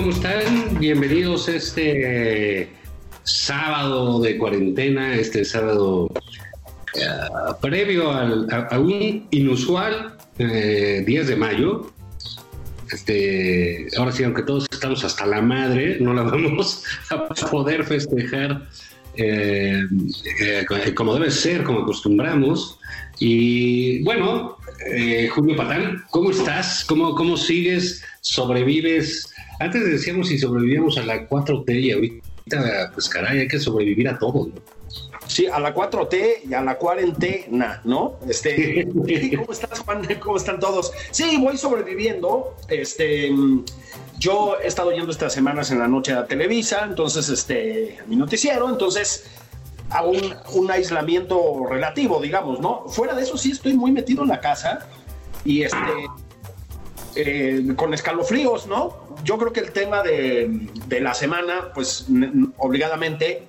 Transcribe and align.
¿Cómo 0.00 0.12
están? 0.12 0.78
Bienvenidos 0.78 1.46
a 1.50 1.56
este 1.56 2.70
sábado 3.22 4.18
de 4.22 4.38
cuarentena, 4.38 5.14
este 5.14 5.44
sábado 5.44 6.10
eh, 6.94 7.00
previo 7.60 8.10
al- 8.10 8.48
a, 8.70 8.78
un 8.78 9.26
inusual 9.30 10.16
eh, 10.38 11.04
10 11.06 11.26
de 11.28 11.36
mayo. 11.36 11.92
Este, 12.90 13.88
ahora 13.98 14.10
sí, 14.12 14.24
aunque 14.24 14.42
todos 14.42 14.66
estamos 14.72 15.04
hasta 15.04 15.26
la 15.26 15.42
madre, 15.42 15.98
no 16.00 16.14
la 16.14 16.22
vamos 16.30 16.82
a 17.10 17.26
poder 17.50 17.84
festejar 17.84 18.68
eh, 19.18 19.82
eh, 20.40 20.94
como 20.94 21.12
debe 21.12 21.30
ser, 21.30 21.62
como 21.62 21.80
acostumbramos. 21.80 22.78
Y 23.18 24.02
bueno, 24.02 24.56
eh, 24.94 25.28
Julio 25.28 25.56
Patán, 25.56 26.04
¿cómo 26.08 26.30
estás? 26.30 26.86
¿Cómo, 26.86 27.14
¿Cómo 27.14 27.36
sigues? 27.36 28.02
¿Sobrevives? 28.22 29.29
Antes 29.60 29.84
decíamos 29.84 30.28
si 30.28 30.38
sobrevivíamos 30.38 30.96
a 30.96 31.02
la 31.02 31.28
4T 31.28 31.80
y 31.80 31.92
ahorita, 31.92 32.90
pues 32.94 33.08
caray, 33.10 33.40
hay 33.40 33.48
que 33.48 33.58
sobrevivir 33.58 34.08
a 34.08 34.18
todo. 34.18 34.46
¿no? 34.46 34.54
Sí, 35.26 35.46
a 35.46 35.60
la 35.60 35.74
4T 35.74 36.48
y 36.48 36.54
a 36.54 36.62
la 36.62 36.78
cuarentena, 36.78 37.82
¿no? 37.84 38.18
Este, 38.28 38.88
¿cómo 39.36 39.52
estás, 39.52 39.80
Juan? 39.80 40.08
¿Cómo 40.18 40.38
están 40.38 40.58
todos? 40.58 40.92
Sí, 41.10 41.36
voy 41.38 41.58
sobreviviendo. 41.58 42.56
Este, 42.68 43.30
yo 44.18 44.56
he 44.62 44.66
estado 44.66 44.92
yendo 44.92 45.12
estas 45.12 45.34
semanas 45.34 45.70
en 45.70 45.78
la 45.78 45.88
noche 45.88 46.14
a 46.14 46.24
Televisa, 46.24 46.84
entonces, 46.88 47.28
este, 47.28 47.98
a 48.02 48.06
mi 48.06 48.16
noticiero, 48.16 48.68
entonces 48.68 49.30
a 49.90 50.04
un, 50.04 50.34
un 50.54 50.70
aislamiento 50.70 51.66
relativo, 51.68 52.20
digamos, 52.20 52.60
¿no? 52.60 52.88
Fuera 52.88 53.14
de 53.14 53.22
eso, 53.22 53.36
sí 53.36 53.50
estoy 53.50 53.74
muy 53.74 53.92
metido 53.92 54.22
en 54.22 54.30
la 54.30 54.40
casa 54.40 54.88
y 55.44 55.62
este, 55.62 55.78
eh, 57.14 57.64
con 57.76 57.94
escalofríos, 57.94 58.66
¿no? 58.66 59.16
Yo 59.24 59.38
creo 59.38 59.52
que 59.52 59.60
el 59.60 59.72
tema 59.72 60.02
de, 60.02 60.68
de 60.86 61.00
la 61.00 61.14
semana, 61.14 61.72
pues 61.74 62.06
obligadamente, 62.58 63.48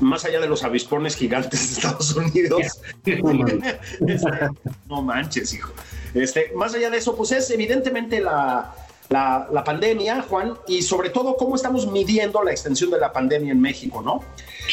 más 0.00 0.24
allá 0.24 0.40
de 0.40 0.48
los 0.48 0.64
avispones 0.64 1.16
gigantes 1.16 1.60
de 1.60 1.74
Estados 1.74 2.14
Unidos, 2.14 2.80
No 3.04 3.46
este, 4.06 4.48
no 4.88 5.02
manches, 5.02 5.54
hijo. 5.54 5.72
Este, 6.14 6.52
más 6.54 6.74
allá 6.74 6.90
de 6.90 6.98
eso, 6.98 7.16
pues 7.16 7.32
es 7.32 7.50
evidentemente 7.50 8.20
la, 8.20 8.74
la, 9.08 9.48
la 9.50 9.64
pandemia, 9.64 10.22
Juan, 10.22 10.54
y 10.66 10.82
sobre 10.82 11.10
todo 11.10 11.36
cómo 11.36 11.56
estamos 11.56 11.90
midiendo 11.90 12.42
la 12.42 12.50
extensión 12.50 12.90
de 12.90 12.98
la 12.98 13.12
pandemia 13.12 13.52
en 13.52 13.60
México, 13.60 14.02
¿no? 14.02 14.22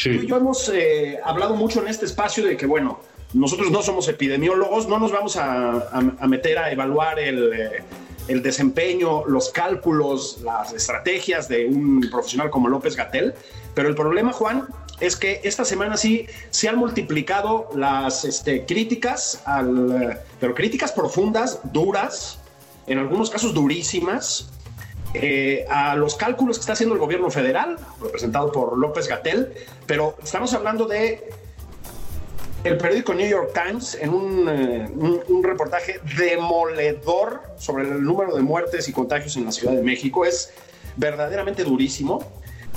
Tú 0.02 0.10
y 0.10 0.26
yo 0.26 0.36
hemos 0.36 0.68
eh, 0.68 1.18
hablado 1.24 1.54
mucho 1.54 1.80
en 1.80 1.88
este 1.88 2.04
espacio 2.04 2.44
de 2.44 2.56
que, 2.56 2.66
bueno, 2.66 3.00
nosotros 3.36 3.70
no 3.70 3.82
somos 3.82 4.08
epidemiólogos, 4.08 4.88
no 4.88 4.98
nos 4.98 5.12
vamos 5.12 5.36
a, 5.36 6.02
meter 6.26 6.58
a 6.58 6.72
evaluar 6.72 7.18
el, 7.20 7.52
eh, 7.52 7.82
el 8.28 8.42
desempeño, 8.42 9.26
los 9.26 9.50
cálculos, 9.50 10.40
las 10.42 10.72
estrategias 10.72 11.48
de 11.48 11.66
un 11.66 12.08
profesional 12.10 12.50
como 12.50 12.68
López 12.68 12.96
Gatel, 12.96 13.34
pero 13.74 13.88
el 13.88 13.94
problema, 13.94 14.32
Juan, 14.32 14.66
es 15.00 15.16
que 15.16 15.40
esta 15.44 15.64
semana 15.64 15.96
sí 15.96 16.26
se 16.50 16.68
han 16.68 16.76
multiplicado 16.76 17.68
las 17.74 18.24
este, 18.24 18.64
críticas, 18.64 19.42
eh, 19.46 20.16
pero 20.40 20.54
críticas 20.54 20.92
profundas, 20.92 21.60
duras, 21.72 22.38
en 22.86 22.98
algunos 22.98 23.28
casos 23.28 23.52
durísimas, 23.52 24.50
eh, 25.12 25.66
a 25.68 25.94
los 25.94 26.14
cálculos 26.14 26.56
que 26.56 26.60
está 26.60 26.72
haciendo 26.72 26.94
el 26.94 27.00
gobierno 27.00 27.30
federal, 27.30 27.76
representado 28.00 28.50
por 28.50 28.78
López 28.78 29.08
Gatel, 29.08 29.52
pero 29.86 30.16
estamos 30.22 30.54
hablando 30.54 30.86
de 30.86 31.30
el 32.66 32.76
periódico 32.78 33.14
New 33.14 33.28
York 33.28 33.52
Times 33.54 33.96
en 34.00 34.10
un, 34.10 34.48
eh, 34.48 34.88
un- 34.94 35.42
reportaje 35.44 36.00
demoledor 36.18 37.42
sobre 37.58 37.84
el 37.84 38.02
número 38.02 38.34
de 38.34 38.42
muertes 38.42 38.88
y 38.88 38.92
contagios 38.92 39.36
en 39.36 39.44
la 39.44 39.52
Ciudad 39.52 39.74
de 39.74 39.82
México. 39.82 40.24
Es 40.24 40.52
verdaderamente 40.96 41.62
durísimo. 41.64 42.24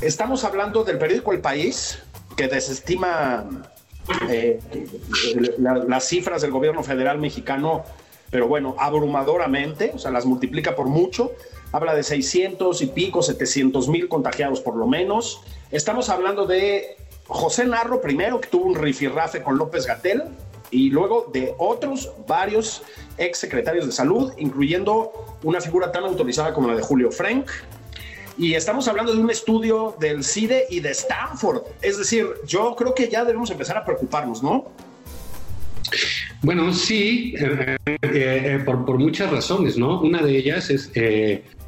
Estamos 0.01 0.43
hablando 0.43 0.83
del 0.83 0.97
periódico 0.97 1.31
El 1.33 1.41
País, 1.41 1.99
que 2.37 2.47
desestima 2.47 3.65
eh, 4.29 4.59
la- 5.59 5.75
las 5.75 6.05
cifras 6.07 6.41
del 6.41 6.49
gobierno 6.51 6.81
federal 6.83 7.19
mexicano, 7.19 7.83
pero 8.31 8.47
bueno, 8.47 8.75
abrumadoramente, 8.79 9.91
o 9.93 9.99
sea, 9.99 10.09
las 10.11 10.25
multiplica 10.25 10.75
por 10.75 10.87
mucho. 10.87 11.31
Habla 11.71 11.93
de 11.93 12.01
600 12.03 12.81
y 12.81 12.87
pico, 12.87 13.21
700 13.21 13.87
mil 13.87 14.07
contagiados 14.07 14.61
por 14.61 14.75
lo 14.75 14.87
menos. 14.87 15.41
Estamos 15.71 16.09
hablando 16.09 16.47
de 16.47 16.97
José 17.29 17.65
Narro 17.65 18.01
primero, 18.01 18.41
que 18.41 18.49
tuvo 18.49 18.65
un 18.65 18.75
rifirrafe 18.75 19.41
con 19.41 19.57
López 19.57 19.85
Gatel, 19.85 20.23
y 20.71 20.89
luego 20.89 21.29
de 21.33 21.53
otros 21.57 22.11
varios 22.27 22.83
ex 23.17 23.39
secretarios 23.39 23.85
de 23.85 23.91
salud, 23.91 24.33
incluyendo 24.37 25.37
una 25.43 25.61
figura 25.61 25.91
tan 25.91 26.03
autorizada 26.03 26.53
como 26.53 26.67
la 26.67 26.75
de 26.75 26.81
Julio 26.81 27.11
Frank, 27.11 27.49
y 28.37 28.53
estamos 28.53 28.87
hablando 28.87 29.13
de 29.13 29.19
un 29.19 29.29
estudio 29.29 29.95
del 29.99 30.23
CIDE 30.23 30.65
y 30.69 30.79
de 30.79 30.91
Stanford. 30.91 31.63
Es 31.81 31.97
decir, 31.97 32.25
yo 32.47 32.75
creo 32.75 32.95
que 32.95 33.09
ya 33.09 33.25
debemos 33.25 33.51
empezar 33.51 33.77
a 33.77 33.83
preocuparnos, 33.83 34.41
¿no? 34.41 34.71
Bueno, 36.41 36.73
sí, 36.73 37.33
eh, 37.37 37.75
eh, 37.85 37.97
eh, 38.01 38.61
por, 38.63 38.97
muchas 38.97 39.29
razones, 39.29 39.77
¿no? 39.77 39.99
Una 39.99 40.21
de 40.21 40.37
ellas 40.37 40.69
es 40.69 40.89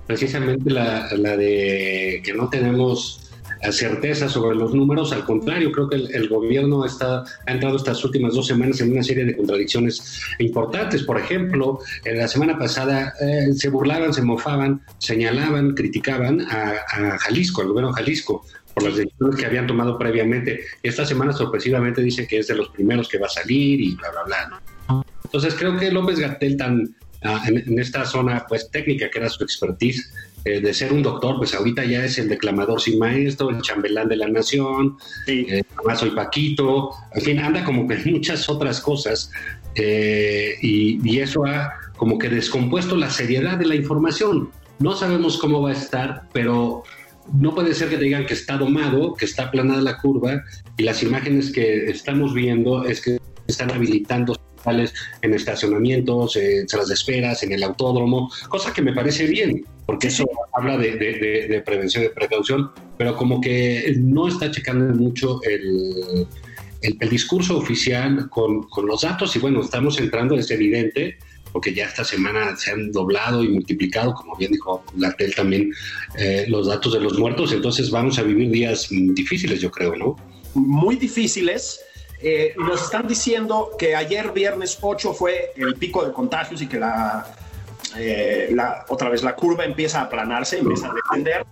precisamente 0.08 0.70
la, 0.70 1.10
de 1.10 2.22
que 2.24 2.34
no 2.34 2.50
tenemos 2.50 3.31
certeza 3.70 4.28
sobre 4.28 4.56
los 4.56 4.74
números. 4.74 5.14
Al 5.14 5.24
contrario, 5.24 5.72
creo 5.72 5.90
que 5.90 5.98
el, 5.98 6.16
el 6.16 6.30
gobierno 6.30 6.86
está, 6.86 7.24
ha 7.46 7.52
entrado 7.52 7.78
estas 7.78 8.04
últimas 8.04 8.34
dos 8.34 8.48
semanas 8.48 8.82
en 8.82 8.92
una 8.92 9.04
serie 9.04 9.26
de 9.26 9.36
contradicciones 9.36 10.22
importantes. 10.40 11.04
Por 11.04 11.20
ejemplo, 11.20 11.80
en 12.06 12.18
la 12.18 12.28
semana 12.28 12.58
pasada 12.58 13.14
eh, 13.22 13.54
se 13.54 13.70
burlaban, 13.70 14.14
se 14.14 14.22
mofaban, 14.22 14.82
señalaban, 14.98 15.76
criticaban 15.76 16.42
a, 16.42 16.74
a 16.92 17.18
Jalisco, 17.20 17.62
al 17.62 17.68
gobierno 17.68 17.90
de 17.90 18.02
Jalisco 18.02 18.46
por 18.74 18.84
las 18.84 18.96
decisiones 18.96 19.36
que 19.36 19.46
habían 19.46 19.68
tomado 19.68 19.98
previamente. 19.98 20.62
Esta 20.82 21.06
semana 21.06 21.34
sorpresivamente 21.34 22.02
dice 22.02 22.28
que 22.28 22.40
es 22.40 22.48
de 22.48 22.56
los 22.56 22.70
primeros 22.70 23.08
que 23.08 23.18
va 23.18 23.28
a 23.28 23.30
salir 23.30 23.82
y 23.82 23.96
bla, 23.96 24.12
bla, 24.12 24.24
bla. 24.24 24.62
¿no? 24.90 25.06
Entonces 25.24 25.54
creo 25.56 25.78
que 25.78 25.92
López 25.92 26.20
Gatel 26.20 26.58
tan 26.58 26.96
ah, 27.24 27.44
en, 27.48 27.58
en 27.58 27.80
esta 27.80 28.06
zona 28.06 28.46
pues 28.48 28.70
técnica 28.72 29.10
que 29.10 29.20
era 29.20 29.30
su 29.30 29.44
expertise 29.44 30.12
eh, 30.46 30.60
de 30.60 30.74
ser 30.74 30.92
un 30.94 31.04
doctor, 31.04 31.38
pues 31.38 31.54
ahorita 31.54 31.86
ya 31.86 32.04
es 32.04 32.18
el 32.18 32.28
declamador 32.30 32.82
sin 32.82 32.98
maestro, 33.00 33.50
el 33.50 33.62
chambelán 33.62 34.08
de 34.10 34.16
la 34.18 34.28
nación, 34.28 34.98
Sí. 35.26 35.46
eh, 35.50 35.64
además 35.78 36.00
soy 36.00 36.12
Paquito, 36.12 36.92
en 37.14 37.22
fin, 37.22 37.40
anda 37.40 37.64
como 37.64 37.88
que 37.88 37.98
muchas 38.06 38.50
otras 38.50 38.82
cosas 38.82 39.32
eh, 39.76 40.56
y, 40.62 41.00
y 41.10 41.20
eso 41.20 41.46
ha 41.46 41.74
como 41.96 42.18
que 42.18 42.30
descompuesto 42.30 42.96
la 42.96 43.10
seriedad 43.10 43.58
de 43.58 43.66
la 43.68 43.76
información. 43.76 44.50
No 44.80 44.96
sabemos 44.96 45.38
cómo 45.38 45.62
va 45.62 45.70
a 45.70 45.74
estar, 45.74 46.24
pero 46.34 46.84
no 47.32 47.54
puede 47.54 47.76
ser 47.76 47.90
que 47.90 47.98
te 47.98 48.06
digan 48.06 48.26
que 48.26 48.34
está 48.34 48.58
domado, 48.58 49.14
que 49.14 49.26
está 49.26 49.44
aplanada 49.44 49.82
la 49.82 49.98
curva 49.98 50.44
y 50.78 50.84
las 50.84 51.04
imágenes 51.04 51.52
que 51.52 51.86
estamos 51.86 52.34
viendo 52.34 52.84
es 52.86 53.00
que 53.02 53.20
están 53.48 53.72
habilitando 53.72 54.36
en 55.22 55.34
estacionamientos, 55.34 56.36
en 56.36 56.68
salas 56.70 56.88
de 56.88 56.94
esperas, 56.94 57.44
en 57.44 57.52
el 57.52 57.64
autódromo, 57.64 58.32
cosa 58.50 58.74
que 58.74 58.82
me 58.82 58.94
parece 58.94 59.26
bien, 59.28 59.66
porque 59.86 60.08
eso 60.08 60.26
habla 60.54 60.78
de, 60.78 60.92
de- 60.96 61.14
de- 61.20 61.48
de 61.48 61.62
prevención, 61.62 62.04
de 62.04 62.10
precaución, 62.10 62.72
pero 62.98 63.16
como 63.16 63.42
que 63.42 63.94
no 63.98 64.28
está 64.28 64.52
checando 64.52 64.94
mucho 64.94 65.42
el, 65.44 66.28
el, 66.82 67.10
discurso 67.10 67.58
oficial 67.58 68.30
con, 68.30 68.64
con, 68.64 68.86
los 68.88 69.02
datos 69.02 69.36
y 69.36 69.40
bueno, 69.40 69.62
estamos 69.62 70.00
entrando, 70.00 70.36
es 70.36 70.50
evidente, 70.52 71.18
porque 71.52 71.74
ya 71.74 71.86
esta 71.86 72.06
semana 72.06 72.56
se 72.56 72.72
han 72.72 72.92
doblado 72.92 73.44
y 73.44 73.50
multiplicado, 73.50 74.14
como 74.14 74.36
bien 74.38 74.52
dijo 74.54 74.84
Gatel 74.96 75.36
también, 75.36 75.72
eh, 76.18 76.46
los 76.48 76.68
datos 76.68 76.94
de 76.94 77.00
los 77.02 77.18
muertos, 77.20 77.52
entonces 77.52 77.90
vamos 77.92 78.18
a 78.20 78.24
vivir 78.24 78.50
días 78.52 78.88
difíciles, 78.90 79.60
yo 79.60 79.70
creo, 79.70 79.96
¿no? 79.96 80.16
Muy 80.54 80.96
difíciles. 80.96 81.80
Eh, 82.22 82.54
nos 82.58 82.84
están 82.84 83.08
diciendo 83.08 83.72
que 83.78 83.96
ayer 83.96 84.32
viernes 84.32 84.78
8 84.80 85.14
fue 85.14 85.54
el 85.56 85.76
pico 85.76 86.06
de 86.06 86.14
contagios 86.14 86.62
y 86.62 86.68
que 86.68 86.80
la, 86.80 87.26
eh, 87.98 88.50
la 88.54 88.86
otra 88.90 89.10
vez 89.10 89.24
la 89.24 89.36
curva 89.36 89.66
empieza 89.66 90.02
a 90.02 90.04
aplanarse, 90.04 90.60
empieza 90.60 90.90
a 90.90 90.94
descender, 90.94 91.46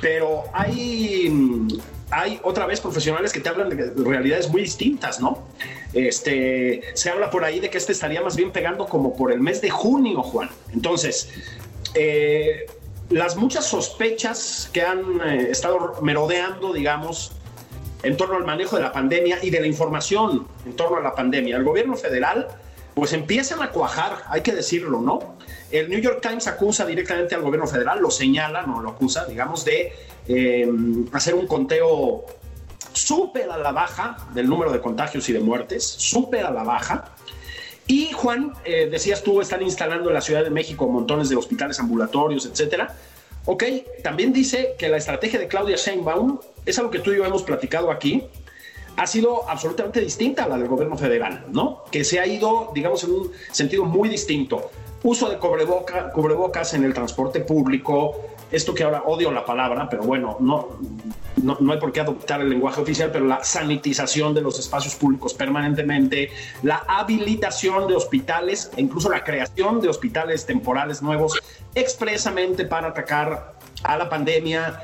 pero 0.00 0.44
hay 0.52 1.68
hay 2.10 2.40
otra 2.42 2.66
vez 2.66 2.80
profesionales 2.80 3.32
que 3.32 3.40
te 3.40 3.48
hablan 3.48 3.70
de 3.70 3.92
realidades 4.04 4.48
muy 4.48 4.62
distintas, 4.62 5.20
¿no? 5.20 5.48
Este, 5.92 6.82
se 6.94 7.10
habla 7.10 7.30
por 7.30 7.44
ahí 7.44 7.60
de 7.60 7.70
que 7.70 7.78
este 7.78 7.92
estaría 7.92 8.20
más 8.20 8.36
bien 8.36 8.52
pegando 8.52 8.86
como 8.86 9.16
por 9.16 9.32
el 9.32 9.40
mes 9.40 9.60
de 9.60 9.70
junio, 9.70 10.22
Juan. 10.22 10.48
Entonces, 10.72 11.30
eh, 11.94 12.66
las 13.10 13.36
muchas 13.36 13.66
sospechas 13.66 14.70
que 14.72 14.82
han 14.82 15.20
eh, 15.24 15.48
estado 15.50 15.94
merodeando, 16.02 16.72
digamos, 16.72 17.32
en 18.04 18.16
torno 18.16 18.36
al 18.36 18.44
manejo 18.44 18.76
de 18.76 18.82
la 18.82 18.92
pandemia 18.92 19.38
y 19.42 19.50
de 19.50 19.60
la 19.60 19.66
información 19.66 20.46
en 20.64 20.76
torno 20.76 20.98
a 20.98 21.00
la 21.00 21.14
pandemia, 21.14 21.56
el 21.56 21.64
gobierno 21.64 21.96
federal, 21.96 22.48
pues 22.94 23.12
empiezan 23.12 23.62
a 23.62 23.70
cuajar, 23.70 24.18
hay 24.28 24.42
que 24.42 24.52
decirlo, 24.52 25.00
¿no? 25.00 25.36
El 25.70 25.88
New 25.90 26.00
York 26.00 26.20
Times 26.22 26.46
acusa 26.46 26.86
directamente 26.86 27.34
al 27.34 27.42
gobierno 27.42 27.66
federal, 27.66 28.00
lo 28.00 28.10
señala, 28.10 28.62
no 28.62 28.80
lo 28.80 28.90
acusa, 28.90 29.24
digamos, 29.26 29.64
de 29.64 29.92
eh, 30.28 30.72
hacer 31.12 31.34
un 31.34 31.46
conteo 31.46 32.24
súper 32.92 33.50
a 33.50 33.58
la 33.58 33.72
baja 33.72 34.16
del 34.32 34.48
número 34.48 34.72
de 34.72 34.80
contagios 34.80 35.28
y 35.28 35.32
de 35.32 35.40
muertes, 35.40 35.84
súper 35.84 36.46
a 36.46 36.50
la 36.52 36.62
baja. 36.62 37.12
Y 37.86 38.12
Juan, 38.12 38.52
eh, 38.64 38.88
decías 38.90 39.22
tú, 39.22 39.40
están 39.40 39.62
instalando 39.62 40.08
en 40.10 40.14
la 40.14 40.20
Ciudad 40.20 40.44
de 40.44 40.50
México 40.50 40.86
montones 40.88 41.28
de 41.28 41.36
hospitales 41.36 41.80
ambulatorios, 41.80 42.46
etcétera. 42.46 42.94
Ok, 43.46 43.64
también 44.02 44.32
dice 44.32 44.74
que 44.78 44.88
la 44.88 44.96
estrategia 44.96 45.38
de 45.38 45.48
Claudia 45.48 45.76
Sheinbaum 45.76 46.38
es 46.66 46.78
algo 46.78 46.90
que 46.90 46.98
tú 46.98 47.12
y 47.12 47.16
yo 47.16 47.24
hemos 47.24 47.42
platicado 47.42 47.90
aquí, 47.90 48.24
ha 48.96 49.06
sido 49.06 49.48
absolutamente 49.48 50.00
distinta 50.00 50.44
a 50.44 50.48
la 50.48 50.58
del 50.58 50.68
gobierno 50.68 50.96
federal, 50.96 51.46
¿no? 51.50 51.84
Que 51.90 52.04
se 52.04 52.20
ha 52.20 52.26
ido, 52.26 52.70
digamos, 52.74 53.02
en 53.04 53.10
un 53.10 53.32
sentido 53.50 53.84
muy 53.84 54.08
distinto. 54.08 54.70
Uso 55.02 55.28
de 55.28 55.38
cubreboca, 55.38 56.10
cubrebocas 56.12 56.74
en 56.74 56.84
el 56.84 56.94
transporte 56.94 57.40
público, 57.40 58.20
esto 58.50 58.72
que 58.72 58.84
ahora 58.84 59.02
odio 59.04 59.32
la 59.32 59.44
palabra, 59.44 59.88
pero 59.90 60.04
bueno, 60.04 60.36
no, 60.40 60.78
no, 61.42 61.72
hay 61.72 61.78
por 61.78 61.92
qué 61.92 62.00
adoptar 62.00 62.40
el 62.40 62.48
lenguaje 62.48 62.80
oficial, 62.80 63.10
pero 63.12 63.24
la 63.26 63.42
sanitización 63.42 64.32
de 64.32 64.40
los 64.40 64.58
espacios 64.58 64.94
públicos 64.94 65.34
permanentemente, 65.34 66.30
la 66.62 66.84
habilitación 66.86 67.88
de 67.88 67.96
hospitales 67.96 68.70
e 68.76 68.80
incluso 68.80 69.10
la 69.10 69.24
creación 69.24 69.80
de 69.80 69.88
hospitales 69.88 70.46
temporales 70.46 71.02
nuevos 71.02 71.38
expresamente 71.74 72.64
para 72.64 72.88
atacar 72.88 73.53
a 73.84 73.98
la 73.98 74.08
pandemia, 74.08 74.80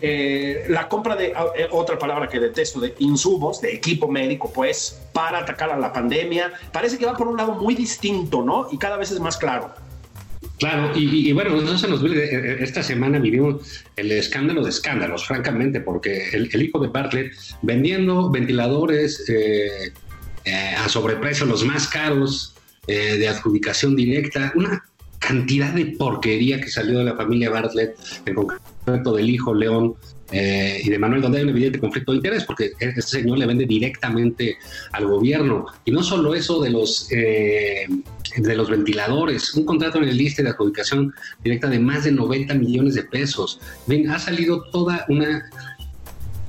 eh, 0.00 0.64
la 0.68 0.88
compra 0.88 1.14
de 1.14 1.26
eh, 1.26 1.68
otra 1.70 1.98
palabra 1.98 2.28
que 2.28 2.40
detesto, 2.40 2.80
de 2.80 2.94
insumos, 2.98 3.60
de 3.60 3.74
equipo 3.74 4.08
médico, 4.08 4.50
pues, 4.52 5.00
para 5.12 5.38
atacar 5.38 5.70
a 5.70 5.78
la 5.78 5.92
pandemia, 5.92 6.52
parece 6.72 6.98
que 6.98 7.04
va 7.04 7.16
por 7.16 7.28
un 7.28 7.36
lado 7.36 7.54
muy 7.54 7.74
distinto, 7.74 8.42
¿no? 8.42 8.68
Y 8.72 8.78
cada 8.78 8.96
vez 8.96 9.10
es 9.10 9.20
más 9.20 9.36
claro. 9.36 9.72
Claro, 10.58 10.92
y, 10.94 11.32
bueno, 11.32 11.56
eso 11.56 11.78
se 11.78 11.88
nos 11.88 12.02
vive. 12.02 12.24
Eh, 12.24 12.56
esta 12.60 12.82
semana 12.82 13.18
vivimos 13.18 13.84
el 13.96 14.10
escándalo 14.12 14.62
de 14.62 14.70
escándalos, 14.70 15.26
francamente, 15.26 15.80
porque 15.80 16.30
el, 16.30 16.62
hijo 16.62 16.78
de 16.78 16.88
Bartlett 16.88 17.32
vendiendo 17.62 18.30
ventiladores 18.30 19.24
a 20.78 20.88
sobreprecio, 20.88 21.46
los 21.46 21.64
más 21.64 21.86
caros 21.88 22.54
de 22.86 23.28
adjudicación 23.28 23.94
directa, 23.94 24.52
una 24.54 24.82
cantidad 25.30 25.72
de 25.72 25.86
porquería 25.86 26.60
que 26.60 26.68
salió 26.68 26.98
de 26.98 27.04
la 27.04 27.16
familia 27.16 27.50
Bartlett, 27.50 27.96
en 28.26 28.34
concreto 28.34 29.14
del 29.14 29.30
hijo 29.30 29.54
León, 29.54 29.94
y 30.32 30.88
de 30.88 30.98
Manuel, 30.98 31.22
donde 31.22 31.38
hay 31.38 31.44
un 31.44 31.50
evidente 31.50 31.80
conflicto 31.80 32.12
de 32.12 32.18
interés, 32.18 32.44
porque 32.44 32.70
este 32.78 33.02
señor 33.02 33.38
le 33.38 33.46
vende 33.46 33.66
directamente 33.66 34.56
al 34.92 35.06
gobierno. 35.06 35.66
Y 35.84 35.90
no 35.90 36.02
solo 36.02 36.34
eso 36.34 36.60
de 36.60 36.70
los 36.70 37.08
de 37.08 38.54
los 38.54 38.70
ventiladores, 38.70 39.54
un 39.54 39.64
contrato 39.64 39.98
en 39.98 40.04
el 40.08 40.16
liste 40.16 40.44
de 40.44 40.50
adjudicación 40.50 41.12
directa 41.42 41.68
de 41.68 41.80
más 41.80 42.04
de 42.04 42.12
90 42.12 42.54
millones 42.54 42.94
de 42.94 43.02
pesos. 43.02 43.60
Ha 44.08 44.18
salido 44.20 44.62
toda 44.70 45.04
una 45.08 45.50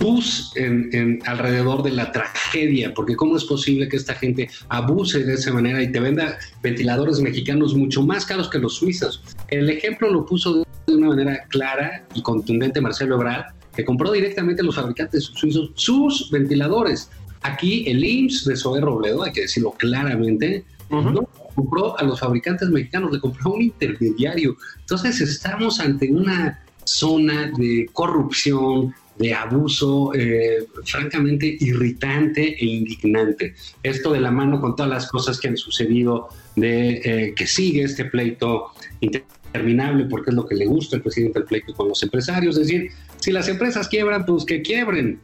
pus 0.02 0.52
en, 0.56 1.20
alrededor 1.26 1.84
de 1.84 1.92
la 1.92 2.12
tragedia, 2.12 2.94
porque 2.94 3.16
cómo 3.16 3.38
es 3.38 3.46
posible 3.46 3.88
que 3.88 3.98
esta 3.98 4.16
gente 4.16 4.50
abuse 4.68 5.24
de 5.24 5.34
esa 5.36 5.54
manera 5.54 5.82
y 5.82 5.92
te 5.92 6.00
venda 6.00 6.38
ventiladores 6.64 7.20
mexicanos 7.20 7.76
mucho 7.76 8.02
más 8.02 8.26
caros 8.26 8.50
que 8.50 8.58
los 8.58 8.76
suizos. 8.76 9.24
El 9.50 9.70
ejemplo 9.70 10.10
lo 10.12 10.26
puso 10.26 10.66
de 10.88 10.96
una 10.96 11.10
manera 11.10 11.46
clara 11.50 12.06
y 12.16 12.22
contundente 12.24 12.82
Marcelo 12.82 13.16
Ebrard, 13.16 13.54
que 13.76 13.86
compró 13.86 14.12
directamente 14.12 14.62
a 14.62 14.66
los 14.66 14.76
fabricantes 14.76 15.26
suizos 15.36 15.72
sus 15.76 16.30
ventiladores. 16.32 17.10
Aquí 17.44 17.84
el 17.88 18.04
IMSS 18.04 18.46
de 18.46 18.56
Zoe 18.58 18.82
Robledo, 18.82 19.24
hay 19.24 19.32
que 19.32 19.42
decirlo 19.42 19.72
claramente, 19.72 20.66
no 20.90 21.30
compró 21.56 21.98
a 22.00 22.04
los 22.04 22.20
fabricantes 22.20 22.70
mexicanos, 22.70 23.12
le 23.12 23.20
compró 23.20 23.52
a 23.52 23.54
un 23.56 23.62
intermediario. 23.62 24.58
Entonces 24.80 25.22
estamos 25.22 25.80
ante 25.80 26.12
una 26.12 26.60
zona 26.84 27.52
de 27.56 27.88
corrupción, 27.94 28.94
de 29.18 29.34
abuso 29.34 30.14
eh, 30.14 30.68
francamente 30.86 31.58
irritante 31.60 32.56
e 32.60 32.66
indignante. 32.66 33.56
Esto 33.84 34.14
de 34.14 34.20
la 34.20 34.32
mano 34.32 34.60
con 34.60 34.76
todas 34.76 34.90
las 34.90 35.08
cosas 35.08 35.40
que 35.40 35.50
han 35.50 35.58
sucedido, 35.58 36.30
de 36.56 37.02
eh, 37.04 37.34
que 37.36 37.48
sigue 37.48 37.84
este 37.84 38.06
pleito 38.06 38.72
interminable, 39.00 40.06
porque 40.06 40.32
es 40.32 40.36
lo 40.36 40.46
que 40.46 40.56
le 40.56 40.66
gusta 40.66 40.96
al 40.96 41.02
presidente 41.02 41.40
del 41.40 41.48
pleito 41.48 41.74
con 41.74 41.90
los 41.90 42.02
empresarios, 42.04 42.58
es 42.58 42.68
decir, 42.68 42.92
si 43.18 43.32
las 43.32 43.48
empresas 43.48 43.88
quiebran, 43.88 44.26
pues 44.26 44.46
que 44.46 44.62
quiebren. 44.62 45.20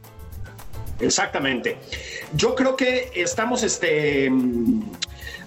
Exactamente. 0.99 1.77
Yo 2.35 2.55
creo 2.55 2.75
que 2.75 3.11
estamos 3.15 3.63
este, 3.63 4.31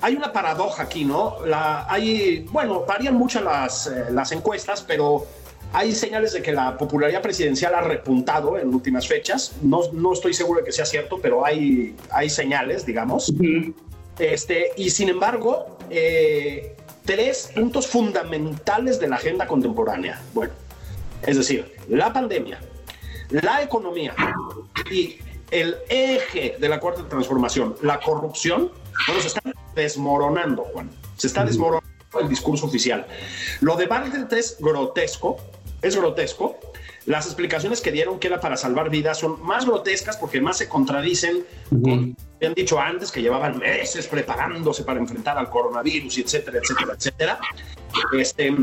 hay 0.00 0.16
una 0.16 0.32
paradoja 0.32 0.84
aquí, 0.84 1.04
¿no? 1.04 1.44
La, 1.44 1.87
hay, 1.90 2.46
bueno, 2.50 2.84
varían 2.87 3.14
mucho 3.14 3.40
las, 3.40 3.87
eh, 3.87 4.06
las 4.10 4.32
encuestas, 4.32 4.82
pero 4.87 5.26
hay 5.72 5.93
señales 5.93 6.32
de 6.32 6.43
que 6.43 6.52
la 6.52 6.76
popularidad 6.76 7.22
presidencial 7.22 7.75
ha 7.75 7.81
repuntado 7.81 8.58
en 8.58 8.75
últimas 8.75 9.06
fechas. 9.06 9.52
No, 9.62 9.93
no 9.93 10.12
estoy 10.12 10.34
seguro 10.34 10.61
de 10.61 10.67
que 10.67 10.72
sea 10.72 10.84
cierto, 10.84 11.19
pero 11.20 11.44
hay, 11.44 11.94
hay 12.11 12.28
señales, 12.28 12.84
digamos. 12.84 13.32
este, 14.19 14.72
y 14.76 14.90
sin 14.90 15.08
embargo, 15.08 15.78
eh, 15.90 16.76
tres 17.05 17.50
puntos 17.55 17.87
fundamentales 17.87 18.99
de 18.99 19.09
la 19.09 19.16
agenda 19.16 19.47
contemporánea. 19.47 20.21
Bueno, 20.35 20.52
es 21.23 21.37
decir, 21.37 21.73
la 21.88 22.12
pandemia, 22.12 22.61
la 23.30 23.62
economía 23.62 24.14
y 24.90 25.18
el 25.50 25.76
eje 25.88 26.56
de 26.59 26.68
la 26.68 26.80
cuarta 26.80 27.09
transformación, 27.09 27.76
la 27.83 28.00
corrupción, 28.00 28.71
bueno, 29.06 29.23
se 29.23 29.28
están 29.28 29.54
desmoronando, 29.75 30.64
Juan. 30.73 30.90
Se 31.16 31.26
está 31.26 31.44
desmoronando 31.44 31.90
el 32.21 32.28
discurso 32.28 32.66
oficial. 32.66 33.06
Lo 33.61 33.76
de 33.76 33.87
Bartlett 33.87 34.33
es 34.33 34.56
grotesco, 34.59 35.38
es 35.82 35.96
grotesco. 35.96 36.58
Las 37.06 37.26
explicaciones 37.26 37.80
que 37.80 37.90
dieron 37.90 38.18
que 38.18 38.28
era 38.28 38.40
para 38.40 38.56
salvar 38.56 38.90
vidas 38.90 39.18
son 39.18 39.42
más 39.42 39.64
grotescas 39.66 40.16
porque 40.16 40.40
más 40.40 40.58
se 40.58 40.68
contradicen 40.68 41.44
con 41.70 42.16
que 42.38 42.46
han 42.46 42.54
dicho 42.54 42.78
antes 42.78 43.10
que 43.10 43.22
llevaban 43.22 43.58
meses 43.58 44.06
preparándose 44.06 44.84
para 44.84 44.99
enfrentar 44.99 45.37
al 45.37 45.50
coronavirus, 45.50 46.18
y 46.18 46.20
etcétera, 46.22 46.58
etcétera, 46.58 46.94
etcétera. 46.96 47.40
Este, 48.12 48.54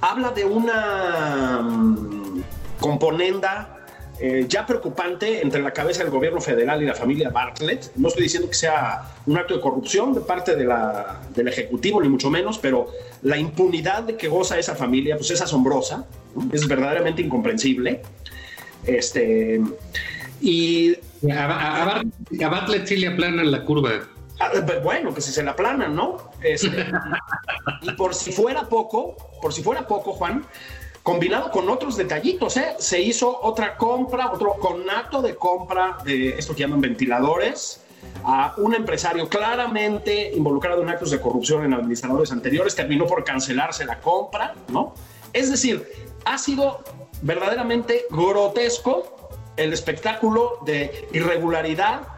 habla 0.00 0.30
de 0.30 0.44
una 0.44 1.60
mm, 1.62 2.42
componenda 2.80 3.73
eh, 4.20 4.46
ya 4.48 4.64
preocupante 4.64 5.42
entre 5.42 5.60
la 5.60 5.72
cabeza 5.72 6.02
del 6.02 6.12
gobierno 6.12 6.40
federal 6.40 6.82
y 6.82 6.86
la 6.86 6.94
familia 6.94 7.30
Bartlett. 7.30 7.92
No 7.96 8.08
estoy 8.08 8.24
diciendo 8.24 8.48
que 8.48 8.54
sea 8.54 9.02
un 9.26 9.36
acto 9.36 9.54
de 9.54 9.60
corrupción 9.60 10.14
de 10.14 10.20
parte 10.20 10.54
de 10.54 10.64
la, 10.64 11.20
del 11.34 11.48
Ejecutivo, 11.48 12.00
ni 12.00 12.08
mucho 12.08 12.30
menos, 12.30 12.58
pero 12.58 12.88
la 13.22 13.36
impunidad 13.36 14.04
de 14.04 14.16
que 14.16 14.28
goza 14.28 14.58
esa 14.58 14.76
familia 14.76 15.16
pues 15.16 15.30
es 15.30 15.40
asombrosa, 15.40 16.06
es 16.52 16.68
verdaderamente 16.68 17.22
incomprensible. 17.22 18.02
Este, 18.86 19.60
y 20.40 20.96
a, 21.32 22.02
Bartlett 22.50 22.86
sí 22.86 22.96
le 22.96 23.08
aplanan 23.08 23.50
la 23.50 23.64
curva. 23.64 23.90
Ah, 24.38 24.50
bueno, 24.82 25.14
que 25.14 25.20
si 25.20 25.32
se 25.32 25.42
la 25.42 25.52
aplanan, 25.52 25.94
¿no? 25.94 26.30
Este, 26.42 26.68
y 27.82 27.90
por 27.92 28.14
si 28.14 28.30
fuera 28.30 28.68
poco, 28.68 29.16
por 29.40 29.52
si 29.52 29.62
fuera 29.62 29.86
poco, 29.86 30.12
Juan, 30.12 30.44
combinado 31.04 31.50
con 31.50 31.68
otros 31.68 31.98
detallitos, 31.98 32.56
¿eh? 32.56 32.76
Se 32.78 33.00
hizo 33.00 33.38
otra 33.42 33.76
compra, 33.76 34.32
otro 34.32 34.54
conato 34.54 35.20
de 35.20 35.36
compra 35.36 35.98
de 36.02 36.30
esto 36.30 36.54
que 36.54 36.60
llaman 36.60 36.80
ventiladores 36.80 37.82
a 38.24 38.54
un 38.56 38.74
empresario 38.74 39.28
claramente 39.28 40.32
involucrado 40.34 40.82
en 40.82 40.88
actos 40.88 41.10
de 41.10 41.20
corrupción 41.20 41.62
en 41.62 41.74
administradores 41.74 42.32
anteriores, 42.32 42.74
terminó 42.74 43.06
por 43.06 43.22
cancelarse 43.22 43.84
la 43.84 44.00
compra, 44.00 44.54
¿no? 44.68 44.94
Es 45.34 45.50
decir, 45.50 45.86
ha 46.24 46.38
sido 46.38 46.82
verdaderamente 47.20 48.06
grotesco 48.08 49.28
el 49.58 49.74
espectáculo 49.74 50.58
de 50.64 51.06
irregularidad 51.12 52.08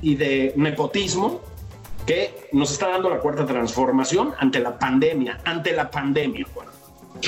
y 0.00 0.14
de 0.14 0.54
nepotismo 0.56 1.42
que 2.06 2.48
nos 2.52 2.72
está 2.72 2.88
dando 2.88 3.10
la 3.10 3.18
cuarta 3.18 3.44
transformación 3.44 4.32
ante 4.38 4.60
la 4.60 4.78
pandemia, 4.78 5.40
ante 5.44 5.72
la 5.72 5.90
pandemia, 5.90 6.46
Juan. 6.54 6.69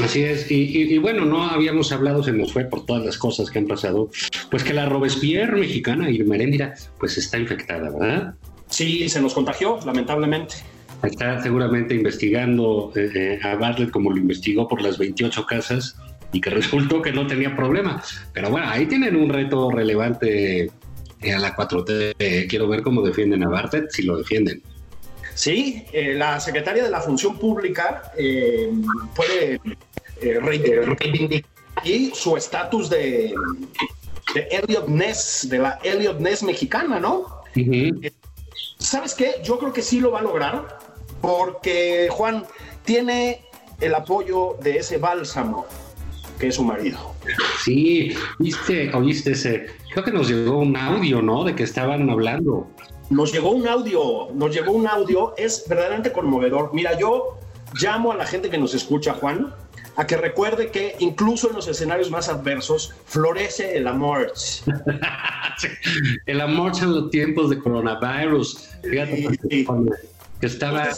Así 0.01 0.23
es, 0.23 0.51
y, 0.51 0.97
bueno, 0.99 1.25
no 1.25 1.43
habíamos 1.43 1.93
hablado, 1.93 2.23
se 2.23 2.33
nos 2.33 2.53
fue 2.53 2.65
por 2.65 2.87
todas 2.87 3.05
las 3.05 3.19
cosas 3.19 3.51
que 3.51 3.59
han 3.59 3.67
pasado, 3.67 4.11
pues 4.51 4.65
que 4.65 4.73
la 4.73 4.87
Robespierre 4.87 5.59
mexicana, 5.59 6.11
Irmeréndira, 6.11 6.75
pues 6.99 7.19
está 7.19 7.39
infectada, 7.39 7.91
¿verdad? 7.91 8.35
Sí, 8.69 9.09
se 9.09 9.21
nos 9.21 9.35
contagió, 9.35 9.79
lamentablemente. 9.85 10.55
Está 11.03 11.43
seguramente 11.43 11.95
investigando 11.95 12.93
eh, 12.95 13.11
eh, 13.15 13.41
a 13.43 13.57
Bartlett 13.57 13.91
como 13.91 14.11
lo 14.11 14.19
investigó 14.19 14.69
por 14.69 14.81
las 14.81 14.99
28 14.99 15.45
casas 15.47 15.97
y 16.33 16.41
que 16.41 16.51
resultó 16.51 17.03
que 17.03 17.13
no 17.13 17.27
tenía 17.27 17.55
problema. 17.55 18.03
Pero 18.33 18.51
bueno, 18.51 18.69
ahí 18.69 18.87
tienen 18.87 19.17
un 19.17 19.29
reto 19.29 19.71
relevante 19.71 20.71
eh, 21.23 21.33
a 21.35 21.39
la 21.39 21.55
4T. 21.55 22.49
Quiero 22.49 22.69
ver 22.69 22.83
cómo 22.83 23.03
defienden 23.03 23.43
a 23.43 23.49
Bartlett, 23.49 23.91
si 23.91 24.03
lo 24.03 24.17
defienden. 24.17 24.63
Sí, 25.35 25.87
la 25.93 26.41
secretaria 26.41 26.85
de 26.85 26.91
la 26.91 27.01
Función 27.01 27.39
Pública 27.39 28.13
puede 29.15 29.61
reivindicar 30.21 31.53
y 31.85 32.13
su 32.15 32.37
estatus 32.37 32.89
de, 32.91 33.35
de 34.35 34.49
Elliot 34.51 34.89
Ness, 34.89 35.47
de 35.49 35.59
la 35.59 35.79
Elliot 35.83 36.21
Ness 36.21 36.43
mexicana, 36.43 37.01
¿no? 37.01 37.43
¿Sabes 38.79 39.15
qué? 39.15 39.37
Yo 39.43 39.59
creo 39.59 39.73
que 39.73 39.83
sí 39.83 40.01
lo 40.01 40.11
va 40.13 40.21
a 40.21 40.23
lograr 40.23 40.79
porque 41.21 42.09
Juan 42.11 42.45
tiene 42.85 43.43
el 43.81 43.95
apoyo 43.95 44.57
de 44.63 44.79
ese 44.79 44.99
bálsamo 44.99 45.67
que 46.39 46.49
es 46.49 46.57
su 46.57 46.65
marido. 46.65 47.15
Sí, 47.63 48.15
viste, 48.39 48.93
oíste 48.95 49.33
ese, 49.33 49.67
creo 49.93 50.05
que 50.05 50.11
nos 50.11 50.29
llegó 50.29 50.59
un 50.59 50.77
audio, 50.77 51.23
¿no? 51.23 51.45
De 51.45 51.55
que 51.55 51.63
estaban 51.63 52.11
hablando. 52.11 52.69
Nos 53.11 53.33
llegó 53.33 53.51
un 53.51 53.69
audio, 53.69 54.29
nos 54.33 54.55
llegó 54.55 54.73
un 54.73 54.87
audio, 54.87 55.35
es 55.37 55.65
verdaderamente 55.69 56.13
conmovedor. 56.13 56.71
Mira, 56.73 56.99
yo 56.99 57.39
llamo 57.75 58.13
a 58.13 58.17
la 58.17 58.27
gente 58.27 58.51
que 58.51 58.59
nos 58.59 58.75
escucha, 58.75 59.15
Juan, 59.15 59.55
a 59.97 60.07
que 60.07 60.17
recuerde 60.17 60.71
que 60.71 60.97
incluso 61.01 61.51
en 61.51 61.57
los 61.57 61.69
escenarios 61.69 62.11
más 62.11 62.29
adversos 62.29 62.95
florece 63.05 63.77
el 63.77 63.87
amor. 63.87 64.33
el 66.27 66.41
amor 66.41 66.73
en 66.81 66.93
los 66.93 67.11
tiempos 67.11 67.51
de 67.51 67.59
coronavirus. 67.59 68.71
Fíjate 68.83 69.39
que 70.41 70.47
estaba... 70.47 70.89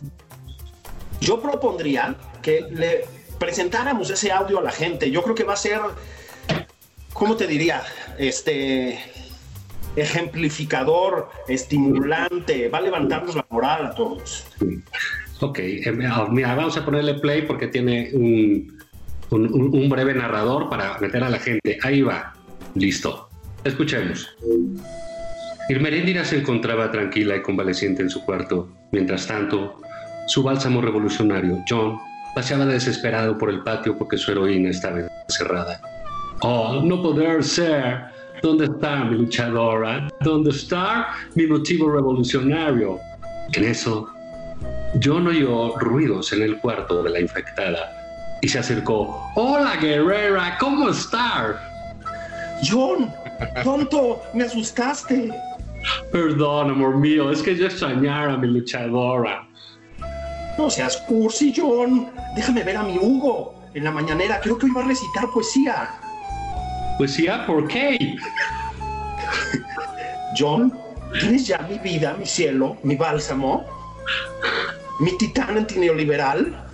Yo 1.20 1.40
propondría 1.40 2.16
que 2.42 2.66
le 2.70 3.04
presentáramos 3.38 4.10
ese 4.10 4.30
audio 4.30 4.58
a 4.58 4.62
la 4.62 4.70
gente. 4.70 5.10
Yo 5.10 5.22
creo 5.22 5.34
que 5.34 5.44
va 5.44 5.54
a 5.54 5.56
ser, 5.56 5.80
¿cómo 7.12 7.36
te 7.36 7.46
diría? 7.46 7.82
Este 8.18 8.98
ejemplificador, 9.96 11.30
estimulante, 11.48 12.68
va 12.68 12.78
a 12.78 12.82
levantarnos 12.82 13.34
la 13.36 13.46
moral 13.50 13.86
a 13.86 13.94
todos. 13.94 14.46
Ok, 15.40 15.58
eh, 15.58 15.92
mira, 15.92 16.54
vamos 16.54 16.76
a 16.76 16.84
ponerle 16.84 17.14
play 17.14 17.42
porque 17.42 17.68
tiene 17.68 18.10
un, 18.12 18.78
un, 19.30 19.88
breve 19.88 20.14
narrador 20.14 20.68
para 20.68 20.98
meter 20.98 21.22
a 21.24 21.28
la 21.28 21.38
gente. 21.38 21.78
Ahí 21.82 22.02
va. 22.02 22.34
Listo. 22.74 23.28
Escuchemos. 23.64 24.28
Irmeréndira 25.68 26.24
se 26.24 26.38
encontraba 26.38 26.90
tranquila 26.90 27.36
y 27.36 27.42
convaleciente 27.42 28.02
en 28.02 28.10
su 28.10 28.24
cuarto. 28.24 28.68
Mientras 28.92 29.26
tanto, 29.26 29.80
su 30.26 30.42
bálsamo 30.42 30.80
revolucionario, 30.80 31.64
John, 31.68 31.98
paseaba 32.34 32.66
desesperado 32.66 33.38
por 33.38 33.50
el 33.50 33.62
patio 33.62 33.96
porque 33.96 34.18
su 34.18 34.32
heroína 34.32 34.70
estaba 34.70 35.00
encerrada. 35.28 35.80
Oh, 36.40 36.82
no 36.84 37.02
poder 37.02 37.42
ser. 37.42 38.13
¿Dónde 38.44 38.66
está 38.66 39.04
mi 39.06 39.16
luchadora? 39.16 40.06
¿Dónde 40.20 40.50
está 40.50 41.14
mi 41.34 41.46
motivo 41.46 41.90
revolucionario? 41.90 43.00
En 43.54 43.64
eso, 43.64 44.06
John 45.02 45.26
oyó 45.28 45.74
ruidos 45.78 46.30
en 46.34 46.42
el 46.42 46.58
cuarto 46.58 47.02
de 47.02 47.08
la 47.08 47.20
infectada 47.20 47.78
y 48.42 48.48
se 48.48 48.58
acercó. 48.58 49.32
Hola, 49.34 49.76
guerrera, 49.76 50.58
¿cómo 50.60 50.90
estás? 50.90 51.56
John, 52.70 53.10
tonto, 53.64 54.20
me 54.34 54.44
asustaste. 54.44 55.30
Perdón, 56.12 56.68
amor 56.68 56.98
mío, 56.98 57.30
es 57.30 57.42
que 57.42 57.56
yo 57.56 57.64
extrañara 57.64 58.34
a 58.34 58.36
mi 58.36 58.48
luchadora. 58.48 59.48
No 60.58 60.68
seas 60.68 60.98
cursi, 61.08 61.50
John. 61.56 62.10
Déjame 62.36 62.62
ver 62.62 62.76
a 62.76 62.82
mi 62.82 62.98
Hugo. 62.98 63.54
En 63.72 63.84
la 63.84 63.90
mañanera 63.90 64.38
creo 64.42 64.58
que 64.58 64.66
hoy 64.66 64.72
va 64.72 64.82
a 64.84 64.88
recitar 64.88 65.30
poesía. 65.32 65.88
¿Poesía 66.98 67.44
por 67.46 67.66
qué? 67.68 68.16
John, 70.38 70.72
¿tienes 71.20 71.46
ya 71.46 71.58
mi 71.68 71.78
vida, 71.78 72.14
mi 72.18 72.26
cielo, 72.26 72.76
mi 72.82 72.96
bálsamo? 72.96 73.64
¿Mi 75.00 75.16
titán 75.18 75.56
antineoliberal? 75.56 76.64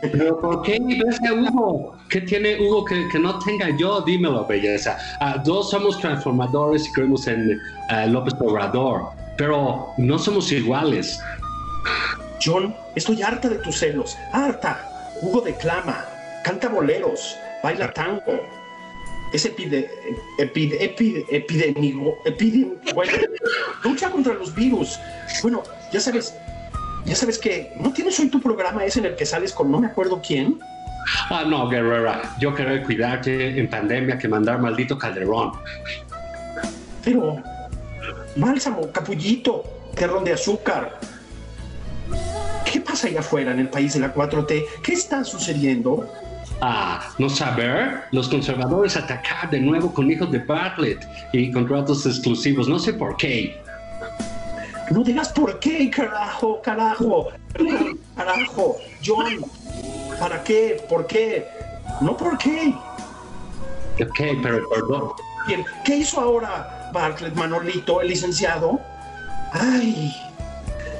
¿Pero 0.00 0.40
por 0.40 0.62
qué 0.62 0.78
ves 0.80 1.18
a 1.28 1.34
Hugo? 1.34 1.96
¿Qué 2.08 2.20
tiene 2.22 2.60
Hugo 2.60 2.84
que, 2.84 3.08
que 3.08 3.18
no 3.18 3.38
tenga 3.40 3.68
yo? 3.76 4.00
Dímelo, 4.02 4.46
belleza. 4.46 4.96
Uh, 5.20 5.62
somos 5.62 5.98
transformadores 5.98 6.86
y 6.86 6.92
creemos 6.92 7.26
en 7.26 7.58
uh, 7.58 8.08
López 8.08 8.34
Obrador, 8.40 9.10
pero 9.36 9.88
no 9.98 10.18
somos 10.18 10.50
iguales. 10.52 11.20
John, 12.42 12.74
estoy 12.94 13.22
harta 13.22 13.48
de 13.48 13.56
tus 13.56 13.76
celos. 13.78 14.16
Harta. 14.32 14.86
Hugo 15.22 15.42
declama, 15.42 16.04
canta 16.44 16.68
boleros, 16.68 17.36
baila 17.62 17.92
tango. 17.92 18.40
Es 19.32 19.44
epide, 19.44 19.88
epide, 20.38 20.84
epide, 20.84 21.24
epidémico, 21.30 22.18
bueno, 22.94 23.12
lucha 23.84 24.10
contra 24.10 24.34
los 24.34 24.52
virus. 24.52 24.98
Bueno, 25.40 25.62
ya 25.92 26.00
sabes, 26.00 26.34
ya 27.04 27.14
sabes 27.14 27.38
que 27.38 27.72
no 27.78 27.92
tienes 27.92 28.18
hoy 28.18 28.28
tu 28.28 28.40
programa 28.40 28.84
ese 28.84 28.98
en 28.98 29.06
el 29.06 29.14
que 29.14 29.24
sales 29.24 29.52
con 29.52 29.70
no 29.70 29.78
me 29.78 29.86
acuerdo 29.86 30.20
quién. 30.20 30.58
Ah, 31.30 31.44
no, 31.46 31.68
Guerrera, 31.68 32.36
yo 32.40 32.54
quería 32.54 32.82
cuidarte 32.82 33.58
en 33.58 33.70
pandemia 33.70 34.18
que 34.18 34.26
mandar 34.26 34.60
maldito 34.60 34.98
Calderón. 34.98 35.52
Pero, 37.04 37.40
bálsamo, 38.36 38.90
capullito, 38.90 39.62
terrón 39.94 40.24
de 40.24 40.32
azúcar. 40.32 40.98
¿Qué 42.70 42.80
pasa 42.80 43.06
allá 43.06 43.20
afuera 43.20 43.52
en 43.52 43.60
el 43.60 43.68
país 43.68 43.94
de 43.94 44.00
la 44.00 44.12
4T? 44.12 44.64
¿Qué 44.82 44.92
está 44.92 45.24
sucediendo? 45.24 46.08
Ah, 46.62 47.08
no 47.18 47.30
saber, 47.30 48.02
los 48.12 48.28
conservadores 48.28 48.96
atacar 48.96 49.48
de 49.48 49.60
nuevo 49.60 49.94
con 49.94 50.10
hijos 50.10 50.30
de 50.30 50.40
Bartlett 50.40 51.08
y 51.32 51.50
contratos 51.50 52.04
exclusivos, 52.04 52.68
no 52.68 52.78
sé 52.78 52.92
por 52.92 53.16
qué. 53.16 53.62
No 54.90 55.02
digas 55.02 55.30
por 55.30 55.58
qué, 55.58 55.88
carajo, 55.88 56.60
carajo, 56.60 57.28
carajo, 58.14 58.76
John. 59.04 59.38
¿Para 60.18 60.42
qué? 60.44 60.84
¿Por 60.86 61.06
qué? 61.06 61.46
No 62.02 62.14
por 62.16 62.36
qué. 62.36 62.74
Ok, 64.02 64.20
pero 64.42 64.68
perdón. 64.68 65.12
Bien, 65.46 65.64
¿qué 65.84 65.96
hizo 65.96 66.20
ahora 66.20 66.90
Bartlett 66.92 67.34
Manolito, 67.34 68.02
el 68.02 68.08
licenciado? 68.08 68.78
Ay, 69.52 70.14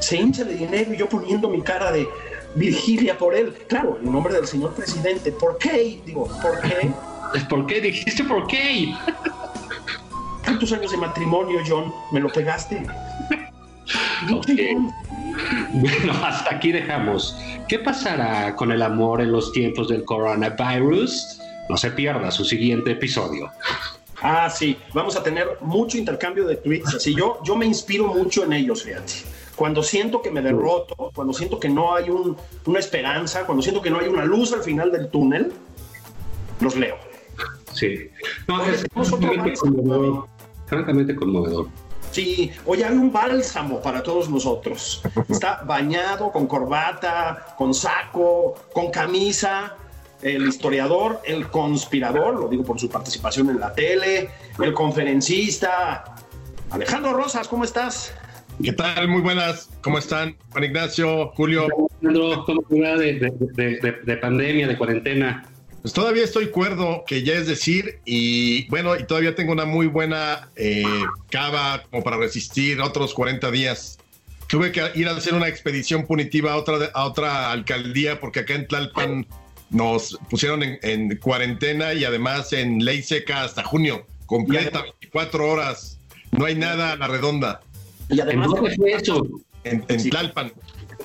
se 0.01 0.17
hincha 0.17 0.45
de 0.45 0.55
dinero 0.55 0.95
y 0.95 0.97
yo 0.97 1.09
poniendo 1.09 1.51
mi 1.51 1.61
cara 1.61 1.93
de 1.93 2.09
Virgilia 2.55 3.17
por 3.17 3.35
él. 3.35 3.55
Claro, 3.69 3.99
en 4.03 4.11
nombre 4.11 4.35
del 4.35 4.47
señor 4.47 4.75
presidente. 4.75 5.33
¿Por 5.33 5.59
qué? 5.59 6.01
Digo, 6.05 6.27
¿por 6.43 6.61
qué? 6.61 6.91
¿Por 7.49 7.67
qué? 7.67 7.81
Dijiste 7.81 8.25
por 8.25 8.47
qué. 8.47 8.95
Tantos 10.45 10.73
años 10.73 10.91
de 10.91 10.97
matrimonio, 10.97 11.61
John, 11.67 11.93
me 12.13 12.21
lo 12.21 12.29
pegaste. 12.29 12.87
Bueno, 15.73 16.13
hasta 16.25 16.55
aquí 16.55 16.73
dejamos. 16.73 17.37
¿Qué 17.69 17.79
pasará 17.79 18.55
con 18.55 18.71
el 18.71 18.83
amor 18.83 19.21
en 19.21 19.33
los 19.33 19.51
tiempos 19.53 19.89
del 19.89 20.05
coronavirus? 20.05 21.41
No 21.69 21.77
se 21.77 21.91
pierda 21.91 22.31
su 22.31 22.45
siguiente 22.45 22.93
episodio. 22.93 23.51
Ah, 24.23 24.51
sí, 24.51 24.77
vamos 24.93 25.17
a 25.17 25.23
tener 25.23 25.49
mucho 25.61 25.97
intercambio 25.97 26.47
de 26.47 26.57
tweets. 26.57 26.95
Así 26.95 27.15
yo, 27.15 27.39
yo 27.45 27.57
me 27.57 27.65
inspiro 27.65 28.09
mucho 28.09 28.45
en 28.45 28.53
ellos, 28.53 28.83
fíjate. 28.83 29.13
Cuando 29.61 29.83
siento 29.83 30.23
que 30.23 30.31
me 30.31 30.41
derroto, 30.41 31.11
cuando 31.15 31.35
siento 31.35 31.61
que 31.61 31.69
no 31.69 31.95
hay 31.95 32.07
una 32.09 32.79
esperanza, 32.79 33.45
cuando 33.45 33.63
siento 33.63 33.83
que 33.83 33.91
no 33.91 33.99
hay 33.99 34.09
una 34.09 34.25
luz 34.25 34.55
al 34.55 34.63
final 34.63 34.91
del 34.91 35.11
túnel, 35.11 35.53
los 36.61 36.77
leo. 36.77 36.97
Sí. 37.71 38.09
No, 38.49 38.65
es, 38.65 38.87
francamente 38.91 39.59
conmovedor. 39.59 40.29
Francamente 40.65 41.15
conmovedor. 41.15 41.67
Sí, 42.11 42.51
hoy 42.65 42.83
hay 42.83 42.95
un 42.95 43.13
bálsamo 43.13 43.83
para 43.83 44.03
todos 44.03 44.31
nosotros. 44.31 45.03
Está 45.29 45.61
bañado 45.67 46.33
con 46.33 46.47
corbata, 46.47 47.55
con 47.59 47.75
saco, 47.75 48.55
con 48.73 48.91
camisa. 48.91 49.77
El 50.23 50.49
historiador, 50.49 51.21
el 51.23 51.51
conspirador, 51.51 52.41
lo 52.41 52.49
digo 52.49 52.65
por 52.65 52.81
su 52.81 52.89
participación 52.89 53.51
en 53.51 53.61
la 53.61 53.75
tele, 53.75 54.31
el 54.59 54.73
conferencista. 54.73 56.17
Alejandro 56.71 57.13
Rosas, 57.13 57.47
¿cómo 57.47 57.65
estás? 57.65 58.15
¿Qué 58.63 58.73
tal? 58.73 59.09
Muy 59.09 59.23
buenas. 59.23 59.71
¿Cómo 59.81 59.99
están? 59.99 60.37
Juan 60.51 60.65
Ignacio, 60.65 61.29
Julio. 61.29 61.67
Alejandro, 62.03 62.45
¿cómo 62.45 62.63
de, 62.71 63.15
de, 63.15 63.79
de, 63.81 63.93
de 64.05 64.17
pandemia, 64.19 64.69
de 64.69 64.77
cuarentena? 64.77 65.47
Pues 65.81 65.95
todavía 65.95 66.25
estoy 66.25 66.49
cuerdo, 66.51 67.05
que 67.07 67.23
ya 67.23 67.35
es 67.35 67.47
decir, 67.47 68.01
y 68.05 68.69
bueno, 68.69 68.97
y 68.97 69.05
todavía 69.05 69.35
tengo 69.35 69.53
una 69.53 69.65
muy 69.65 69.87
buena 69.87 70.51
eh, 70.57 70.85
cava 71.31 71.85
como 71.91 72.05
para 72.05 72.19
resistir 72.19 72.83
otros 72.83 73.15
40 73.15 73.51
días. 73.51 73.99
Tuve 74.47 74.73
que 74.73 74.83
ir 74.95 75.09
a 75.09 75.13
hacer 75.13 75.33
una 75.33 75.49
expedición 75.49 76.07
punitiva 76.07 76.53
a 76.53 76.57
otra, 76.57 76.91
a 76.93 77.05
otra 77.07 77.51
alcaldía 77.53 78.21
porque 78.21 78.41
acá 78.41 78.55
en 78.55 78.69
Tlalpan 78.69 79.27
nos 79.71 80.19
pusieron 80.29 80.63
en, 80.63 80.79
en 80.83 81.17
cuarentena 81.17 81.95
y 81.95 82.05
además 82.05 82.53
en 82.53 82.85
ley 82.85 83.03
seca 83.03 83.45
hasta 83.45 83.65
junio, 83.65 84.07
completa, 84.27 84.83
24 84.83 85.49
horas. 85.49 85.99
No 86.33 86.45
hay 86.45 86.57
nada 86.57 86.93
a 86.93 86.97
la 86.97 87.09
redonda. 87.09 87.63
Y 88.11 88.21
además, 88.21 88.49
¿En 88.49 88.55
dónde 88.55 88.77
fue 88.77 88.93
eso? 88.93 89.27
En, 89.65 89.85
en 89.89 90.01
Sí. 90.01 90.11
Tlalpan. 90.11 90.53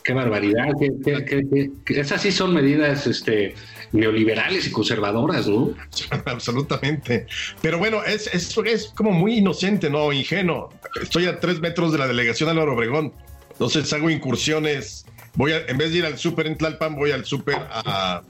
Qué 0.04 0.14
barbaridad. 0.14 0.68
qué- 0.80 0.92
qué- 1.04 1.26
qué- 1.26 1.44
qué- 1.50 1.72
qué- 1.86 2.00
esas 2.00 2.22
sí 2.22 2.32
son 2.32 2.54
medidas 2.54 3.08
este, 3.08 3.56
neoliberales 3.92 4.68
y 4.68 4.72
conservadoras, 4.72 5.48
¿no? 5.48 5.74
Absolutamente. 6.26 7.26
Pero 7.62 7.78
bueno, 7.80 8.04
es, 8.04 8.28
es, 8.34 8.56
es 8.66 8.88
como 8.96 9.12
muy 9.12 9.38
inocente, 9.40 9.90
¿no? 9.90 10.12
Ingenuo. 10.14 10.70
Estoy 11.02 11.26
a 11.26 11.40
tres 11.40 11.60
metros 11.60 11.92
de 11.92 11.98
la 11.98 12.08
delegación 12.08 12.50
Álvaro 12.50 12.74
Obregón. 12.76 13.14
Entonces 13.52 13.92
hago 13.94 14.10
incursiones. 14.10 15.06
Voy 15.36 15.54
a, 15.54 15.66
en 15.68 15.78
vez 15.78 15.92
de 15.92 15.98
ir 16.00 16.06
al 16.06 16.18
súper 16.18 16.48
en 16.48 16.58
Tlalpan, 16.58 16.96
voy 16.96 17.12
al 17.12 17.26
súper 17.26 17.56
a, 17.56 18.22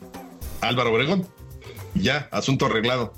a 0.62 0.68
Álvaro 0.68 0.92
Obregón. 0.94 1.28
Y 1.94 2.04
Ya, 2.04 2.28
asunto 2.32 2.66
arreglado. 2.68 3.14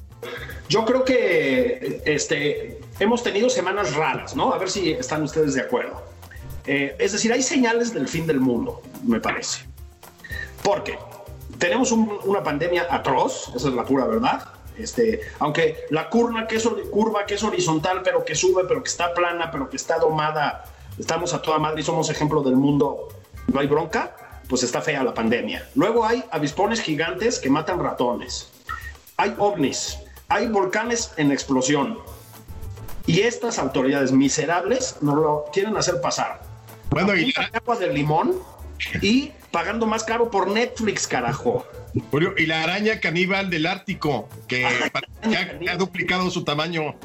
yo 0.69 0.83
creo 0.85 1.03
que 1.05 2.01
este, 2.05 2.76
hemos 2.99 3.23
tenido 3.23 3.49
semanas 3.49 3.93
raras, 3.95 4.35
¿no? 4.35 4.53
A 4.53 4.57
ver 4.57 4.69
si 4.69 4.91
están 4.91 5.23
ustedes 5.23 5.53
de 5.53 5.61
acuerdo. 5.61 6.01
Eh, 6.65 6.95
es 6.99 7.11
decir, 7.13 7.31
hay 7.31 7.41
señales 7.43 7.93
del 7.93 8.07
fin 8.07 8.27
del 8.27 8.39
mundo, 8.39 8.81
me 9.03 9.19
parece. 9.19 9.65
Porque 10.63 10.97
tenemos 11.57 11.91
un- 11.91 12.19
una 12.25 12.43
pandemia 12.43 12.87
atroz, 12.89 13.51
esa 13.55 13.69
es 13.69 13.73
la 13.73 13.83
pura 13.85 14.05
verdad. 14.05 14.43
Este, 14.77 15.21
aunque 15.39 15.85
la 15.89 16.07
curva 16.09 16.45
que, 16.47 16.57
es, 16.57 16.67
curva 16.91 17.25
que 17.25 17.35
es 17.35 17.43
horizontal, 17.43 18.01
pero 18.03 18.23
que 18.23 18.35
sube, 18.35 18.63
pero 18.67 18.83
que 18.83 18.89
está 18.89 19.13
plana, 19.13 19.49
pero 19.49 19.69
que 19.69 19.77
está 19.77 19.97
domada, 19.97 20.65
estamos 20.99 21.33
a 21.33 21.41
toda 21.41 21.57
madre 21.57 21.81
y 21.81 21.83
somos 21.83 22.09
ejemplo 22.11 22.43
del 22.43 22.55
mundo, 22.57 23.07
no 23.51 23.59
hay 23.59 23.65
bronca, 23.67 24.15
pues 24.47 24.61
está 24.63 24.81
fea 24.81 25.03
la 25.03 25.13
pandemia. 25.15 25.67
Luego 25.73 26.05
hay 26.05 26.23
avispones 26.31 26.79
gigantes 26.81 27.39
que 27.39 27.49
matan 27.49 27.79
ratones. 27.79 28.49
Hay 29.17 29.33
ovnis, 29.39 29.97
hay 30.27 30.47
volcanes 30.47 31.11
en 31.17 31.31
explosión. 31.31 31.97
Y 33.07 33.21
estas 33.21 33.57
autoridades 33.57 34.11
miserables 34.11 34.97
nos 35.01 35.15
lo 35.15 35.45
quieren 35.51 35.75
hacer 35.77 35.99
pasar. 36.01 36.41
Bueno, 36.89 37.15
y 37.15 37.31
de 37.31 37.33
agua 37.53 37.77
de 37.77 37.91
limón 37.91 38.35
y 39.01 39.31
pagando 39.51 39.85
más 39.87 40.03
caro 40.03 40.29
por 40.29 40.49
Netflix, 40.49 41.07
carajo. 41.07 41.65
Y 42.37 42.45
la 42.45 42.63
araña 42.63 42.99
caníbal 42.99 43.49
del 43.49 43.65
Ártico, 43.65 44.29
que, 44.47 44.65
ha, 44.65 44.91
que 45.59 45.69
ha 45.69 45.77
duplicado 45.77 46.29
su 46.29 46.43
tamaño. 46.43 46.95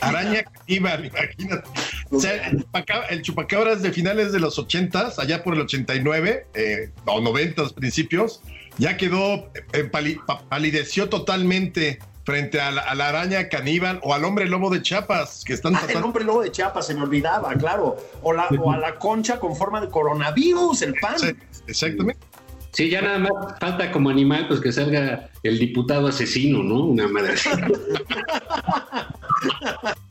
Araña 0.00 0.42
caníbal, 0.42 1.04
imagínate. 1.12 1.68
O 2.10 2.18
sea, 2.18 2.48
el, 2.48 2.64
chupaca- 2.64 3.06
el 3.10 3.22
chupacabras 3.22 3.82
de 3.82 3.92
finales 3.92 4.32
de 4.32 4.40
los 4.40 4.58
80 4.58 5.12
allá 5.18 5.44
por 5.44 5.54
el 5.54 5.60
89, 5.60 6.46
eh, 6.54 6.90
o 7.06 7.20
90 7.20 7.68
principios, 7.70 8.40
ya 8.78 8.96
quedó, 8.96 9.50
eh, 9.74 9.84
pali- 9.84 10.18
pa- 10.26 10.42
palideció 10.48 11.08
totalmente 11.08 12.00
frente 12.24 12.60
a 12.60 12.70
la, 12.70 12.82
a 12.82 12.94
la 12.94 13.08
araña 13.08 13.48
caníbal 13.48 14.00
o 14.02 14.14
al 14.14 14.24
hombre 14.24 14.46
lobo 14.46 14.70
de 14.70 14.82
Chiapas, 14.82 15.44
que 15.44 15.52
están 15.52 15.74
Ah, 15.76 15.82
el 15.88 16.02
hombre 16.02 16.24
lobo 16.24 16.42
de 16.42 16.52
Chiapas, 16.52 16.86
se 16.86 16.94
me 16.94 17.02
olvidaba, 17.02 17.54
claro. 17.54 17.96
O, 18.22 18.32
la, 18.32 18.48
o 18.48 18.72
a 18.72 18.78
la 18.78 18.96
concha 18.96 19.40
con 19.40 19.56
forma 19.56 19.80
de 19.80 19.88
coronavirus, 19.88 20.82
el 20.82 20.94
pan. 20.94 21.18
Sí, 21.18 21.32
Exactamente. 21.66 22.32
Sí, 22.72 22.88
ya 22.88 23.02
nada 23.02 23.18
más 23.18 23.32
falta 23.60 23.92
como 23.92 24.08
animal 24.08 24.48
pues 24.48 24.58
que 24.60 24.72
salga 24.72 25.28
el 25.42 25.58
diputado 25.58 26.08
asesino, 26.08 26.62
¿no? 26.62 26.84
Una 26.86 27.06
madre. 27.06 27.34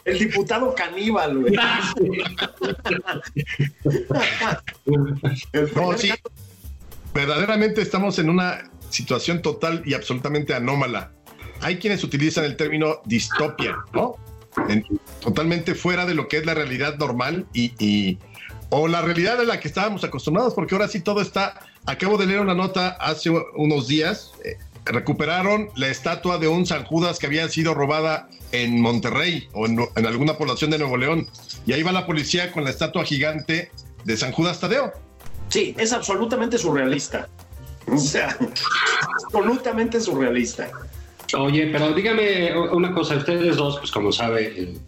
El 0.03 0.19
diputado 0.19 0.73
caníbal, 0.75 1.37
güey. 1.37 1.53
El 5.53 5.71
No, 5.75 5.97
sí. 5.97 6.11
Verdaderamente 7.13 7.81
estamos 7.81 8.19
en 8.19 8.29
una 8.29 8.69
situación 8.89 9.41
total 9.41 9.83
y 9.85 9.93
absolutamente 9.93 10.53
anómala. 10.53 11.11
Hay 11.61 11.77
quienes 11.79 12.03
utilizan 12.03 12.43
el 12.45 12.55
término 12.57 13.01
distopia, 13.05 13.77
¿no? 13.93 14.15
En- 14.67 14.85
totalmente 15.21 15.75
fuera 15.75 16.05
de 16.05 16.13
lo 16.15 16.27
que 16.27 16.37
es 16.37 16.45
la 16.45 16.53
realidad 16.53 16.97
normal 16.97 17.45
y, 17.53 17.73
y- 17.83 18.17
o 18.69 18.87
la 18.87 19.01
realidad 19.01 19.39
a 19.39 19.43
la 19.43 19.59
que 19.59 19.67
estábamos 19.67 20.03
acostumbrados, 20.03 20.53
porque 20.53 20.75
ahora 20.75 20.87
sí 20.87 21.01
todo 21.01 21.21
está. 21.21 21.59
Acabo 21.85 22.17
de 22.17 22.25
leer 22.25 22.39
una 22.39 22.53
nota 22.55 22.89
hace 22.99 23.29
unos 23.55 23.87
días. 23.87 24.31
eh, 24.43 24.57
recuperaron 24.83 25.69
la 25.75 25.89
estatua 25.89 26.39
de 26.39 26.47
un 26.47 26.65
San 26.65 26.83
Judas 26.85 27.19
que 27.19 27.27
había 27.27 27.47
sido 27.49 27.75
robada 27.75 28.27
en 28.51 28.81
Monterrey 28.81 29.47
o 29.53 29.67
en, 29.67 29.77
en 29.95 30.05
alguna 30.07 30.39
población 30.39 30.71
de 30.71 30.79
Nuevo 30.79 30.97
León. 30.97 31.27
Y 31.67 31.73
ahí 31.73 31.83
va 31.83 31.91
la 31.91 32.07
policía 32.07 32.51
con 32.51 32.63
la 32.63 32.71
estatua 32.71 33.03
gigante 33.05 33.69
de 34.05 34.17
San 34.17 34.31
Judas 34.31 34.59
Tadeo. 34.59 34.91
Sí, 35.49 35.75
es 35.77 35.93
absolutamente 35.93 36.57
surrealista. 36.57 37.29
O 37.87 37.97
sea, 37.99 38.35
absolutamente 39.25 40.01
surrealista. 40.01 40.71
Oye, 41.37 41.67
pero 41.71 41.93
dígame 41.93 42.53
una 42.71 42.93
cosa, 42.93 43.17
ustedes 43.17 43.55
dos, 43.55 43.77
pues 43.79 43.91
como 43.91 44.11
sabe, 44.11 44.47
el, 44.57 44.79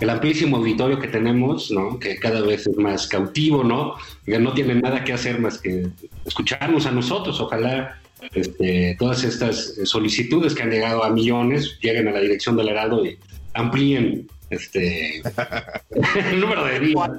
el 0.00 0.10
amplísimo 0.10 0.58
auditorio 0.58 0.98
que 0.98 1.08
tenemos, 1.08 1.70
¿no? 1.70 1.98
Que 1.98 2.16
cada 2.16 2.40
vez 2.42 2.66
es 2.66 2.76
más 2.76 3.06
cautivo, 3.06 3.64
¿no? 3.64 3.94
Que 4.24 4.38
no 4.38 4.52
tienen 4.52 4.80
nada 4.80 5.04
que 5.04 5.12
hacer 5.12 5.40
más 5.40 5.58
que 5.58 5.88
escucharnos 6.24 6.86
a 6.86 6.92
nosotros. 6.92 7.40
Ojalá 7.40 7.98
este, 8.34 8.96
todas 8.98 9.24
estas 9.24 9.74
solicitudes 9.84 10.54
que 10.54 10.62
han 10.62 10.70
llegado 10.70 11.04
a 11.04 11.10
millones 11.10 11.78
lleguen 11.80 12.08
a 12.08 12.12
la 12.12 12.20
dirección 12.20 12.56
del 12.56 12.68
Heraldo 12.68 13.04
y 13.04 13.18
amplíen 13.54 14.28
este 14.50 15.22
el 16.30 16.40
número 16.40 16.64
de 16.64 16.80
días. 16.80 17.10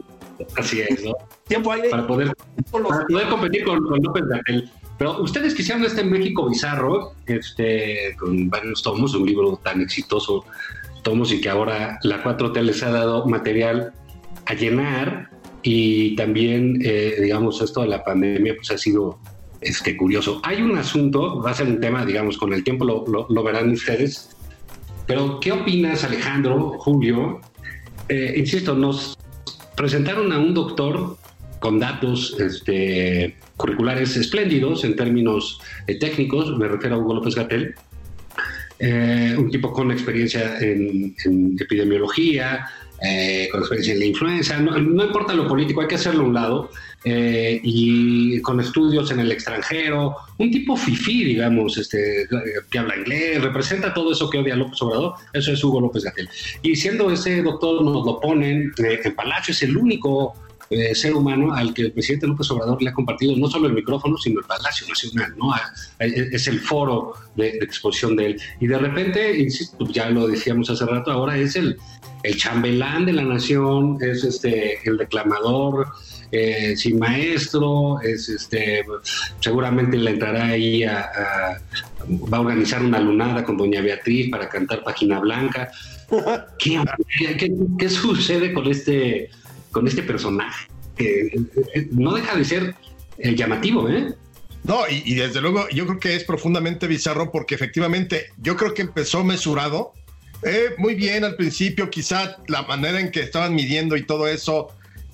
Así 0.55 0.81
es, 0.81 1.03
¿no? 1.03 1.13
Tiempo 1.47 1.71
aire. 1.71 1.89
Para 1.89 2.05
poder 2.05 2.33
para 2.71 3.05
poder 3.07 3.27
competir 3.27 3.63
con, 3.63 3.83
con 3.83 4.01
López 4.03 4.23
Gatel. 4.27 4.69
Pero 4.97 5.21
ustedes 5.21 5.53
quisieron 5.53 5.83
este 5.85 6.03
México 6.03 6.49
bizarro, 6.49 7.13
este, 7.27 8.15
con 8.19 8.49
varios 8.49 8.81
tomos, 8.81 9.13
un 9.13 9.25
libro 9.25 9.59
tan 9.63 9.81
exitoso, 9.81 10.43
tomos 11.03 11.31
y 11.31 11.39
que 11.39 11.49
ahora 11.49 11.99
la 12.03 12.23
4T 12.23 12.61
les 12.61 12.81
ha 12.83 12.89
dado 12.89 13.25
material 13.27 13.93
a 14.45 14.53
llenar 14.55 15.29
y 15.61 16.15
también, 16.15 16.79
eh, 16.83 17.15
digamos, 17.21 17.61
esto 17.61 17.81
de 17.81 17.87
la 17.89 18.03
pandemia 18.03 18.55
pues 18.55 18.71
ha 18.71 18.77
sido 18.77 19.19
este, 19.61 19.95
curioso. 19.97 20.39
Hay 20.43 20.61
un 20.61 20.77
asunto, 20.77 21.41
va 21.41 21.51
a 21.51 21.53
ser 21.53 21.67
un 21.67 21.79
tema, 21.79 22.05
digamos, 22.05 22.37
con 22.37 22.53
el 22.53 22.63
tiempo 22.63 22.85
lo, 22.85 23.05
lo- 23.07 23.27
lo 23.29 23.43
verán 23.43 23.69
ustedes, 23.71 24.35
pero 25.05 25.39
¿qué 25.39 25.51
opinas, 25.51 26.03
Alejandro, 26.03 26.73
Julio? 26.79 27.39
Eh, 28.09 28.33
insisto, 28.37 28.73
nos 28.75 29.17
presentaron 29.75 30.31
a 30.31 30.39
un 30.39 30.53
doctor 30.53 31.17
con 31.59 31.79
datos 31.79 32.35
este, 32.39 33.35
curriculares 33.55 34.15
espléndidos 34.15 34.83
en 34.83 34.95
términos 34.95 35.59
eh, 35.87 35.95
técnicos, 35.95 36.57
me 36.57 36.67
refiero 36.67 36.95
a 36.95 36.99
Hugo 36.99 37.15
López 37.15 37.35
Gatel, 37.35 37.75
eh, 38.79 39.35
un 39.37 39.49
tipo 39.49 39.73
con 39.73 39.91
experiencia 39.91 40.59
en, 40.59 41.15
epidemiología, 41.59 42.67
eh, 43.01 43.49
con 43.51 43.61
experiencia 43.61 43.93
en 43.93 43.99
la 43.99 44.05
influenza, 44.05 44.59
no, 44.59 44.77
importa 44.77 45.33
lo 45.33 45.47
político, 45.47 45.81
hay 45.81 45.87
que 45.87 45.95
hacerlo 45.95 46.23
a 46.23 46.27
un 46.27 46.33
lado, 46.35 46.69
eh, 47.03 47.59
y 47.63 48.39
con 48.41 48.59
estudios 48.59 49.09
en 49.09 49.19
el 49.19 49.31
extranjero, 49.31 50.15
un 50.37 50.51
tipo 50.51 50.77
fifí, 50.77 51.23
digamos, 51.23 51.77
este, 51.79 52.27
que 52.69 52.77
habla 52.77 52.97
inglés, 52.97 53.41
representa 53.41 53.95
todo 53.95 54.11
eso 54.11 54.29
que 54.29 54.37
odia 54.37 54.55
López 54.55 54.79
Obrador, 54.83 55.13
eso 55.33 55.51
es 55.51 55.63
Hugo 55.63 55.81
López 55.81 56.03
Gatel. 56.03 56.29
Y 56.61 56.75
siendo 56.75 57.09
ese 57.11 57.41
doctor, 57.41 57.83
nos 57.83 58.05
lo 58.05 58.19
ponen, 58.19 58.73
en 58.77 59.15
Palacio 59.15 59.53
es 59.53 59.63
el 59.63 59.75
único 59.75 60.35
eh, 60.69 60.93
ser 60.95 61.15
humano 61.15 61.53
al 61.53 61.73
que 61.73 61.83
el 61.83 61.91
presidente 61.91 62.27
López 62.27 62.49
Obrador 62.51 62.81
le 62.81 62.89
ha 62.89 62.93
compartido 62.93 63.35
no 63.37 63.47
solo 63.47 63.67
el 63.67 63.73
micrófono, 63.73 64.17
sino 64.17 64.39
el 64.41 64.45
Palacio 64.45 64.87
Nacional, 64.87 65.33
¿no? 65.37 65.53
A- 65.53 65.61
a- 65.99 66.05
es 66.05 66.47
el 66.47 66.59
foro 66.59 67.13
de, 67.35 67.51
de 67.53 67.57
exposición 67.65 68.15
de 68.15 68.25
él. 68.27 68.41
Y 68.59 68.67
de 68.67 68.77
repente, 68.77 69.37
insisto, 69.39 69.87
ya 69.89 70.09
lo 70.09 70.27
decíamos 70.27 70.69
hace 70.69 70.85
rato, 70.85 71.11
ahora 71.11 71.37
es 71.37 71.55
el, 71.55 71.77
el 72.23 72.35
chambelán 72.37 73.05
de 73.05 73.13
la 73.13 73.23
nación, 73.23 73.97
es 74.01 74.23
este 74.23 74.79
el 74.89 74.97
declamador 74.97 75.87
eh, 76.31 76.75
sin 76.75 76.99
maestro, 76.99 78.01
es 78.01 78.27
este 78.27 78.83
seguramente 79.39 79.95
le 79.95 80.11
entrará 80.11 80.47
ahí 80.47 80.83
a, 80.83 80.99
a- 80.99 81.61
va 82.09 82.37
a 82.37 82.41
organizar 82.41 82.83
una 82.83 82.99
lunada 82.99 83.43
con 83.45 83.55
doña 83.57 83.81
Beatriz 83.81 84.29
para 84.29 84.49
cantar 84.49 84.83
Página 84.83 85.19
Blanca. 85.19 85.69
¿Qué, 86.59 86.81
qué- 87.37 87.53
qué 87.77 87.89
sucede 87.89 88.53
con 88.53 88.67
este 88.67 89.29
con 89.77 89.87
este 89.87 90.01
personaje? 90.01 90.67
Eh, 90.97 91.29
eh, 91.75 91.87
no 91.91 92.15
deja 92.15 92.35
de 92.35 92.43
ser 92.43 92.75
eh, 93.19 93.35
llamativo, 93.35 93.87
¿eh? 93.87 94.15
No, 94.63 94.79
y, 94.89 95.03
y 95.05 95.13
desde 95.13 95.39
luego 95.39 95.69
yo 95.69 95.85
creo 95.85 95.99
que 95.99 96.15
es 96.15 96.23
profundamente 96.23 96.87
bizarro 96.87 97.31
porque 97.31 97.53
efectivamente 97.53 98.31
yo 98.37 98.55
creo 98.55 98.73
que 98.73 98.81
empezó 98.81 99.23
mesurado. 99.23 99.93
eh, 100.41 100.73
muy 100.79 100.95
bien 100.95 101.23
al 101.23 101.35
principio, 101.35 101.91
quizá 101.91 102.37
la 102.47 102.63
manera 102.63 102.99
en 102.99 103.11
que 103.11 103.19
estaban 103.21 103.53
midiendo 103.53 103.95
y 103.97 104.03
todo 104.03 104.27
eso 104.27 104.69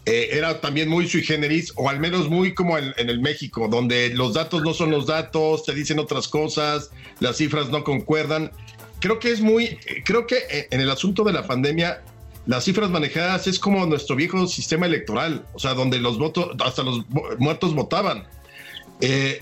eh, 0.06 0.30
era 0.32 0.62
también 0.62 0.88
muy 0.88 1.08
sui 1.10 1.24
generis, 1.24 1.74
o 1.76 1.90
al 1.90 2.00
menos 2.00 2.30
muy 2.30 2.54
como 2.54 2.78
en, 2.78 2.94
en, 2.98 3.10
el 3.10 3.20
México, 3.20 3.68
donde 3.70 4.10
los 4.10 4.34
datos 4.34 4.62
no 4.62 4.74
son 4.74 4.92
los 4.92 5.06
datos, 5.08 5.66
te 5.66 5.74
dicen 5.74 6.00
otras 6.00 6.30
cosas, 6.30 6.92
las 7.20 7.36
cifras 7.38 7.70
no 7.70 7.84
concuerdan. 7.84 8.52
Creo 9.00 9.20
que 9.20 9.32
es 9.32 9.42
muy, 9.42 9.78
creo 10.06 10.26
que 10.26 10.38
eh, 10.50 10.68
en 10.72 10.80
el 10.80 10.90
asunto 10.90 11.24
de 11.26 11.34
la 11.34 11.46
pandemia, 11.46 12.02
las 12.46 12.66
cifras 12.66 12.90
manejadas 12.90 13.48
es 13.48 13.58
como 13.60 13.86
nuestro 13.86 14.16
viejo 14.16 14.48
sistema 14.48 14.86
electoral, 14.86 15.46
o 15.54 15.60
sea, 15.60 15.74
donde 15.74 16.00
los 16.00 16.18
votos, 16.18 16.50
hasta 16.64 16.84
los 16.84 17.06
muertos 17.40 17.74
votaban. 17.74 18.26
Eh, 19.00 19.42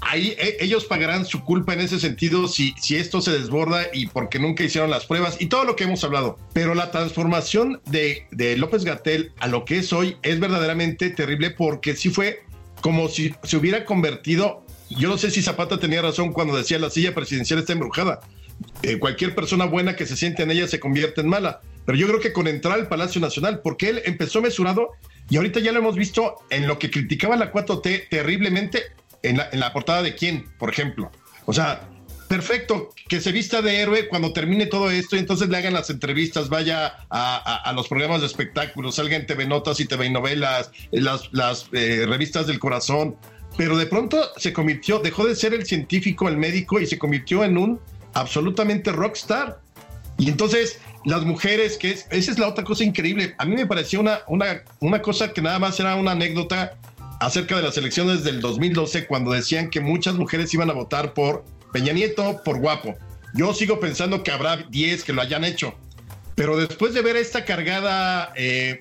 ahí 0.00 0.34
eh, 0.38 0.56
ellos 0.60 0.84
pagarán 0.84 1.24
su 1.26 1.42
culpa 1.42 1.74
en 1.74 1.80
ese 1.80 1.98
sentido 1.98 2.46
si, 2.46 2.74
si 2.80 2.96
esto 2.96 3.20
se 3.20 3.32
desborda 3.32 3.86
y 3.92 4.06
porque 4.06 4.38
nunca 4.38 4.62
hicieron 4.62 4.90
las 4.90 5.06
pruebas 5.06 5.36
y 5.40 5.46
todo 5.46 5.64
lo 5.64 5.74
que 5.74 5.84
hemos 5.84 6.04
hablado. 6.04 6.38
Pero 6.52 6.74
la 6.74 6.90
transformación 6.90 7.80
de, 7.86 8.26
de 8.30 8.56
López 8.56 8.84
Gatel 8.84 9.32
a 9.38 9.48
lo 9.48 9.64
que 9.64 9.78
es 9.78 9.92
hoy 9.92 10.16
es 10.22 10.38
verdaderamente 10.38 11.10
terrible 11.10 11.50
porque 11.50 11.96
sí 11.96 12.10
fue 12.10 12.44
como 12.80 13.08
si 13.08 13.34
se 13.42 13.56
hubiera 13.56 13.84
convertido. 13.84 14.64
Yo 14.88 15.08
no 15.08 15.18
sé 15.18 15.32
si 15.32 15.42
Zapata 15.42 15.80
tenía 15.80 16.00
razón 16.00 16.32
cuando 16.32 16.56
decía 16.56 16.78
la 16.78 16.90
silla 16.90 17.12
presidencial 17.12 17.58
está 17.58 17.72
embrujada. 17.72 18.20
Eh, 18.82 18.98
cualquier 18.98 19.34
persona 19.34 19.64
buena 19.64 19.96
que 19.96 20.06
se 20.06 20.16
siente 20.16 20.42
en 20.44 20.50
ella 20.52 20.68
se 20.68 20.78
convierte 20.78 21.20
en 21.22 21.28
mala. 21.28 21.60
Pero 21.86 21.96
yo 21.96 22.06
creo 22.08 22.20
que 22.20 22.32
con 22.32 22.48
entrar 22.48 22.74
al 22.74 22.88
Palacio 22.88 23.20
Nacional, 23.20 23.60
porque 23.62 23.88
él 23.88 24.02
empezó 24.04 24.42
mesurado 24.42 24.90
y 25.30 25.36
ahorita 25.36 25.60
ya 25.60 25.72
lo 25.72 25.78
hemos 25.78 25.96
visto 25.96 26.36
en 26.50 26.66
lo 26.66 26.78
que 26.78 26.90
criticaba 26.90 27.36
la 27.36 27.52
4T 27.52 28.08
terriblemente, 28.10 28.82
en 29.22 29.38
la, 29.38 29.72
portada 29.72 30.02
de 30.02 30.14
quién, 30.14 30.46
por 30.58 30.70
ejemplo. 30.70 31.10
O 31.46 31.52
sea, 31.52 31.88
perfecto, 32.28 32.90
que 33.08 33.20
se 33.20 33.32
vista 33.32 33.62
de 33.62 33.80
héroe 33.80 34.08
cuando 34.08 34.32
termine 34.32 34.66
todo 34.66 34.90
esto 34.90 35.16
y 35.16 35.20
entonces 35.20 35.48
le 35.48 35.56
hagan 35.56 35.74
las 35.74 35.90
entrevistas, 35.90 36.48
vaya 36.48 37.06
a, 37.10 37.72
los 37.74 37.88
programas 37.88 38.20
de 38.20 38.26
espectáculos, 38.26 38.96
salga 38.96 39.16
en 39.16 39.26
TV 39.26 39.46
Notas 39.46 39.80
y 39.80 39.86
TV 39.86 40.10
Novelas, 40.10 40.70
las, 40.90 41.32
las 41.32 41.68
eh, 41.72 42.04
revistas 42.06 42.46
del 42.46 42.58
corazón, 42.58 43.16
pero 43.56 43.76
de 43.76 43.86
pronto 43.86 44.30
se 44.36 44.52
convirtió, 44.52 44.98
dejó 44.98 45.26
de 45.26 45.34
ser 45.34 45.54
el 45.54 45.66
científico, 45.66 46.28
el 46.28 46.36
médico 46.36 46.80
y 46.80 46.86
se 46.86 46.98
convirtió 46.98 47.42
en 47.42 47.58
un 47.58 47.80
absolutamente 48.14 48.92
rockstar. 48.92 49.60
Y 50.18 50.28
entonces 50.28 50.80
las 51.04 51.22
mujeres, 51.24 51.76
que 51.78 51.90
es, 51.90 52.06
esa 52.10 52.32
es 52.32 52.38
la 52.38 52.48
otra 52.48 52.64
cosa 52.64 52.84
increíble, 52.84 53.34
a 53.38 53.44
mí 53.44 53.54
me 53.54 53.66
pareció 53.66 54.00
una, 54.00 54.20
una, 54.26 54.62
una 54.80 55.02
cosa 55.02 55.32
que 55.32 55.42
nada 55.42 55.58
más 55.58 55.78
era 55.78 55.94
una 55.96 56.12
anécdota 56.12 56.78
acerca 57.20 57.56
de 57.56 57.62
las 57.62 57.76
elecciones 57.78 58.24
del 58.24 58.40
2012 58.40 59.06
cuando 59.06 59.32
decían 59.32 59.70
que 59.70 59.80
muchas 59.80 60.14
mujeres 60.14 60.52
iban 60.52 60.70
a 60.70 60.74
votar 60.74 61.14
por 61.14 61.44
Peña 61.72 61.92
Nieto 61.92 62.42
por 62.44 62.58
guapo. 62.58 62.94
Yo 63.34 63.52
sigo 63.54 63.80
pensando 63.80 64.22
que 64.22 64.30
habrá 64.30 64.56
10 64.56 65.04
que 65.04 65.12
lo 65.12 65.22
hayan 65.22 65.44
hecho. 65.44 65.74
Pero 66.34 66.56
después 66.56 66.92
de 66.92 67.02
ver 67.02 67.16
esta 67.16 67.44
cargada 67.44 68.32
eh, 68.36 68.80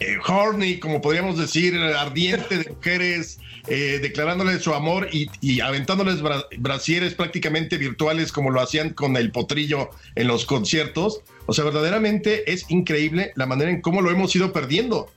eh, 0.00 0.16
horny, 0.26 0.78
como 0.78 1.00
podríamos 1.00 1.38
decir, 1.38 1.76
ardiente 1.76 2.58
de 2.58 2.70
mujeres, 2.70 3.38
eh, 3.66 3.98
declarándoles 4.02 4.62
su 4.62 4.74
amor 4.74 5.08
y, 5.12 5.30
y 5.40 5.60
aventándoles 5.60 6.20
bra 6.20 6.44
brasieres 6.58 7.14
prácticamente 7.14 7.78
virtuales 7.78 8.32
como 8.32 8.50
lo 8.50 8.60
hacían 8.60 8.90
con 8.90 9.16
el 9.16 9.30
potrillo 9.30 9.90
en 10.14 10.28
los 10.28 10.44
conciertos. 10.44 11.22
O 11.46 11.52
sea, 11.52 11.64
verdaderamente 11.64 12.50
es 12.52 12.70
increíble 12.70 13.32
la 13.36 13.46
manera 13.46 13.70
en 13.70 13.80
cómo 13.80 14.02
lo 14.02 14.10
hemos 14.10 14.34
ido 14.36 14.52
perdiendo. 14.52 15.10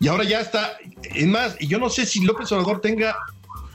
Y 0.00 0.08
ahora 0.08 0.24
ya 0.24 0.40
está, 0.40 0.76
es 1.02 1.26
más, 1.26 1.56
y 1.60 1.68
yo 1.68 1.78
no 1.78 1.88
sé 1.88 2.04
si 2.04 2.24
López 2.24 2.50
Obrador 2.52 2.80
tenga 2.80 3.16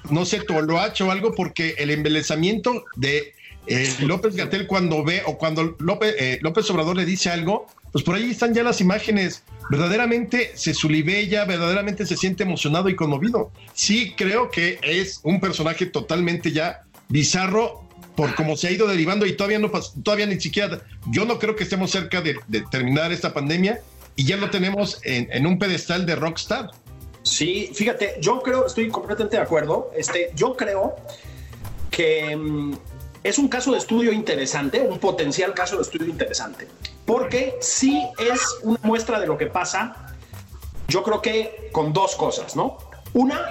no 0.09 0.25
sé, 0.25 0.41
toloache 0.41 1.03
o 1.03 1.11
algo, 1.11 1.33
porque 1.35 1.75
el 1.77 1.89
embelezamiento 1.89 2.85
de 2.95 3.33
eh, 3.67 3.95
López 3.99 4.35
Gatel 4.35 4.67
cuando 4.67 5.03
ve 5.03 5.21
o 5.25 5.37
cuando 5.37 5.75
López, 5.79 6.15
eh, 6.17 6.39
López 6.41 6.69
Obrador 6.71 6.95
le 6.95 7.05
dice 7.05 7.29
algo, 7.29 7.67
pues 7.91 8.03
por 8.03 8.15
ahí 8.15 8.31
están 8.31 8.53
ya 8.53 8.63
las 8.63 8.81
imágenes. 8.81 9.43
Verdaderamente 9.69 10.51
se 10.55 10.73
sulibella, 10.73 11.45
verdaderamente 11.45 12.05
se 12.05 12.17
siente 12.17 12.43
emocionado 12.43 12.89
y 12.89 12.95
conmovido. 12.95 13.51
Sí, 13.73 14.13
creo 14.15 14.49
que 14.49 14.79
es 14.81 15.19
un 15.23 15.39
personaje 15.39 15.85
totalmente 15.85 16.51
ya 16.51 16.83
bizarro 17.07 17.87
por 18.15 18.35
cómo 18.35 18.57
se 18.57 18.67
ha 18.67 18.71
ido 18.71 18.87
derivando 18.87 19.25
y 19.25 19.33
todavía 19.33 19.59
no 19.59 19.71
todavía 20.03 20.25
ni 20.25 20.39
siquiera, 20.41 20.81
yo 21.07 21.23
no 21.23 21.39
creo 21.39 21.55
que 21.55 21.63
estemos 21.63 21.89
cerca 21.91 22.21
de, 22.21 22.35
terminar 22.69 23.13
esta 23.13 23.33
pandemia 23.33 23.79
y 24.15 24.25
ya 24.25 24.35
lo 24.35 24.49
tenemos 24.49 24.99
en, 25.03 25.29
en 25.31 25.47
un 25.47 25.57
pedestal 25.57 26.05
de 26.05 26.15
rockstar. 26.15 26.71
Sí, 27.23 27.69
fíjate, 27.73 28.17
yo 28.19 28.41
creo, 28.41 28.65
estoy 28.65 28.89
completamente 28.89 29.37
de 29.37 29.43
acuerdo. 29.43 29.91
Este, 29.95 30.31
yo 30.35 30.55
creo 30.55 30.95
que 31.89 32.35
mm, 32.35 32.73
es 33.23 33.37
un 33.37 33.47
caso 33.47 33.71
de 33.71 33.77
estudio 33.77 34.11
interesante, 34.11 34.81
un 34.81 34.99
potencial 34.99 35.53
caso 35.53 35.75
de 35.77 35.83
estudio 35.83 36.07
interesante, 36.07 36.67
porque 37.05 37.57
sí 37.61 38.01
es 38.19 38.41
una 38.63 38.79
muestra 38.83 39.19
de 39.19 39.27
lo 39.27 39.37
que 39.37 39.47
pasa. 39.47 40.15
Yo 40.87 41.03
creo 41.03 41.21
que 41.21 41.69
con 41.71 41.93
dos 41.93 42.15
cosas, 42.15 42.55
¿no? 42.55 42.77
Una, 43.13 43.41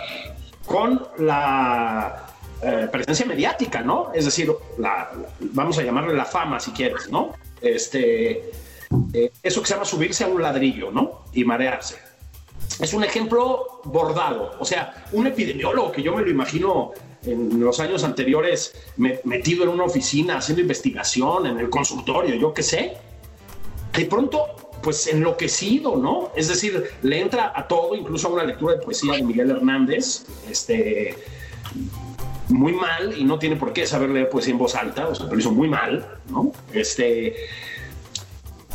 con 0.67 1.07
la 1.19 2.27
eh, 2.63 2.89
presencia 2.91 3.27
mediática, 3.27 3.83
¿no? 3.83 4.11
Es 4.15 4.25
decir, 4.25 4.53
la, 4.79 5.11
vamos 5.41 5.79
a 5.79 5.83
llamarle 5.83 6.15
la 6.15 6.25
fama, 6.25 6.59
si 6.59 6.73
quieres, 6.73 7.11
¿no? 7.11 7.35
Este, 7.61 8.51
eh, 9.13 9.33
eso 9.43 9.61
que 9.61 9.69
se 9.69 9.75
llama 9.75 9.85
subirse 9.85 10.25
a 10.25 10.29
un 10.29 10.43
ladrillo, 10.43 10.91
¿no? 10.91 11.25
Y 11.33 11.45
marearse 11.45 12.09
es 12.81 12.95
un 12.95 13.05
ejemplo 13.05 13.81
bordado. 13.85 14.53
O 14.59 14.65
sea, 14.65 15.05
un 15.13 15.27
epidemiólogo 15.27 15.93
que 15.93 16.03
yo 16.03 16.15
me 16.15 16.23
lo 16.23 16.31
imagino 16.31 16.93
en 17.33 17.61
los 17.61 17.81
años 17.81 18.05
anteriores 18.05 18.75
metido 18.97 19.65
en 19.65 19.71
una 19.71 19.85
oficina 19.85 20.39
haciendo 20.39 20.63
investigación, 20.63 21.47
en 21.47 21.59
el 21.59 21.71
consultorio, 21.71 22.35
yo 22.35 22.53
qué 22.55 22.63
sé, 22.63 22.97
de 23.93 24.05
pronto, 24.07 24.47
pues 24.83 25.07
enloquecido, 25.09 25.97
¿no? 25.97 26.31
Es 26.37 26.49
decir, 26.49 26.91
le 27.03 27.21
entra 27.21 27.53
a 27.55 27.67
todo, 27.67 27.95
incluso 27.95 28.29
a 28.29 28.31
una 28.31 28.45
lectura 28.45 28.75
de 28.75 28.81
poesía 28.81 29.15
de 29.15 29.23
Miguel 29.23 29.51
Hernández, 29.51 30.25
este, 30.49 31.17
muy 32.49 32.73
mal, 32.73 33.17
y 33.19 33.25
no 33.25 33.39
tiene 33.39 33.57
por 33.57 33.73
qué 33.73 33.87
saber 33.87 34.11
leer 34.11 34.29
poesía 34.29 34.53
en 34.53 34.59
voz 34.59 34.75
alta, 34.75 35.09
o 35.09 35.15
sea, 35.15 35.27
pero 35.27 35.41
hizo 35.41 35.51
muy 35.51 35.69
mal, 35.69 36.07
¿no? 36.31 36.53
Este, 36.73 37.35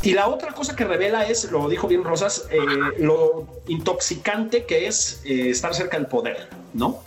y 0.03 0.13
la 0.13 0.27
otra 0.27 0.51
cosa 0.51 0.75
que 0.75 0.83
revela 0.83 1.25
es, 1.27 1.49
lo 1.49 1.69
dijo 1.69 1.87
bien 1.87 2.03
Rosas, 2.03 2.47
eh, 2.51 2.57
lo 2.99 3.47
intoxicante 3.67 4.65
que 4.65 4.87
es 4.87 5.21
eh, 5.23 5.49
estar 5.49 5.73
cerca 5.73 5.97
del 5.97 6.07
poder, 6.07 6.49
¿no? 6.73 7.01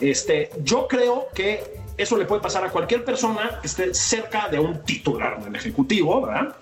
Este, 0.00 0.50
yo 0.62 0.88
creo 0.88 1.28
que 1.34 1.80
eso 1.96 2.16
le 2.16 2.24
puede 2.24 2.40
pasar 2.40 2.64
a 2.64 2.70
cualquier 2.70 3.04
persona 3.04 3.58
que 3.60 3.66
esté 3.66 3.94
cerca 3.94 4.48
de 4.48 4.58
un 4.58 4.82
titular 4.84 5.42
del 5.44 5.54
Ejecutivo, 5.54 6.22
¿verdad? 6.22 6.54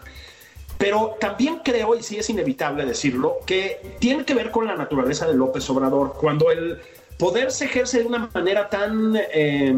Pero 0.77 1.17
también 1.21 1.61
creo, 1.65 1.97
y 1.97 2.03
sí 2.03 2.19
es 2.19 2.31
inevitable 2.31 2.85
decirlo, 2.85 3.39
que 3.47 3.97
tiene 3.99 4.25
que 4.25 4.35
ver 4.35 4.51
con 4.51 4.67
la 4.67 4.77
naturaleza 4.77 5.27
de 5.27 5.35
López 5.35 5.69
Obrador. 5.71 6.15
Cuando 6.15 6.51
el 6.51 6.81
poder 7.19 7.51
se 7.51 7.67
ejerce 7.67 7.99
de 8.01 8.07
una 8.07 8.31
manera 8.33 8.69
tan 8.69 9.17
eh, 9.17 9.75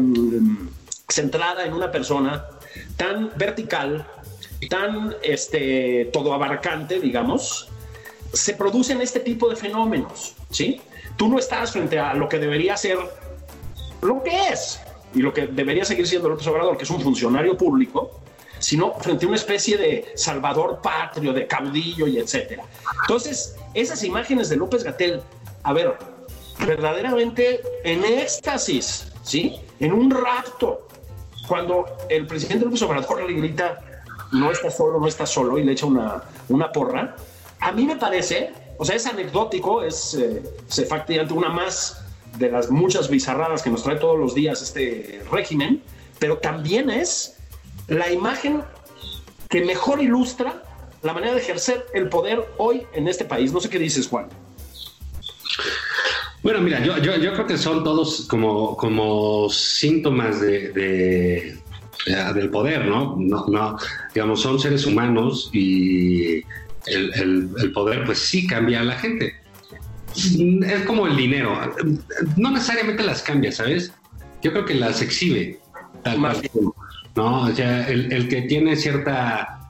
centrada 1.09 1.65
en 1.65 1.73
una 1.73 1.91
persona, 1.91 2.45
tan 2.97 3.31
vertical, 3.35 4.05
tan 4.69 5.15
este, 5.23 6.09
todo 6.13 6.33
abarcante, 6.33 6.99
digamos, 6.99 7.69
se 8.31 8.53
producen 8.53 9.01
este 9.01 9.19
tipo 9.19 9.49
de 9.49 9.55
fenómenos, 9.55 10.35
¿sí? 10.51 10.81
Tú 11.17 11.27
no 11.27 11.39
estás 11.39 11.71
frente 11.71 11.99
a 11.99 12.13
lo 12.13 12.29
que 12.29 12.39
debería 12.39 12.77
ser 12.77 12.97
lo 14.01 14.23
que 14.23 14.49
es 14.49 14.79
y 15.13 15.19
lo 15.19 15.33
que 15.33 15.47
debería 15.47 15.85
seguir 15.85 16.07
siendo 16.07 16.29
López 16.29 16.47
Obrador, 16.47 16.77
que 16.77 16.83
es 16.83 16.89
un 16.89 17.01
funcionario 17.01 17.57
público, 17.57 18.21
sino 18.59 18.93
frente 18.99 19.25
a 19.25 19.27
una 19.27 19.37
especie 19.37 19.77
de 19.77 20.11
salvador 20.15 20.79
patrio, 20.81 21.33
de 21.33 21.47
caudillo 21.47 22.07
y 22.07 22.19
etcétera. 22.19 22.63
Entonces, 23.01 23.55
esas 23.73 24.03
imágenes 24.03 24.49
de 24.49 24.57
López 24.57 24.83
Gatel, 24.83 25.21
a 25.63 25.73
ver, 25.73 25.97
verdaderamente 26.65 27.61
en 27.83 28.05
éxtasis, 28.05 29.11
¿sí? 29.23 29.55
En 29.79 29.91
un 29.91 30.11
rapto, 30.11 30.87
cuando 31.47 31.85
el 32.09 32.27
presidente 32.27 32.65
López 32.65 32.81
Obrador 32.83 33.23
le 33.23 33.33
grita 33.33 33.81
no 34.31 34.51
está 34.51 34.71
solo, 34.71 34.99
no 34.99 35.07
está 35.07 35.25
solo 35.25 35.57
y 35.57 35.63
le 35.63 35.73
echa 35.73 35.85
una, 35.85 36.23
una 36.49 36.71
porra. 36.71 37.15
A 37.59 37.71
mí 37.71 37.85
me 37.85 37.97
parece, 37.97 38.53
o 38.77 38.85
sea, 38.85 38.95
es 38.95 39.05
anecdótico, 39.05 39.83
es, 39.83 40.13
eh, 40.13 40.41
efectivamente 40.77 41.33
una 41.33 41.49
más 41.49 42.03
de 42.37 42.51
las 42.51 42.69
muchas 42.69 43.09
bizarradas 43.09 43.61
que 43.61 43.69
nos 43.69 43.83
trae 43.83 43.97
todos 43.97 44.19
los 44.19 44.33
días 44.33 44.61
este 44.61 45.21
régimen, 45.31 45.81
pero 46.19 46.37
también 46.37 46.89
es 46.89 47.37
la 47.87 48.11
imagen 48.11 48.63
que 49.49 49.63
mejor 49.63 50.01
ilustra 50.01 50.63
la 51.01 51.13
manera 51.13 51.33
de 51.33 51.41
ejercer 51.41 51.85
el 51.93 52.09
poder 52.09 52.45
hoy 52.57 52.83
en 52.93 53.07
este 53.07 53.25
país. 53.25 53.51
No 53.51 53.59
sé 53.59 53.69
qué 53.69 53.79
dices, 53.79 54.07
Juan. 54.07 54.27
Bueno, 56.43 56.59
mira, 56.61 56.83
yo, 56.83 56.95
creo 56.95 57.45
que 57.45 57.57
son 57.57 57.83
todos 57.83 58.25
como, 58.27 58.75
como 58.75 59.47
síntomas 59.49 60.41
de, 60.41 60.71
de, 60.71 61.57
del 62.33 62.49
poder, 62.49 62.85
¿no? 62.85 63.15
¿no? 63.19 63.45
No, 63.47 63.77
digamos, 64.13 64.41
son 64.41 64.59
seres 64.59 64.85
humanos 64.87 65.51
y 65.53 66.43
el, 66.87 67.71
poder 67.73 68.05
pues 68.05 68.19
sí 68.19 68.47
cambia 68.47 68.81
a 68.81 68.83
la 68.83 68.95
gente. 68.95 69.35
Es 70.15 70.81
como 70.85 71.07
el 71.07 71.15
dinero, 71.15 71.57
no 72.37 72.51
necesariamente 72.51 73.03
las 73.03 73.21
cambia, 73.21 73.51
¿sabes? 73.51 73.93
Yo 74.41 74.51
creo 74.51 74.65
que 74.65 74.73
las 74.73 75.01
exhibe, 75.01 75.59
tal 76.03 76.19
cual, 76.19 76.41
¿no? 77.15 77.43
O 77.43 77.55
sea, 77.55 77.87
el, 77.87 78.11
el 78.11 78.27
que 78.27 78.43
tiene 78.43 78.75
cierta 78.75 79.61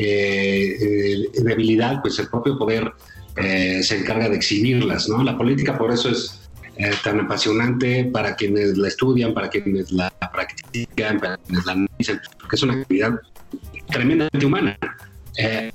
eh, 0.00 0.76
eh, 0.80 1.42
debilidad, 1.42 2.00
pues 2.02 2.20
el 2.20 2.28
propio 2.28 2.56
poder 2.56 2.92
eh, 3.36 3.82
se 3.82 3.98
encarga 3.98 4.28
de 4.28 4.36
exhibirlas, 4.36 5.08
¿no? 5.08 5.24
La 5.24 5.36
política 5.36 5.76
por 5.76 5.90
eso 5.90 6.10
es 6.10 6.48
tan 7.02 7.18
apasionante 7.18 8.04
para 8.04 8.36
quienes 8.36 8.78
la 8.78 8.86
estudian, 8.86 9.34
para 9.34 9.50
quienes 9.50 9.90
la 9.90 10.10
practican, 10.32 11.18
para 11.18 11.36
quienes 11.38 11.66
la 11.66 11.72
analizan, 11.72 12.20
porque 12.38 12.54
es 12.54 12.62
una 12.62 12.74
actividad 12.74 13.20
tremendamente 13.88 14.46
humana. 14.46 14.78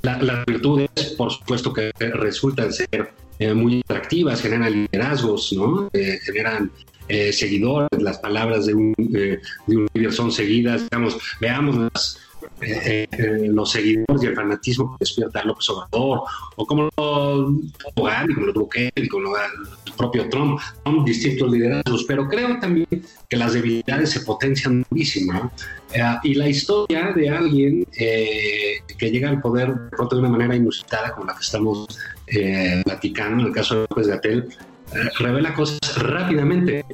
Las 0.02 0.46
virtudes, 0.46 0.90
por 1.18 1.30
supuesto, 1.30 1.74
que 1.74 1.92
resultan 2.00 2.72
ser 2.72 3.12
muy 3.56 3.82
atractivas, 3.82 4.42
generan 4.42 4.72
liderazgos, 4.72 5.54
¿no? 5.54 5.90
generan 6.24 6.72
seguidores, 7.32 8.02
las 8.02 8.20
palabras 8.20 8.66
de 8.66 8.74
un, 8.74 8.94
de 8.98 9.42
líder 9.94 10.14
son 10.14 10.32
seguidas, 10.32 10.84
veamos 11.42 12.18
eh, 12.62 13.08
eh, 13.12 13.48
los 13.50 13.72
seguidores 13.72 14.24
y 14.24 14.26
el 14.28 14.36
fanatismo 14.36 14.92
que 14.92 14.98
despierta 15.02 15.44
López 15.44 15.70
Obrador, 15.70 16.22
o 16.56 16.66
como 16.66 16.84
lo 16.84 16.92
tuvo 17.96 18.06
Gandhi, 18.06 18.34
como 18.34 18.48
lo 18.48 18.54
tuvo 18.54 18.70
como 19.10 19.38
el 19.38 19.94
propio 19.98 20.30
Trump, 20.30 20.60
son 20.86 21.06
distintos 21.06 21.52
liderazgos, 21.52 22.06
pero 22.06 22.28
creo 22.28 22.60
también 22.60 22.88
que 23.30 23.38
las 23.38 23.54
debilidades 23.54 24.12
se 24.12 24.22
potencian 24.22 24.86
muchísimo. 24.90 25.52
Eh, 25.94 26.02
y 26.24 26.36
la 26.36 26.48
historia 26.50 27.12
de 27.14 27.30
alguien 27.30 27.86
que 27.94 29.12
llega 29.12 29.30
al 29.30 29.42
poder 29.42 29.74
de 29.74 29.90
pronto 29.90 30.16
de 30.16 30.22
una 30.22 30.30
manera 30.30 30.56
inusitada, 30.56 31.14
como 31.14 31.28
la 31.28 31.36
que 31.36 31.42
estamos 31.42 31.88
platicando, 32.84 33.42
en 33.42 33.48
el 33.48 33.54
caso 33.54 33.76
de 33.76 33.82
López 33.90 34.08
Gatel, 34.08 34.50
revela 35.20 35.54
cosas 35.54 35.80
rápidamente. 35.98 36.86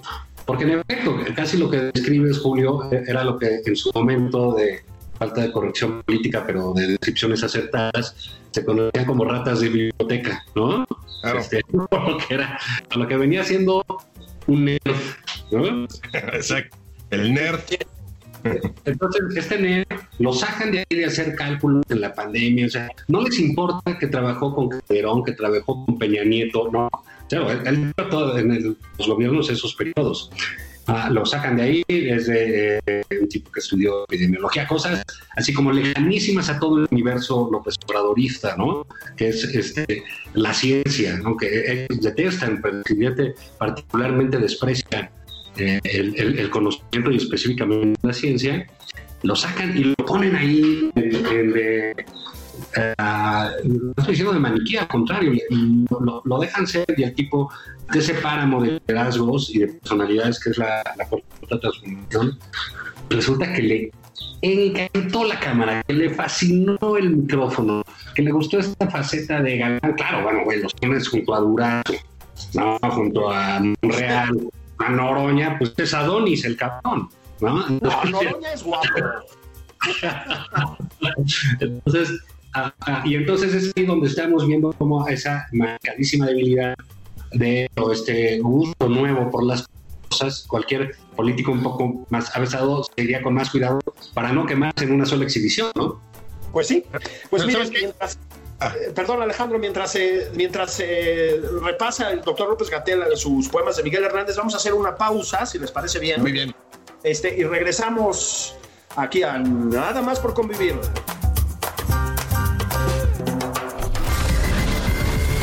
Porque 0.45 0.63
en 0.63 0.79
efecto, 0.79 1.15
casi 1.35 1.57
lo 1.57 1.69
que 1.69 1.91
describes, 1.93 2.39
Julio, 2.39 2.89
era 2.91 3.23
lo 3.23 3.37
que 3.37 3.61
en 3.63 3.75
su 3.75 3.91
momento 3.93 4.53
de 4.53 4.81
falta 5.19 5.41
de 5.41 5.51
corrección 5.51 6.01
política, 6.03 6.43
pero 6.47 6.73
de 6.73 6.87
descripciones 6.87 7.43
acertadas, 7.43 8.39
se 8.51 8.65
conocían 8.65 9.05
como 9.05 9.25
ratas 9.25 9.59
de 9.59 9.69
biblioteca, 9.69 10.43
¿no? 10.55 10.87
Claro. 11.21 11.39
Este, 11.39 11.61
lo, 11.71 12.17
que 12.17 12.33
era, 12.33 12.57
lo 12.95 13.07
que 13.07 13.17
venía 13.17 13.43
siendo 13.43 13.85
un 14.47 14.65
nerd, 14.65 14.79
¿no? 15.51 15.83
Exacto, 16.13 16.77
el 17.11 17.33
nerd. 17.33 17.59
Entonces, 18.85 19.21
este 19.35 19.59
nerd 19.59 19.98
lo 20.19 20.33
sacan 20.33 20.71
de 20.71 20.79
ahí 20.79 20.97
de 20.97 21.05
hacer 21.05 21.35
cálculos 21.35 21.83
en 21.89 22.01
la 22.01 22.13
pandemia, 22.13 22.67
o 22.67 22.69
sea, 22.69 22.89
no 23.07 23.21
les 23.21 23.39
importa 23.39 23.97
que 23.97 24.07
trabajó 24.07 24.53
con 24.53 24.69
Calderón, 24.69 25.23
que 25.23 25.31
trabajó 25.31 25.85
con 25.85 25.97
Peña 25.97 26.23
Nieto, 26.23 26.69
no. 26.71 26.89
Claro, 27.27 27.51
él, 27.51 27.61
él 27.65 27.93
en 27.95 28.77
los 28.97 29.07
gobiernos 29.07 29.49
esos 29.49 29.75
periodos. 29.75 30.29
Ah, 30.91 31.07
lo 31.11 31.23
sacan 31.23 31.55
de 31.55 31.61
ahí, 31.61 31.83
desde 31.87 32.79
eh, 32.87 33.03
un 33.21 33.29
tipo 33.29 33.51
que 33.51 33.59
estudió 33.59 34.05
epidemiología, 34.05 34.65
cosas 34.65 35.03
así 35.35 35.53
como 35.53 35.71
lejanísimas 35.71 36.49
a 36.49 36.59
todo 36.59 36.79
el 36.79 36.87
universo 36.89 37.47
López 37.51 37.75
Obradorista, 37.85 38.55
¿no? 38.57 38.87
Que 39.15 39.29
es 39.29 39.43
este, 39.43 40.03
la 40.33 40.51
ciencia, 40.51 41.15
¿no? 41.17 41.37
Que 41.37 41.85
ellos 41.87 42.01
detestan, 42.01 42.59
pero 42.59 42.81
particularmente 43.59 44.39
desprecian 44.39 45.11
eh, 45.57 45.79
el, 45.83 46.49
conocimiento 46.49 47.11
y 47.11 47.17
específicamente 47.17 47.99
la 48.01 48.13
ciencia, 48.13 48.65
lo 49.23 49.35
sacan 49.35 49.77
y 49.77 49.83
lo 49.83 49.95
ponen 50.05 50.35
ahí 50.35 50.91
en, 50.95 51.93
no 52.77 53.93
estoy 53.97 54.11
diciendo 54.11 54.33
de 54.33 54.39
maniquí, 54.39 54.77
al 54.77 54.87
contrario, 54.87 55.33
lo, 55.89 56.21
lo, 56.23 56.39
dejan 56.39 56.67
ser 56.67 56.85
y 56.97 57.03
el 57.03 57.13
tipo 57.15 57.51
de 57.91 57.99
ese 57.99 58.13
páramo 58.15 58.61
de 58.61 58.79
liderazgos 58.87 59.49
y 59.53 59.59
de 59.59 59.67
personalidades 59.67 60.39
que 60.39 60.51
es 60.51 60.57
la, 60.57 60.83
la 60.97 61.59
transformación, 61.59 62.37
resulta 63.09 63.51
que 63.53 63.61
le 63.61 63.91
encantó 64.41 65.23
la 65.25 65.39
cámara, 65.39 65.83
que 65.83 65.93
le 65.93 66.09
fascinó 66.11 66.77
el 66.97 67.09
micrófono, 67.09 67.83
que 68.15 68.21
le 68.21 68.31
gustó 68.31 68.59
esta 68.59 68.89
faceta 68.89 69.41
de 69.41 69.57
galán. 69.57 69.93
Claro, 69.95 70.23
bueno, 70.23 70.43
güey, 70.43 70.61
los 70.61 70.75
tienes 70.75 71.07
junto 71.07 71.33
a 71.33 71.39
Durazo, 71.39 71.93
¿no? 72.53 72.77
junto 72.89 73.31
a 73.31 73.61
Real, 73.81 74.49
a 74.77 74.89
Noroña, 74.89 75.57
pues 75.57 75.73
es 75.77 75.93
Adonis, 75.93 76.45
el 76.45 76.55
cabrón. 76.55 77.09
¿No? 77.41 77.67
Noroña 77.69 78.53
es 78.53 78.63
guapo. 78.63 78.87
entonces, 81.59 82.09
y 83.05 83.15
entonces 83.15 83.53
es 83.53 83.73
ahí 83.75 83.85
donde 83.85 84.07
estamos 84.07 84.47
viendo 84.47 84.73
como 84.73 85.07
esa 85.07 85.47
marcadísima 85.51 86.25
debilidad 86.27 86.75
de 87.31 87.69
este 87.93 88.39
gusto 88.39 88.89
nuevo 88.89 89.29
por 89.29 89.45
las 89.45 89.67
cosas, 90.09 90.45
cualquier 90.47 90.95
político 91.15 91.51
un 91.51 91.61
poco 91.63 92.05
más 92.09 92.35
avesado 92.35 92.83
sería 92.95 93.21
con 93.21 93.33
más 93.33 93.49
cuidado 93.49 93.79
para 94.13 94.31
no 94.31 94.45
quemarse 94.45 94.85
en 94.85 94.93
una 94.93 95.05
sola 95.05 95.25
exhibición, 95.25 95.71
¿no? 95.75 96.01
Pues 96.51 96.67
sí, 96.67 96.83
pues 97.29 97.45
mira, 97.45 97.63
mientras, 97.65 98.17
ah. 98.59 98.73
eh, 98.75 98.91
perdón 98.95 99.21
Alejandro, 99.21 99.59
mientras, 99.59 99.95
eh, 99.95 100.31
mientras 100.33 100.79
eh, 100.79 101.39
repasa 101.61 102.11
el 102.11 102.21
doctor 102.21 102.49
López 102.49 102.71
Gatel 102.71 103.03
sus 103.15 103.47
poemas 103.49 103.77
de 103.77 103.83
Miguel 103.83 104.03
Hernández, 104.03 104.35
vamos 104.35 104.55
a 104.55 104.57
hacer 104.57 104.73
una 104.73 104.95
pausa, 104.95 105.45
si 105.45 105.59
les 105.59 105.71
parece 105.71 105.99
bien. 105.99 106.21
Muy 106.21 106.31
bien. 106.31 106.55
Este, 107.03 107.33
y 107.37 107.43
regresamos 107.43 108.55
aquí 108.95 109.23
a 109.23 109.37
Nada 109.37 110.01
más 110.01 110.19
por 110.19 110.33
convivir. 110.33 110.75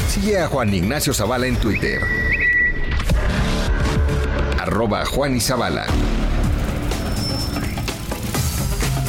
Sigue 0.08 0.38
a 0.40 0.48
Juan 0.48 0.74
Ignacio 0.74 1.14
Zavala 1.14 1.46
en 1.46 1.56
Twitter. 1.56 2.00
Arroba 4.60 5.04
Juan 5.06 5.36
y 5.36 5.40
Zavala. 5.40 5.86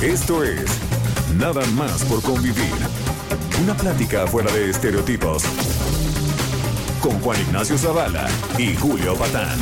Esto 0.01 0.43
es 0.43 0.79
Nada 1.37 1.65
más 1.73 2.03
por 2.05 2.21
convivir. 2.21 2.73
Una 3.61 3.75
plática 3.75 4.25
fuera 4.25 4.51
de 4.51 4.69
estereotipos. 4.69 5.43
Con 7.01 7.19
Juan 7.19 7.39
Ignacio 7.41 7.77
Zavala 7.77 8.27
y 8.57 8.75
Julio 8.75 9.15
Patán. 9.15 9.57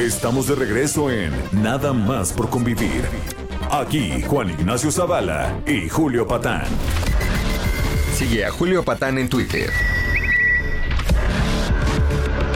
Estamos 0.00 0.46
de 0.46 0.54
regreso 0.54 1.10
en 1.10 1.30
Nada 1.52 1.92
más 1.92 2.32
por 2.32 2.48
convivir. 2.48 3.04
Aquí 3.70 4.22
Juan 4.22 4.48
Ignacio 4.48 4.90
Zavala 4.90 5.60
y 5.66 5.90
Julio 5.90 6.26
Patán. 6.26 6.64
Sigue 8.14 8.46
a 8.46 8.50
Julio 8.50 8.82
Patán 8.82 9.18
en 9.18 9.28
Twitter. 9.28 9.68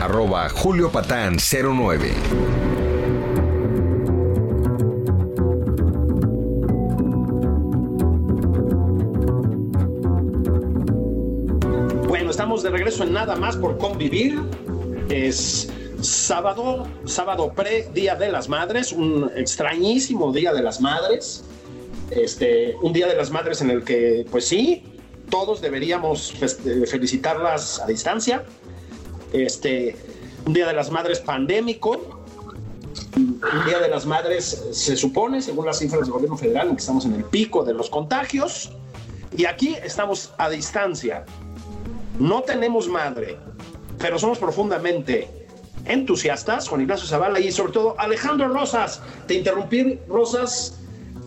Arroba 0.00 0.48
Julio 0.48 0.90
Patán 0.90 1.36
09. 1.36 2.14
Bueno, 12.08 12.30
estamos 12.30 12.62
de 12.62 12.70
regreso 12.70 13.04
en 13.04 13.12
Nada 13.12 13.36
más 13.36 13.54
por 13.58 13.76
convivir. 13.76 14.40
Es 15.10 15.70
Sábado, 16.04 16.86
sábado 17.06 17.54
pre 17.54 17.88
Día 17.94 18.14
de 18.14 18.30
las 18.30 18.50
Madres, 18.50 18.92
un 18.92 19.30
extrañísimo 19.34 20.32
Día 20.32 20.52
de 20.52 20.62
las 20.62 20.82
Madres. 20.82 21.44
Este, 22.10 22.76
un 22.82 22.92
Día 22.92 23.06
de 23.06 23.16
las 23.16 23.30
Madres 23.30 23.62
en 23.62 23.70
el 23.70 23.84
que, 23.84 24.26
pues 24.30 24.46
sí, 24.46 24.84
todos 25.30 25.62
deberíamos 25.62 26.34
eh, 26.42 26.86
felicitarlas 26.86 27.80
a 27.80 27.86
distancia. 27.86 28.44
Este, 29.32 29.96
un 30.44 30.52
Día 30.52 30.66
de 30.66 30.74
las 30.74 30.90
Madres 30.90 31.20
pandémico. 31.20 32.22
Un 33.16 33.40
Día 33.66 33.78
de 33.78 33.88
las 33.88 34.04
Madres 34.04 34.62
se 34.72 34.98
supone, 34.98 35.40
según 35.40 35.64
las 35.64 35.78
cifras 35.78 36.02
del 36.02 36.10
gobierno 36.10 36.36
federal, 36.36 36.68
que 36.68 36.80
estamos 36.80 37.06
en 37.06 37.14
el 37.14 37.24
pico 37.24 37.64
de 37.64 37.72
los 37.72 37.88
contagios. 37.88 38.72
Y 39.34 39.46
aquí 39.46 39.74
estamos 39.82 40.34
a 40.36 40.50
distancia. 40.50 41.24
No 42.18 42.42
tenemos 42.42 42.88
madre, 42.88 43.38
pero 43.98 44.18
somos 44.18 44.38
profundamente 44.38 45.43
entusiastas, 45.86 46.68
Juan 46.68 46.82
Ignacio 46.82 47.06
Zavala 47.06 47.40
y 47.40 47.50
sobre 47.52 47.72
todo 47.72 47.98
Alejandro 47.98 48.48
Rosas. 48.48 49.02
Te 49.26 49.34
interrumpí, 49.34 49.98
Rosas, 50.08 50.80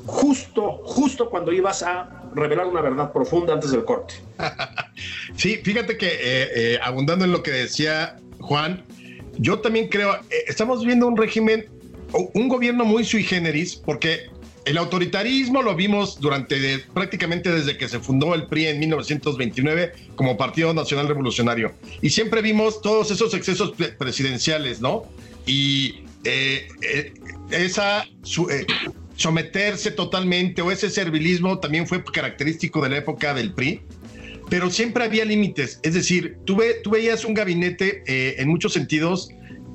justo, 0.06 0.82
justo 0.84 1.30
cuando 1.30 1.52
ibas 1.52 1.84
a 1.84 2.24
revelar 2.34 2.68
una 2.68 2.82
verdad 2.82 3.12
profunda 3.12 3.54
antes 3.54 3.72
del 3.72 3.86
corte. 3.86 4.16
sí, 5.36 5.58
fíjate 5.64 5.98
que 5.98 6.08
eh, 6.08 6.50
eh, 6.56 6.80
abundando 6.84 7.26
en 7.26 7.32
lo 7.32 7.44
que 7.44 7.52
decía 7.52 8.18
Juan, 8.40 8.84
yo 9.38 9.60
también 9.60 9.88
creo, 9.90 10.16
eh, 10.16 10.46
estamos 10.48 10.86
viendo 10.86 11.08
un 11.08 11.18
régimen, 11.18 11.68
un 12.34 12.48
gobierno 12.48 12.86
muy 12.86 13.04
sui 13.04 13.24
generis, 13.24 13.76
porque 13.76 14.30
el 14.68 14.78
autoritarismo 14.78 15.62
lo 15.62 15.76
vimos 15.76 16.20
durante 16.20 16.80
prácticamente 16.94 17.50
desde 17.50 17.78
que 17.78 17.88
se 17.88 18.00
fundó 18.00 18.36
el 18.36 18.48
PRI 18.48 18.68
en 18.68 18.80
1929 18.80 19.94
como 20.16 20.36
Partido 20.36 20.74
Nacional 20.74 21.08
Revolucionario. 21.08 21.74
Y 22.02 22.10
siempre 22.10 22.42
vimos 22.42 22.82
todos 22.82 23.10
esos 23.10 23.34
excesos 23.34 23.74
presidenciales, 23.98 24.82
¿no? 24.82 25.06
Y 25.46 26.04
eh, 26.26 26.68
eh, 26.82 27.14
esa 27.50 28.04
eh, 28.04 28.66
someterse 29.16 29.92
totalmente 29.92 30.62
o 30.62 30.70
ese 30.70 30.90
servilismo 30.90 31.60
también 31.60 31.88
fue 31.88 32.04
característico 32.04 32.82
de 32.82 32.90
la 32.90 32.98
época 32.98 33.34
del 33.34 33.54
PRI. 33.54 33.82
Pero 34.50 34.70
siempre 34.70 35.06
había 35.06 35.24
límites. 35.24 35.80
Es 35.84 35.94
decir, 35.94 36.40
tú, 36.46 36.60
tú 36.84 36.90
veías 36.90 37.24
un 37.24 37.34
gabinete 37.34 38.04
en 38.42 38.48
muchos 38.50 38.74
sentidos 38.74 39.30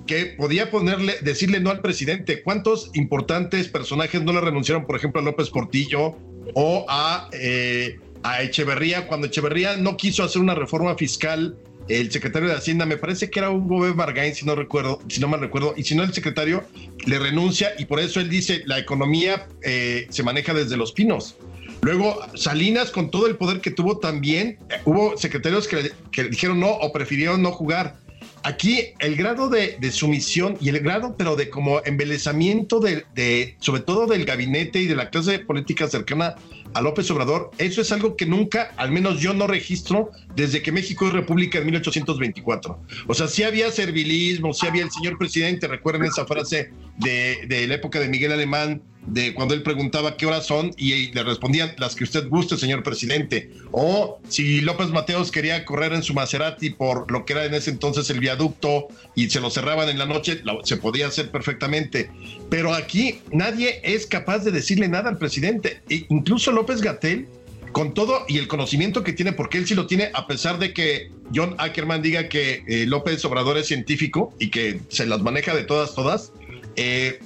que 0.06 0.26
podía 0.26 0.70
ponerle, 0.70 1.14
decirle 1.22 1.60
no 1.60 1.70
al 1.70 1.80
presidente. 1.80 2.42
¿Cuántos 2.42 2.90
importantes 2.94 3.68
personajes 3.68 4.22
no 4.22 4.32
le 4.32 4.40
renunciaron, 4.40 4.86
por 4.86 4.96
ejemplo, 4.96 5.20
a 5.20 5.24
López 5.24 5.50
Portillo 5.50 6.16
o 6.54 6.86
a, 6.88 7.28
eh, 7.32 7.98
a 8.22 8.42
Echeverría, 8.42 9.06
cuando 9.06 9.26
Echeverría 9.26 9.76
no 9.76 9.96
quiso 9.96 10.24
hacer 10.24 10.42
una 10.42 10.54
reforma 10.54 10.96
fiscal? 10.96 11.56
El 11.88 12.12
secretario 12.12 12.48
de 12.48 12.54
Hacienda, 12.54 12.86
me 12.86 12.96
parece 12.96 13.28
que 13.28 13.40
era 13.40 13.50
Hugo 13.50 13.80
B. 13.80 13.92
Bargain, 13.92 14.34
si 14.34 14.46
no 14.46 14.54
recuerdo, 14.54 15.00
si 15.08 15.20
no 15.20 15.26
mal 15.26 15.40
recuerdo, 15.40 15.74
y 15.76 15.82
si 15.82 15.96
no 15.96 16.04
el 16.04 16.14
secretario 16.14 16.62
le 17.06 17.18
renuncia 17.18 17.72
y 17.76 17.86
por 17.86 17.98
eso 17.98 18.20
él 18.20 18.30
dice 18.30 18.62
la 18.66 18.78
economía 18.78 19.48
eh, 19.62 20.06
se 20.08 20.22
maneja 20.22 20.54
desde 20.54 20.76
los 20.76 20.92
pinos. 20.92 21.36
Luego, 21.80 22.20
Salinas, 22.36 22.92
con 22.92 23.10
todo 23.10 23.26
el 23.26 23.36
poder 23.36 23.60
que 23.60 23.72
tuvo 23.72 23.98
también, 23.98 24.58
hubo 24.84 25.16
secretarios 25.16 25.66
que, 25.66 25.90
que 26.12 26.24
dijeron 26.24 26.60
no 26.60 26.70
o 26.70 26.92
prefirieron 26.92 27.42
no 27.42 27.50
jugar 27.50 27.96
aquí 28.44 28.94
el 28.98 29.16
grado 29.16 29.48
de, 29.48 29.78
sumisión 29.90 30.56
y 30.60 30.68
el 30.68 30.80
grado, 30.80 31.16
pero 31.16 31.36
de 31.36 31.50
como 31.50 31.80
embelezamiento 31.84 32.80
de, 32.80 33.04
de, 33.14 33.56
sobre 33.60 33.82
todo 33.82 34.06
del 34.06 34.24
gabinete 34.24 34.80
y 34.80 34.86
de 34.86 34.96
la 34.96 35.10
clase 35.10 35.38
política 35.38 35.88
cercana 35.88 36.36
a 36.74 36.80
López 36.80 37.10
Obrador, 37.10 37.50
eso 37.58 37.82
es 37.82 37.92
algo 37.92 38.16
que 38.16 38.26
nunca, 38.26 38.72
al 38.76 38.90
menos 38.90 39.20
yo 39.20 39.34
no 39.34 39.46
registro 39.46 40.10
desde 40.34 40.62
que 40.62 40.72
México 40.72 41.06
es 41.06 41.12
república 41.12 41.58
en 41.58 41.66
1824. 41.66 42.80
O 43.06 43.14
sea, 43.14 43.28
sí 43.28 43.42
había 43.42 43.70
servilismo, 43.70 44.54
sí 44.54 44.66
había 44.66 44.84
el 44.84 44.90
señor 44.90 45.18
presidente, 45.18 45.68
recuerden 45.68 46.04
esa 46.04 46.26
frase 46.26 46.70
de, 46.98 47.46
de 47.46 47.66
la 47.66 47.74
época 47.74 48.00
de 48.00 48.08
Miguel 48.08 48.32
Alemán, 48.32 48.82
de 49.06 49.34
cuando 49.34 49.54
él 49.54 49.62
preguntaba 49.62 50.16
qué 50.16 50.26
horas 50.26 50.46
son 50.46 50.72
y, 50.76 51.12
le 51.12 51.22
respondían 51.22 51.74
las 51.78 51.94
que 51.94 52.04
usted 52.04 52.28
guste, 52.28 52.56
señor 52.56 52.82
presidente. 52.82 53.50
O 53.72 54.20
si 54.28 54.60
López 54.60 54.88
Mateos 54.88 55.30
quería 55.30 55.64
correr 55.64 55.92
en 55.92 56.02
su 56.02 56.14
Maserati 56.14 56.70
por 56.70 57.10
lo 57.10 57.24
que 57.24 57.32
era 57.32 57.44
en 57.44 57.54
ese 57.54 57.70
entonces 57.70 58.08
el 58.10 58.20
viaducto 58.20 58.88
y 59.14 59.28
se 59.30 59.40
lo 59.40 59.50
cerraban 59.50 59.88
en 59.88 59.98
la 59.98 60.06
noche, 60.06 60.42
se 60.64 60.76
podía 60.76 61.08
hacer 61.08 61.30
perfectamente. 61.30 62.10
Pero 62.48 62.74
aquí 62.74 63.20
nadie 63.32 63.80
es 63.82 64.06
capaz 64.06 64.40
de 64.40 64.52
decirle 64.52 64.88
nada 64.88 65.10
al 65.10 65.18
presidente. 65.18 65.80
E 65.88 66.06
incluso 66.08 66.52
López 66.52 66.80
Gatel, 66.80 67.26
con 67.72 67.94
todo 67.94 68.24
y 68.28 68.38
el 68.38 68.48
conocimiento 68.48 69.02
que 69.02 69.12
tiene, 69.12 69.32
porque 69.32 69.58
él 69.58 69.66
sí 69.66 69.74
lo 69.74 69.86
tiene, 69.86 70.10
a 70.14 70.26
pesar 70.26 70.58
de 70.58 70.72
que 70.72 71.10
John 71.34 71.54
Ackerman 71.58 72.02
diga 72.02 72.28
que 72.28 72.62
eh, 72.66 72.86
López 72.86 73.24
Obrador 73.24 73.56
es 73.56 73.66
científico 73.66 74.34
y 74.38 74.50
que 74.50 74.80
se 74.88 75.06
las 75.06 75.22
maneja 75.22 75.54
de 75.54 75.64
todas, 75.64 75.94
todas. 75.94 76.32
Eh, 76.76 77.18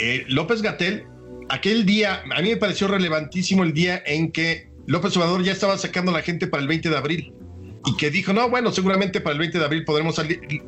eh, 0.00 0.24
López 0.28 0.62
Gatel, 0.62 1.04
aquel 1.50 1.84
día, 1.84 2.22
a 2.34 2.40
mí 2.40 2.48
me 2.48 2.56
pareció 2.56 2.88
relevantísimo 2.88 3.62
el 3.62 3.74
día 3.74 4.02
en 4.06 4.32
que 4.32 4.70
López 4.86 5.16
Obrador 5.16 5.42
ya 5.42 5.52
estaba 5.52 5.76
sacando 5.76 6.10
a 6.10 6.14
la 6.14 6.22
gente 6.22 6.46
para 6.46 6.62
el 6.62 6.68
20 6.68 6.88
de 6.88 6.96
abril 6.96 7.34
y 7.84 7.96
que 7.96 8.10
dijo, 8.10 8.32
no, 8.32 8.48
bueno, 8.48 8.72
seguramente 8.72 9.20
para 9.20 9.34
el 9.34 9.38
20 9.38 9.58
de 9.58 9.64
abril 9.64 9.84
podremos 9.84 10.14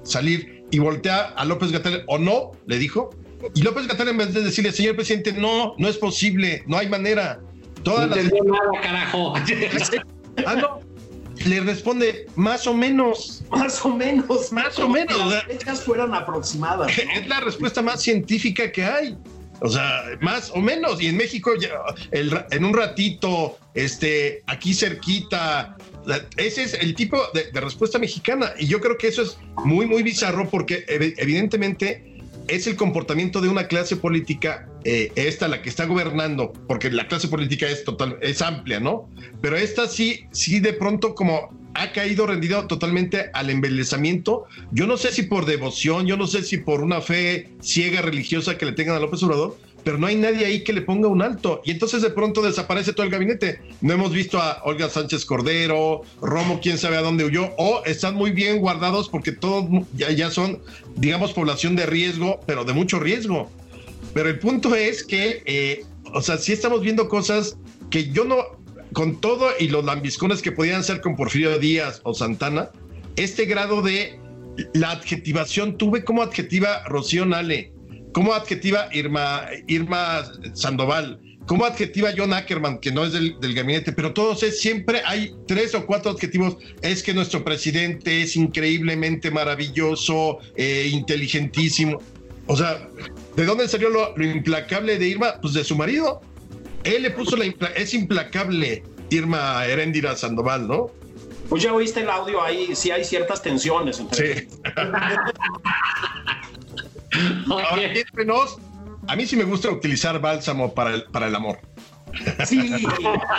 salir, 0.04 0.64
y 0.70 0.78
voltea 0.78 1.24
a 1.36 1.44
López 1.44 1.72
Gatel, 1.72 2.04
o 2.06 2.18
no, 2.18 2.52
le 2.66 2.78
dijo. 2.78 3.10
Y 3.54 3.62
López 3.62 3.86
Gatel, 3.86 4.08
en 4.08 4.18
vez 4.18 4.34
de 4.34 4.42
decirle, 4.42 4.70
señor 4.72 4.96
presidente, 4.96 5.32
no, 5.32 5.74
no 5.78 5.88
es 5.88 5.96
posible, 5.98 6.62
no 6.66 6.78
hay 6.78 6.88
manera. 6.88 7.40
Todas 7.82 8.08
no 8.08 8.16
las... 8.16 8.24
nada, 8.24 8.82
carajo. 8.82 9.34
ah, 10.46 10.54
no. 10.56 10.80
Le 11.44 11.60
responde, 11.60 12.26
más 12.36 12.66
o 12.66 12.74
menos. 12.74 13.42
Más 13.50 13.84
o 13.84 13.94
menos. 13.94 14.52
Más 14.52 14.78
o 14.78 14.88
menos. 14.88 15.30
Las 15.30 15.44
fechas 15.44 15.82
fueran 15.82 16.14
aproximadas. 16.14 16.90
Es 17.14 17.26
la 17.26 17.40
respuesta 17.40 17.82
más 17.82 18.02
científica 18.02 18.70
que 18.72 18.84
hay. 18.84 19.16
O 19.60 19.68
sea, 19.68 20.04
más 20.20 20.50
o 20.50 20.60
menos. 20.60 21.00
Y 21.00 21.06
en 21.06 21.16
México, 21.16 21.52
en 22.10 22.64
un 22.64 22.74
ratito, 22.74 23.58
este, 23.74 24.42
aquí 24.46 24.74
cerquita. 24.74 25.76
Ese 26.36 26.64
es 26.64 26.74
el 26.74 26.94
tipo 26.94 27.20
de, 27.32 27.52
de, 27.52 27.60
respuesta 27.60 27.98
mexicana. 27.98 28.52
Y 28.58 28.66
yo 28.66 28.80
creo 28.80 28.98
que 28.98 29.08
eso 29.08 29.22
es 29.22 29.38
muy, 29.64 29.86
muy 29.86 30.02
bizarro 30.02 30.48
porque 30.48 30.84
evidentemente 30.88 32.11
es 32.48 32.66
el 32.66 32.76
comportamiento 32.76 33.40
de 33.40 33.48
una 33.48 33.68
clase 33.68 33.96
política, 33.96 34.68
eh, 34.84 35.12
esta 35.16 35.48
la 35.48 35.62
que 35.62 35.68
está 35.68 35.86
gobernando, 35.86 36.52
porque 36.66 36.90
la 36.90 37.08
clase 37.08 37.28
política 37.28 37.68
es 37.68 37.84
total, 37.84 38.18
es 38.20 38.42
amplia, 38.42 38.80
¿no? 38.80 39.08
Pero 39.40 39.56
esta 39.56 39.88
sí, 39.88 40.26
sí 40.32 40.60
de 40.60 40.72
pronto 40.72 41.14
como 41.14 41.50
ha 41.74 41.92
caído 41.92 42.26
rendido 42.26 42.66
totalmente 42.66 43.30
al 43.32 43.50
embelezamiento. 43.50 44.44
Yo 44.72 44.86
no 44.86 44.96
sé 44.96 45.12
si 45.12 45.22
por 45.22 45.46
devoción, 45.46 46.06
yo 46.06 46.16
no 46.16 46.26
sé 46.26 46.42
si 46.42 46.58
por 46.58 46.82
una 46.82 47.00
fe 47.00 47.48
ciega 47.60 48.02
religiosa 48.02 48.58
que 48.58 48.66
le 48.66 48.72
tengan 48.72 48.96
a 48.96 49.00
López 49.00 49.22
Obrador, 49.22 49.56
pero 49.84 49.98
no 49.98 50.06
hay 50.06 50.16
nadie 50.16 50.46
ahí 50.46 50.64
que 50.64 50.72
le 50.72 50.82
ponga 50.82 51.08
un 51.08 51.22
alto. 51.22 51.62
Y 51.64 51.70
entonces 51.72 52.02
de 52.02 52.10
pronto 52.10 52.42
desaparece 52.42 52.92
todo 52.92 53.04
el 53.04 53.12
gabinete. 53.12 53.60
No 53.80 53.94
hemos 53.94 54.12
visto 54.12 54.40
a 54.40 54.62
Olga 54.64 54.88
Sánchez 54.88 55.24
Cordero, 55.24 56.02
Romo, 56.20 56.60
quién 56.62 56.78
sabe 56.78 56.96
a 56.96 57.02
dónde 57.02 57.24
huyó, 57.24 57.50
o 57.58 57.82
están 57.84 58.14
muy 58.14 58.30
bien 58.30 58.58
guardados 58.58 59.08
porque 59.08 59.32
todos 59.32 59.66
ya, 59.94 60.10
ya 60.10 60.30
son, 60.30 60.60
digamos, 60.96 61.32
población 61.32 61.76
de 61.76 61.86
riesgo, 61.86 62.40
pero 62.46 62.64
de 62.64 62.72
mucho 62.72 63.00
riesgo. 63.00 63.50
Pero 64.14 64.28
el 64.28 64.38
punto 64.38 64.74
es 64.74 65.04
que, 65.04 65.42
eh, 65.46 65.84
o 66.12 66.22
sea, 66.22 66.38
sí 66.38 66.52
estamos 66.52 66.82
viendo 66.82 67.08
cosas 67.08 67.56
que 67.90 68.10
yo 68.10 68.24
no, 68.24 68.36
con 68.92 69.20
todo 69.20 69.48
y 69.58 69.68
los 69.68 69.84
lambiscones 69.84 70.42
que 70.42 70.52
podían 70.52 70.84
ser 70.84 71.00
con 71.00 71.16
Porfirio 71.16 71.58
Díaz 71.58 72.00
o 72.04 72.14
Santana, 72.14 72.70
este 73.16 73.46
grado 73.46 73.82
de 73.82 74.18
la 74.74 74.92
adjetivación, 74.92 75.78
tuve 75.78 76.04
como 76.04 76.22
adjetiva 76.22 76.84
Rocío 76.84 77.24
Nale, 77.24 77.71
como 78.12 78.34
adjetiva 78.34 78.88
Irma, 78.92 79.46
Irma 79.66 80.24
Sandoval, 80.54 81.20
como 81.46 81.64
adjetiva 81.64 82.10
John 82.16 82.32
Ackerman, 82.32 82.78
que 82.78 82.92
no 82.92 83.04
es 83.04 83.12
del, 83.12 83.54
gabinete, 83.54 83.92
pero 83.92 84.12
todos 84.12 84.42
es, 84.42 84.60
siempre 84.60 85.02
hay 85.04 85.34
tres 85.46 85.74
o 85.74 85.84
cuatro 85.86 86.12
adjetivos. 86.12 86.56
Es 86.82 87.02
que 87.02 87.12
nuestro 87.12 87.42
presidente 87.42 88.22
es 88.22 88.36
increíblemente 88.36 89.30
maravilloso, 89.30 90.38
eh, 90.56 90.88
inteligentísimo. 90.92 91.98
O 92.46 92.56
sea, 92.56 92.88
¿de 93.36 93.44
dónde 93.44 93.68
salió 93.68 93.88
lo, 93.88 94.14
implacable 94.22 94.98
de 94.98 95.08
Irma? 95.08 95.40
Pues 95.40 95.54
de 95.54 95.64
su 95.64 95.76
marido. 95.76 96.20
Él 96.84 97.02
le 97.02 97.10
puso 97.10 97.36
la... 97.36 97.46
es 97.76 97.94
implacable 97.94 98.82
Irma 99.10 99.66
Heréndira 99.66 100.16
Sandoval, 100.16 100.66
¿no? 100.66 100.90
Pues 101.48 101.62
ya 101.62 101.72
oíste 101.74 102.00
el 102.00 102.08
audio 102.08 102.42
ahí, 102.42 102.74
sí 102.74 102.90
hay 102.90 103.04
ciertas 103.04 103.42
tensiones 103.42 104.00
entre 104.00 104.40
sí. 104.40 104.48
Ahora, 107.50 107.92
a 109.08 109.16
mí 109.16 109.26
sí 109.26 109.36
me 109.36 109.44
gusta 109.44 109.70
utilizar 109.70 110.20
bálsamo 110.20 110.72
para 110.72 110.94
el, 110.94 111.04
para 111.04 111.28
el 111.28 111.34
amor. 111.34 111.58
Sí. 112.46 112.86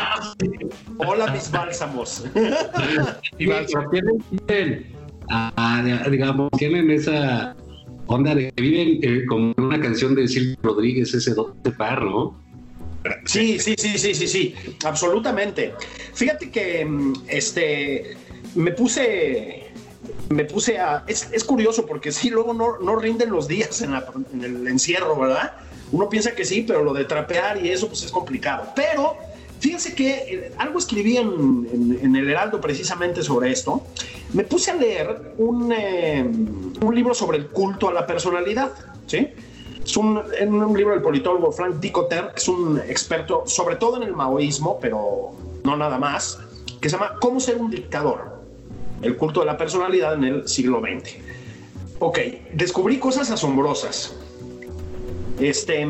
Hola, 0.97 1.31
mis 1.31 1.49
bálsamos. 1.51 2.25
y 3.37 3.45
bálsamo. 3.45 3.89
Tienen, 3.89 4.93
ah, 5.29 5.83
digamos, 6.09 6.49
tienen 6.57 6.91
esa 6.91 7.55
onda 8.07 8.35
de 8.35 8.51
que 8.51 8.61
viven 8.61 8.99
eh, 9.01 9.25
como 9.27 9.53
una 9.57 9.79
canción 9.79 10.15
de 10.15 10.27
Silvio 10.27 10.57
Rodríguez, 10.63 11.13
ese 11.13 11.33
dote 11.33 11.71
par, 11.71 12.01
¿no? 12.03 12.41
Sí, 13.25 13.59
sí, 13.59 13.75
sí, 13.77 13.97
sí, 13.97 14.13
sí, 14.13 14.27
sí, 14.27 14.55
absolutamente. 14.85 15.73
Fíjate 16.13 16.49
que 16.49 16.85
mm, 16.85 17.13
este 17.27 18.17
me 18.55 18.71
puse 18.71 19.62
me 20.29 20.45
puse 20.45 20.79
a. 20.79 21.03
Es, 21.07 21.43
curioso 21.43 21.85
porque 21.85 22.11
sí, 22.11 22.29
luego 22.29 22.53
no, 22.53 22.79
no 22.79 22.95
rinden 22.95 23.31
los 23.31 23.47
días 23.47 23.81
en, 23.81 23.93
el 24.43 24.67
encierro, 24.67 25.17
¿verdad? 25.17 25.53
Uno 25.91 26.09
piensa 26.09 26.33
que 26.33 26.45
sí, 26.45 26.63
pero 26.67 26.83
lo 26.83 26.93
de 26.93 27.05
trapear 27.05 27.63
y 27.63 27.69
eso, 27.69 27.87
pues 27.87 28.03
es 28.03 28.11
complicado. 28.11 28.71
Pero 28.75 29.15
fíjense 29.59 29.93
que 29.93 30.11
eh, 30.11 30.51
algo 30.57 30.79
escribí 30.79 31.17
en, 31.17 32.15
el 32.15 32.29
Heraldo 32.29 32.59
precisamente 32.59 33.23
sobre 33.23 33.51
esto. 33.51 33.83
Me 34.33 34.43
puse 34.43 34.71
a 34.71 34.75
leer 34.75 35.33
un, 35.37 35.71
eh, 35.71 36.23
un 36.23 36.95
libro 36.95 37.13
sobre 37.13 37.37
el 37.37 37.47
culto 37.49 37.89
a 37.89 37.93
la 37.93 38.07
personalidad, 38.07 38.71
¿sí? 39.05 39.29
Es 39.85 39.97
un, 39.97 40.17
un 40.17 40.77
libro 40.77 40.93
del 40.93 41.03
politólogo 41.03 41.51
Frank 41.51 41.75
Dicotter, 41.75 42.31
que 42.33 42.37
es 42.37 42.47
un 42.47 42.79
experto 42.79 43.43
sobre 43.45 43.75
todo 43.75 43.97
en 43.97 44.03
el 44.03 44.13
maoísmo, 44.13 44.79
pero 44.79 45.33
no 45.63 45.77
nada 45.77 45.99
más, 45.99 46.39
que 46.81 46.89
se 46.89 46.95
llama 46.95 47.17
Cómo 47.19 47.39
ser 47.39 47.57
un 47.57 47.69
dictador 47.69 48.32
el 49.03 49.17
culto 49.17 49.41
de 49.41 49.45
la 49.45 49.57
personalidad 49.57 50.13
en 50.15 50.23
el 50.23 50.47
siglo 50.47 50.81
XX. 50.81 51.15
Ok, 51.99 52.19
descubrí 52.53 52.97
cosas 52.97 53.29
asombrosas. 53.31 54.15
Este, 55.39 55.87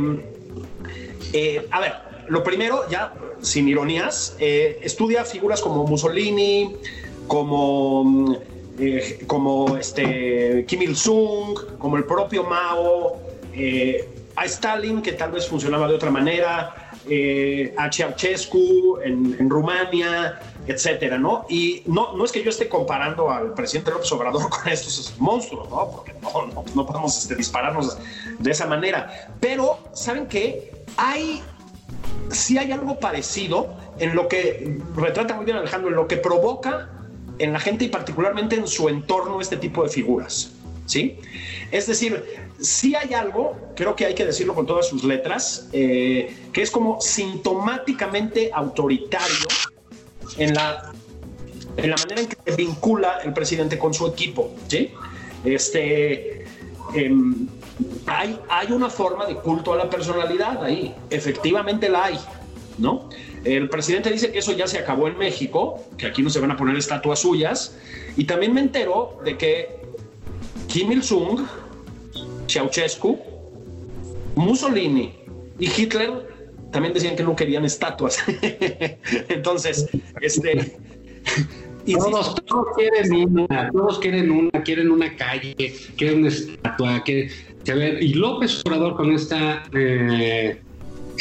eh, 1.33 1.67
a 1.71 1.79
ver, 1.79 1.93
lo 2.27 2.43
primero, 2.43 2.87
ya 2.89 3.13
sin 3.41 3.67
ironías, 3.67 4.35
eh, 4.39 4.79
estudia 4.83 5.25
figuras 5.25 5.61
como 5.61 5.85
Mussolini, 5.85 6.75
como, 7.27 8.37
eh, 8.79 9.23
como 9.27 9.77
este, 9.77 10.65
Kim 10.67 10.81
Il-sung, 10.83 11.77
como 11.77 11.97
el 11.97 12.05
propio 12.05 12.43
Mao, 12.43 13.19
a 14.35 14.45
Stalin, 14.45 15.01
que 15.01 15.13
tal 15.13 15.31
vez 15.31 15.47
funcionaba 15.47 15.87
de 15.87 15.95
otra 15.95 16.09
manera, 16.09 16.91
a 17.77 17.91
Ceausescu 17.91 18.99
en 19.03 19.49
Rumania, 19.49 20.39
etcétera, 20.67 21.17
¿no? 21.17 21.45
Y 21.49 21.83
no, 21.85 22.15
no 22.15 22.25
es 22.25 22.31
que 22.31 22.43
yo 22.43 22.49
esté 22.49 22.69
comparando 22.69 23.29
al 23.29 23.53
presidente 23.53 23.91
López 23.91 24.11
Obrador 24.11 24.49
con 24.49 24.67
estos 24.71 25.13
monstruos, 25.19 25.69
¿no? 25.69 25.91
Porque 25.91 26.13
no, 26.21 26.63
no, 26.75 26.85
podemos 26.85 27.17
este, 27.17 27.35
dispararnos 27.35 27.97
de 28.39 28.51
esa 28.51 28.67
manera. 28.67 29.29
Pero, 29.39 29.79
¿saben 29.93 30.27
qué? 30.27 30.85
Hay, 30.97 31.41
sí 32.29 32.57
hay 32.57 32.71
algo 32.71 32.99
parecido 32.99 33.75
en 33.99 34.15
lo 34.15 34.27
que 34.27 34.79
retrata 34.95 35.33
muy 35.35 35.45
bien 35.45 35.57
Alejandro, 35.57 35.89
en 35.89 35.95
lo 35.95 36.07
que 36.07 36.17
provoca 36.17 36.89
en 37.39 37.53
la 37.53 37.59
gente 37.59 37.85
y 37.85 37.89
particularmente 37.89 38.55
en 38.55 38.67
su 38.67 38.89
entorno 38.89 39.41
este 39.41 39.57
tipo 39.57 39.83
de 39.83 39.89
figuras. 39.89 40.51
¿sí? 40.85 41.17
Es 41.71 41.87
decir, 41.87 42.23
si 42.59 42.95
hay 42.95 43.13
algo, 43.13 43.57
creo 43.75 43.95
que 43.95 44.05
hay 44.05 44.15
que 44.15 44.25
decirlo 44.25 44.53
con 44.53 44.65
todas 44.65 44.87
sus 44.87 45.03
letras, 45.03 45.69
eh, 45.73 46.35
que 46.51 46.61
es 46.61 46.71
como 46.71 47.01
sintomáticamente 47.01 48.51
autoritario 48.53 49.47
en 50.37 50.53
la, 50.53 50.91
en 51.77 51.89
la 51.89 51.95
manera 51.97 52.21
en 52.21 52.27
que 52.27 52.37
se 52.45 52.55
vincula 52.55 53.19
el 53.23 53.33
presidente 53.33 53.77
con 53.77 53.93
su 53.93 54.07
equipo, 54.07 54.53
¿sí? 54.67 54.91
Este, 55.43 56.45
em, 56.93 57.47
hay, 58.05 58.39
hay 58.49 58.71
una 58.71 58.89
forma 58.89 59.25
de 59.25 59.35
culto 59.35 59.73
a 59.73 59.77
la 59.77 59.89
personalidad 59.89 60.63
ahí, 60.63 60.93
efectivamente 61.09 61.89
la 61.89 62.05
hay, 62.05 62.19
¿no? 62.77 63.09
El 63.43 63.67
presidente 63.67 64.09
dice 64.09 64.31
que 64.31 64.39
eso 64.39 64.53
ya 64.53 64.67
se 64.67 64.79
acabó 64.79 65.07
en 65.07 65.17
México, 65.17 65.83
que 65.97 66.07
aquí 66.07 66.21
no 66.21 66.29
se 66.29 66.39
van 66.39 66.51
a 66.51 66.57
poner 66.57 66.77
estatuas 66.77 67.19
suyas, 67.19 67.75
y 68.15 68.23
también 68.23 68.53
me 68.53 68.61
entero 68.61 69.19
de 69.25 69.37
que 69.37 69.79
Kim 70.67 70.91
Il-sung, 70.91 71.41
Ceausescu, 72.47 73.19
Mussolini 74.35 75.13
y 75.59 75.65
Hitler 75.65 76.32
también 76.73 76.93
decían 76.93 77.15
que 77.15 77.23
no 77.23 77.35
querían 77.35 77.63
estatuas. 77.63 78.17
Entonces, 79.29 79.87
este... 80.21 80.77
Todos, 81.85 82.35
todos, 82.45 82.67
quieren 82.77 83.11
una, 83.27 83.69
todos 83.71 83.99
quieren 83.99 84.31
una, 84.31 84.63
quieren 84.63 84.89
una 84.89 85.17
calle, 85.17 85.53
quieren 85.97 86.19
una 86.19 86.29
estatua, 86.29 87.03
quieren, 87.03 87.29
y 87.99 88.13
López 88.13 88.61
Obrador 88.65 88.95
con 88.95 89.11
esta 89.11 89.63
eh, 89.73 90.61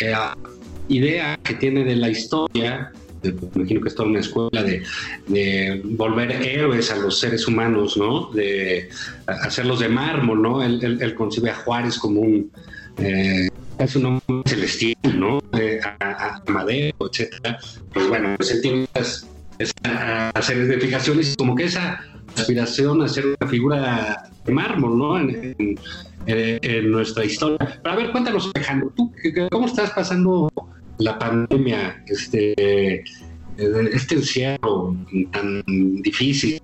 eh, 0.00 0.14
idea 0.86 1.36
que 1.42 1.54
tiene 1.54 1.82
de 1.82 1.96
la 1.96 2.10
historia, 2.10 2.92
me 3.22 3.34
imagino 3.56 3.80
que 3.80 3.88
está 3.88 4.02
en 4.02 4.10
una 4.10 4.20
escuela 4.20 4.62
de, 4.62 5.80
volver 5.84 6.30
héroes 6.30 6.90
a 6.92 6.96
los 6.96 7.18
seres 7.18 7.46
humanos, 7.48 7.96
¿no? 7.96 8.30
De 8.30 8.88
hacerlos 9.26 9.80
de 9.80 9.88
mármol, 9.88 10.42
¿no? 10.42 10.62
Él, 10.62 11.14
concibe 11.16 11.50
a 11.50 11.56
Juárez 11.56 11.98
como 11.98 12.20
un 12.20 12.50
eh, 12.98 13.48
es 13.84 13.96
un 13.96 14.06
hombre 14.06 14.42
celestial, 14.46 14.96
¿no? 15.18 15.38
a, 16.00 16.06
a, 16.26 16.42
Madero, 16.50 16.96
etcétera. 17.10 17.58
Pues 17.92 18.08
bueno, 18.08 18.34
pues 18.36 18.50
él 18.52 18.62
tiene 18.62 18.88
esa 18.94 20.32
serie 20.40 20.64
de 20.64 20.80
fijaciones 20.80 21.34
como 21.36 21.54
que 21.54 21.64
esa 21.64 22.00
aspiración 22.36 23.02
a 23.02 23.08
ser 23.08 23.26
una 23.26 23.50
figura 23.50 24.30
de 24.44 24.52
mármol, 24.52 24.98
¿no? 24.98 25.18
En, 25.18 25.78
nuestra 26.90 27.24
historia. 27.24 27.58
Pero 27.82 27.94
a 27.94 27.96
ver, 27.96 28.12
cuéntanos, 28.12 28.50
Alejandro, 28.54 28.92
¿tú 28.96 29.12
cómo 29.50 29.66
estás 29.66 29.90
pasando 29.90 30.48
la 30.98 31.18
pandemia, 31.18 32.04
este, 32.06 33.02
este 33.56 34.14
encierro 34.14 34.96
tan 35.32 35.62
difícil, 36.02 36.60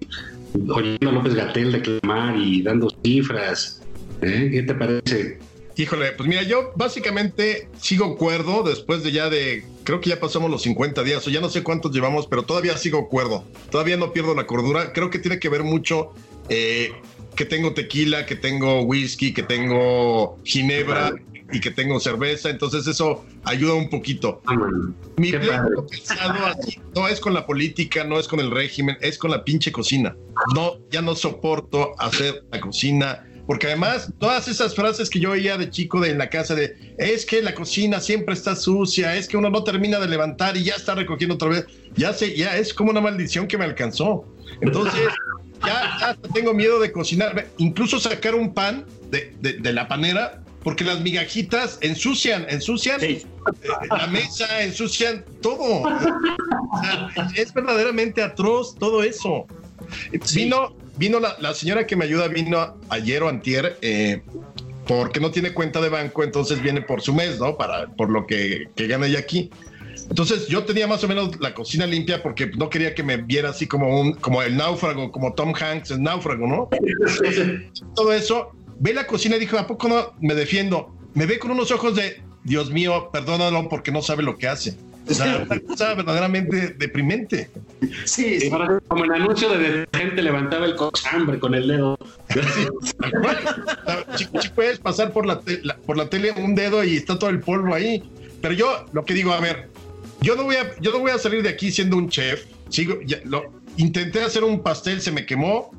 oyendo 0.68 1.10
a 1.10 1.12
López 1.12 1.34
Gatel 1.34 1.72
declamar 1.72 2.36
y 2.36 2.62
dando 2.62 2.88
cifras? 3.02 3.82
¿eh? 4.22 4.48
¿Qué 4.52 4.62
te 4.62 4.74
parece? 4.74 5.38
Híjole, 5.78 6.10
pues 6.10 6.28
mira, 6.28 6.42
yo 6.42 6.72
básicamente 6.74 7.68
sigo 7.80 8.16
cuerdo 8.16 8.64
después 8.64 9.04
de 9.04 9.12
ya 9.12 9.30
de, 9.30 9.64
creo 9.84 10.00
que 10.00 10.10
ya 10.10 10.18
pasamos 10.18 10.50
los 10.50 10.62
50 10.62 11.04
días, 11.04 11.24
o 11.24 11.30
ya 11.30 11.40
no 11.40 11.48
sé 11.48 11.62
cuántos 11.62 11.92
llevamos, 11.92 12.26
pero 12.26 12.42
todavía 12.42 12.76
sigo 12.76 13.08
cuerdo. 13.08 13.44
Todavía 13.70 13.96
no 13.96 14.12
pierdo 14.12 14.34
la 14.34 14.44
cordura. 14.44 14.92
Creo 14.92 15.08
que 15.08 15.20
tiene 15.20 15.38
que 15.38 15.48
ver 15.48 15.62
mucho 15.62 16.12
eh, 16.48 16.90
que 17.36 17.44
tengo 17.44 17.74
tequila, 17.74 18.26
que 18.26 18.34
tengo 18.34 18.82
whisky, 18.82 19.32
que 19.32 19.44
tengo 19.44 20.40
ginebra 20.42 21.12
y 21.52 21.60
que 21.60 21.70
tengo 21.70 22.00
cerveza, 22.00 22.50
entonces 22.50 22.88
eso 22.88 23.24
ayuda 23.44 23.74
un 23.74 23.88
poquito. 23.88 24.42
Mi 25.16 25.30
pleito 25.30 25.86
no 26.96 27.06
es 27.06 27.20
con 27.20 27.34
la 27.34 27.46
política, 27.46 28.02
no 28.02 28.18
es 28.18 28.26
con 28.26 28.40
el 28.40 28.50
régimen, 28.50 28.96
es 29.00 29.16
con 29.16 29.30
la 29.30 29.44
pinche 29.44 29.70
cocina. 29.70 30.16
No, 30.56 30.78
ya 30.90 31.02
no 31.02 31.14
soporto 31.14 31.92
hacer 32.00 32.44
la 32.50 32.60
cocina 32.60 33.27
porque 33.48 33.66
además 33.66 34.12
todas 34.18 34.46
esas 34.46 34.74
frases 34.74 35.08
que 35.08 35.20
yo 35.20 35.30
oía 35.30 35.56
de 35.56 35.70
chico 35.70 36.00
de 36.00 36.10
en 36.10 36.18
la 36.18 36.28
casa 36.28 36.54
de 36.54 36.94
es 36.98 37.24
que 37.24 37.40
la 37.40 37.54
cocina 37.54 37.98
siempre 37.98 38.34
está 38.34 38.54
sucia, 38.54 39.16
es 39.16 39.26
que 39.26 39.38
uno 39.38 39.48
no 39.48 39.64
termina 39.64 39.98
de 39.98 40.06
levantar 40.06 40.54
y 40.58 40.64
ya 40.64 40.74
está 40.74 40.94
recogiendo 40.94 41.36
otra 41.36 41.48
vez, 41.48 41.66
ya 41.96 42.12
sé, 42.12 42.36
ya 42.36 42.58
es 42.58 42.74
como 42.74 42.90
una 42.90 43.00
maldición 43.00 43.48
que 43.48 43.56
me 43.56 43.64
alcanzó. 43.64 44.26
Entonces, 44.60 45.00
ya, 45.64 46.14
tengo 46.34 46.52
miedo 46.52 46.78
de 46.78 46.92
cocinar, 46.92 47.46
incluso 47.56 47.98
sacar 47.98 48.34
un 48.34 48.52
pan 48.52 48.84
de, 49.10 49.34
de, 49.40 49.72
la 49.72 49.88
panera, 49.88 50.42
porque 50.62 50.84
las 50.84 51.00
migajitas 51.00 51.78
ensucian, 51.80 52.44
ensucian 52.50 53.02
eh, 53.02 53.24
la 53.88 54.08
mesa, 54.08 54.62
ensucian 54.62 55.24
todo. 55.40 55.88
es 57.34 57.54
verdaderamente 57.54 58.22
atroz 58.22 58.74
todo 58.74 59.02
eso. 59.02 59.46
Vino, 60.34 60.76
vino 60.98 61.20
la, 61.20 61.54
señora 61.54 61.86
que 61.86 61.96
me 61.96 62.04
ayuda, 62.04 62.28
vino 62.28 62.76
ayer 62.88 63.22
o 63.22 63.28
antier, 63.28 63.78
eh, 63.82 64.22
porque 64.86 65.20
no 65.20 65.30
tiene 65.30 65.52
cuenta 65.52 65.80
de 65.80 65.88
banco, 65.88 66.24
entonces 66.24 66.62
viene 66.62 66.82
por 66.82 67.00
su 67.00 67.14
mes, 67.14 67.38
¿no? 67.38 67.56
Para, 67.56 67.86
por 67.88 68.10
lo 68.10 68.26
que, 68.26 68.68
que 68.74 68.86
gana 68.86 69.06
ella 69.06 69.20
aquí. 69.20 69.50
Entonces 70.08 70.48
yo 70.48 70.64
tenía 70.64 70.86
más 70.86 71.04
o 71.04 71.08
menos 71.08 71.38
la 71.40 71.54
cocina 71.54 71.86
limpia 71.86 72.22
porque 72.22 72.46
no 72.46 72.70
quería 72.70 72.94
que 72.94 73.02
me 73.02 73.18
viera 73.18 73.50
así 73.50 73.66
como 73.66 74.00
un, 74.00 74.14
como 74.14 74.42
el 74.42 74.56
náufrago, 74.56 75.12
como 75.12 75.34
Tom 75.34 75.52
Hanks, 75.54 75.90
el 75.90 76.02
náufrago, 76.02 76.46
¿no? 76.46 76.68
Todo 77.94 78.12
eso, 78.12 78.52
ve 78.78 78.94
la 78.94 79.06
cocina 79.06 79.36
y 79.36 79.40
dijo, 79.40 79.58
¿a 79.58 79.66
poco 79.66 79.88
no 79.88 80.14
me 80.20 80.34
defiendo? 80.34 80.94
Me 81.14 81.26
ve 81.26 81.38
con 81.38 81.50
unos 81.50 81.70
ojos 81.70 81.94
de, 81.94 82.22
Dios 82.44 82.70
mío, 82.70 83.10
perdónalo 83.12 83.68
porque 83.68 83.90
no 83.90 84.02
sabe 84.02 84.22
lo 84.22 84.36
que 84.38 84.48
hace. 84.48 84.76
Sea, 85.08 85.46
una 85.48 85.60
cosa 85.60 85.94
verdaderamente 85.94 86.74
deprimente. 86.78 87.50
Sí, 88.04 88.40
sí. 88.40 88.50
Como 88.88 89.04
el 89.04 89.12
anuncio 89.12 89.48
de 89.50 89.86
gente 89.94 90.22
levantaba 90.22 90.66
el 90.66 90.76
cochambre 90.76 91.38
con 91.38 91.54
el 91.54 91.68
dedo. 91.68 91.98
Sí, 94.16 94.26
puedes 94.54 94.78
pasar 94.78 95.12
por 95.12 95.26
la, 95.26 95.40
por 95.86 95.96
la 95.96 96.08
tele 96.08 96.32
un 96.32 96.54
dedo 96.54 96.82
y 96.84 96.96
está 96.96 97.18
todo 97.18 97.30
el 97.30 97.40
polvo 97.40 97.74
ahí. 97.74 98.02
Pero 98.40 98.54
yo 98.54 98.86
lo 98.92 99.04
que 99.04 99.14
digo, 99.14 99.32
a 99.32 99.40
ver, 99.40 99.68
yo 100.20 100.36
no 100.36 100.44
voy 100.44 100.56
a, 100.56 100.78
yo 100.80 100.92
no 100.92 100.98
voy 101.00 101.10
a 101.10 101.18
salir 101.18 101.42
de 101.42 101.48
aquí 101.48 101.70
siendo 101.70 101.96
un 101.96 102.08
chef. 102.08 102.44
Sigo, 102.68 102.98
lo, 103.24 103.52
intenté 103.76 104.22
hacer 104.22 104.44
un 104.44 104.62
pastel, 104.62 105.00
se 105.00 105.12
me 105.12 105.26
quemó. 105.26 105.70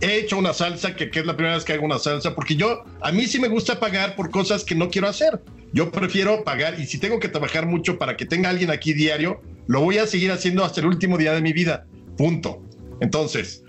He 0.00 0.18
hecho 0.18 0.38
una 0.38 0.52
salsa, 0.52 0.94
que, 0.94 1.10
que, 1.10 1.20
es 1.20 1.26
la 1.26 1.36
primera 1.36 1.56
vez 1.56 1.64
que 1.64 1.72
hago 1.72 1.84
una 1.84 1.98
salsa, 1.98 2.34
porque 2.34 2.54
yo, 2.54 2.84
a 3.00 3.12
mí 3.12 3.26
sí 3.26 3.40
me 3.40 3.48
gusta 3.48 3.80
pagar 3.80 4.14
por 4.14 4.30
cosas 4.30 4.64
que 4.64 4.74
no 4.74 4.88
quiero 4.88 5.08
hacer. 5.08 5.40
Yo 5.72 5.90
prefiero 5.90 6.44
pagar 6.44 6.80
y 6.80 6.86
si 6.86 6.98
tengo 6.98 7.20
que 7.20 7.28
trabajar 7.28 7.66
mucho 7.66 7.98
para 7.98 8.16
que 8.16 8.24
tenga 8.24 8.48
alguien 8.48 8.70
aquí 8.70 8.92
diario, 8.92 9.42
lo 9.66 9.80
voy 9.80 9.98
a 9.98 10.06
seguir 10.06 10.32
haciendo 10.32 10.64
hasta 10.64 10.80
el 10.80 10.86
último 10.86 11.18
día 11.18 11.32
de 11.32 11.42
mi 11.42 11.52
vida. 11.52 11.86
Punto. 12.16 12.62
Entonces, 13.00 13.62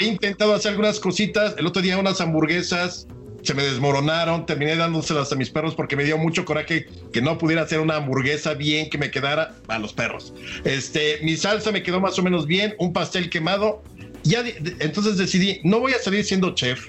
he 0.00 0.04
intentado 0.06 0.54
hacer 0.54 0.70
algunas 0.70 0.98
cositas. 0.98 1.54
El 1.58 1.66
otro 1.66 1.82
día 1.82 1.98
unas 1.98 2.20
hamburguesas 2.20 3.06
se 3.42 3.54
me 3.54 3.62
desmoronaron. 3.62 4.46
Terminé 4.46 4.76
dándoselas 4.76 5.30
a 5.32 5.36
mis 5.36 5.50
perros 5.50 5.74
porque 5.74 5.94
me 5.94 6.04
dio 6.04 6.16
mucho 6.16 6.44
coraje 6.44 6.86
que 7.12 7.20
no 7.20 7.36
pudiera 7.36 7.62
hacer 7.62 7.80
una 7.80 7.96
hamburguesa 7.96 8.54
bien 8.54 8.88
que 8.88 8.96
me 8.96 9.10
quedara 9.10 9.54
a 9.68 9.78
los 9.78 9.92
perros. 9.92 10.32
Este, 10.64 11.18
mi 11.22 11.36
salsa 11.36 11.70
me 11.70 11.82
quedó 11.82 12.00
más 12.00 12.18
o 12.18 12.22
menos 12.22 12.46
bien. 12.46 12.74
Un 12.78 12.92
pastel 12.92 13.28
quemado. 13.28 13.82
Ya, 14.22 14.42
entonces 14.80 15.16
decidí, 15.16 15.60
no 15.64 15.80
voy 15.80 15.92
a 15.92 15.98
salir 15.98 16.24
siendo 16.24 16.54
chef 16.54 16.88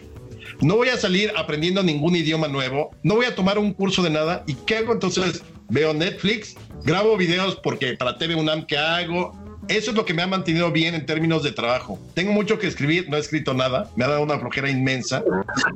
no 0.62 0.76
voy 0.76 0.90
a 0.90 0.98
salir 0.98 1.32
aprendiendo 1.36 1.84
ningún 1.84 2.16
idioma 2.16 2.48
nuevo, 2.48 2.92
no 3.04 3.16
voy 3.16 3.26
a 3.26 3.36
tomar 3.36 3.58
un 3.58 3.74
curso 3.74 4.04
de 4.04 4.12
nada. 4.12 4.44
¿Y 4.48 4.54
qué 4.54 4.78
hago 4.78 4.94
entonces? 4.94 5.44
Veo 5.70 5.94
Netflix, 5.94 6.56
grabo 6.84 7.18
videos 7.18 7.56
porque 7.56 7.94
para 7.94 8.18
TV 8.18 8.36
UNAM 8.36 8.66
que 8.66 8.78
hago. 8.78 9.40
Eso 9.68 9.92
es 9.92 9.98
lo 9.98 10.06
que 10.06 10.14
me 10.14 10.22
ha 10.22 10.28
mantenido 10.28 10.72
bien 10.72 10.96
en 10.96 11.06
términos 11.06 11.44
de 11.44 11.52
trabajo. 11.52 12.00
Tengo 12.14 12.34
mucho 12.34 12.58
que 12.60 12.68
escribir, 12.68 13.08
no 13.10 13.16
he 13.16 13.20
escrito 13.20 13.54
nada, 13.54 13.90
me 13.96 14.04
ha 14.04 14.08
dado 14.08 14.24
una 14.24 14.38
flojera 14.40 14.70
inmensa. 14.70 15.24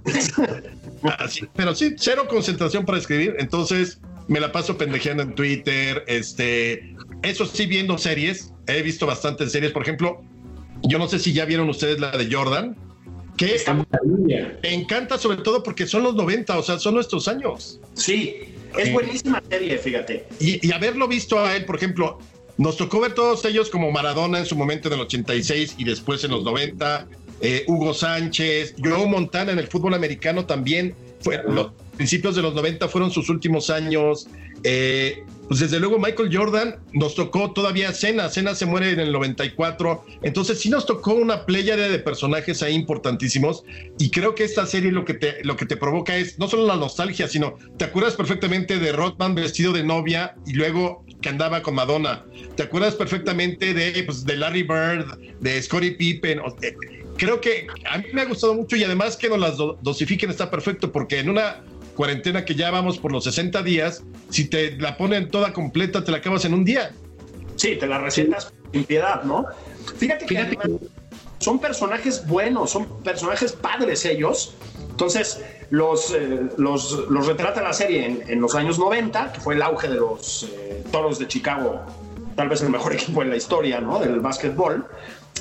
pero 1.56 1.76
sí, 1.76 1.94
cero 1.98 2.26
concentración 2.28 2.84
para 2.84 2.98
escribir, 2.98 3.36
entonces 3.40 4.02
me 4.28 4.40
la 4.40 4.52
paso 4.52 4.78
pendejeando 4.78 5.24
en 5.24 5.36
Twitter, 5.36 6.04
este, 6.08 6.96
eso 7.22 7.46
sí 7.46 7.68
viendo 7.68 7.98
series, 7.98 8.54
he 8.68 8.82
visto 8.82 9.06
bastantes 9.06 9.52
series, 9.52 9.72
por 9.72 9.84
ejemplo, 9.84 10.22
yo 10.84 10.98
no 10.98 11.08
sé 11.08 11.20
si 11.20 11.32
ya 11.32 11.46
vieron 11.46 11.70
ustedes 11.70 12.00
la 12.00 12.12
de 12.12 12.28
Jordan, 12.30 12.76
que 13.38 13.58
me 14.64 14.74
encanta 14.74 15.18
sobre 15.18 15.38
todo 15.38 15.64
porque 15.64 15.86
son 15.86 16.04
los 16.04 16.16
90, 16.16 16.58
o 16.58 16.64
sea, 16.64 16.80
son 16.80 16.96
nuestros 16.96 17.28
años. 17.28 17.80
Sí, 17.94 18.36
es 18.78 18.94
buenísima 18.94 19.42
serie, 19.50 19.78
fíjate. 19.78 20.26
Y, 20.40 20.72
haberlo 20.72 21.08
visto 21.08 21.40
a 21.40 21.56
él, 21.56 21.66
por 21.66 21.76
ejemplo, 21.76 22.20
nos 22.58 22.78
tocó 22.78 23.02
ver 23.02 23.14
todos 23.14 23.44
ellos 23.46 23.70
como 23.70 23.92
Maradona 23.92 24.40
en 24.40 24.46
su 24.46 24.56
momento 24.56 24.88
en 24.88 24.96
el 24.96 25.02
86 25.02 25.76
y 25.78 25.84
después 25.84 26.24
en 26.24 26.32
los 26.32 26.44
90, 26.44 27.08
eh, 27.42 27.66
Hugo 27.68 27.94
Sánchez, 27.94 28.76
Joe 28.82 29.06
Montana 29.08 29.52
en 29.52 29.60
el 29.60 29.68
fútbol 29.68 29.94
americano 29.94 30.46
también, 30.46 30.96
fue, 31.20 31.42
los 31.48 31.72
principios 31.98 32.36
de 32.36 32.42
los 32.42 32.54
90 32.54 32.88
fueron 32.88 33.12
sus 33.12 33.30
últimos 33.30 33.70
años. 33.70 34.28
Eh, 34.64 35.24
pues 35.48 35.60
desde 35.60 35.80
luego 35.80 36.00
Michael 36.00 36.36
Jordan 36.36 36.78
nos 36.94 37.16
tocó 37.16 37.52
todavía 37.52 37.92
Cena, 37.94 38.30
Cena 38.30 38.56
se 38.56 38.66
muere 38.66 38.92
en 38.92 39.00
el 39.00 39.12
94, 39.12 40.04
entonces 40.24 40.60
sí 40.60 40.70
nos 40.70 40.86
tocó 40.86 41.14
una 41.14 41.46
playa 41.46 41.76
de 41.78 42.00
personajes 42.00 42.64
ahí 42.64 42.74
importantísimos. 42.74 43.64
Y 44.00 44.10
creo 44.10 44.34
que 44.36 44.44
esta 44.44 44.66
serie 44.66 44.92
lo 44.92 45.06
que 45.06 45.14
te, 45.14 45.44
lo 45.44 45.56
que 45.56 45.66
te 45.66 45.78
provoca 45.78 46.18
es 46.18 46.40
no 46.40 46.48
solo 46.48 46.66
la 46.66 46.76
nostalgia, 46.78 47.28
sino 47.28 47.56
te 47.78 47.86
acuerdas 47.86 48.16
perfectamente 48.16 48.80
de 48.80 48.92
Rodman 48.92 49.36
vestido 49.36 49.72
de 49.74 49.84
novia 49.84 50.36
y 50.46 50.54
luego 50.54 51.04
que 51.22 51.30
andaba 51.30 51.62
con 51.62 51.76
Madonna, 51.76 52.24
te 52.56 52.64
acuerdas 52.64 52.96
perfectamente 52.96 53.74
de, 53.74 54.04
pues, 54.04 54.26
de 54.26 54.36
Larry 54.38 54.64
Bird, 54.64 55.18
de 55.40 55.62
Scottie 55.62 55.92
Pippen, 55.94 56.40
creo 57.18 57.40
que 57.42 57.68
a 57.90 57.98
mí 57.98 58.06
me 58.14 58.22
ha 58.22 58.26
gustado 58.26 58.54
mucho 58.54 58.76
y 58.76 58.84
además 58.84 59.16
que 59.18 59.30
nos 59.30 59.40
las 59.40 59.58
do- 59.58 59.80
dosifiquen 59.82 60.30
está 60.30 60.52
perfecto 60.52 60.92
porque 60.92 61.20
en 61.20 61.30
una 61.30 61.64
cuarentena 61.96 62.46
que 62.46 62.56
ya 62.56 62.70
vamos 62.72 62.98
por 62.98 63.12
los 63.12 63.24
60 63.24 63.64
días, 63.64 64.04
si 64.30 64.48
te 64.48 64.78
la 64.78 64.98
ponen 64.98 65.30
toda 65.30 65.54
completa, 65.54 66.04
te 66.04 66.12
la 66.12 66.18
acabas 66.18 66.46
en 66.46 66.54
un 66.54 66.66
día. 66.66 66.92
Sí, 67.56 67.78
te 67.78 67.88
la 67.88 68.00
recetas 68.00 68.54
sin 68.72 68.84
piedad, 68.84 69.24
¿no? 69.24 69.46
Fíjate, 69.98 70.28
Fíjate 70.28 70.56
que 70.56 70.64
además 70.64 70.82
son 71.40 71.60
personajes 71.60 72.28
buenos, 72.28 72.72
son 72.72 73.02
personajes 73.02 73.54
padres 73.54 74.06
ellos. 74.06 74.56
Entonces, 74.90 75.44
los, 75.70 76.14
eh, 76.14 76.50
los, 76.58 77.10
los 77.10 77.28
retrata 77.28 77.62
la 77.62 77.74
serie 77.74 78.06
en, 78.06 78.24
en 78.28 78.42
los 78.42 78.56
años 78.56 78.80
90, 78.80 79.34
que 79.34 79.42
fue 79.42 79.56
el 79.56 79.62
auge 79.62 79.88
de 79.88 79.96
los 79.96 80.44
eh, 80.44 80.84
toros 80.92 81.20
de 81.20 81.28
Chicago, 81.28 81.82
tal 82.36 82.50
vez 82.50 82.62
el 82.62 82.70
mejor 82.70 82.94
equipo 83.00 83.22
en 83.22 83.30
la 83.30 83.36
historia, 83.36 83.82
¿no? 83.82 84.00
Del 84.00 84.20
básquetbol. 84.20 84.86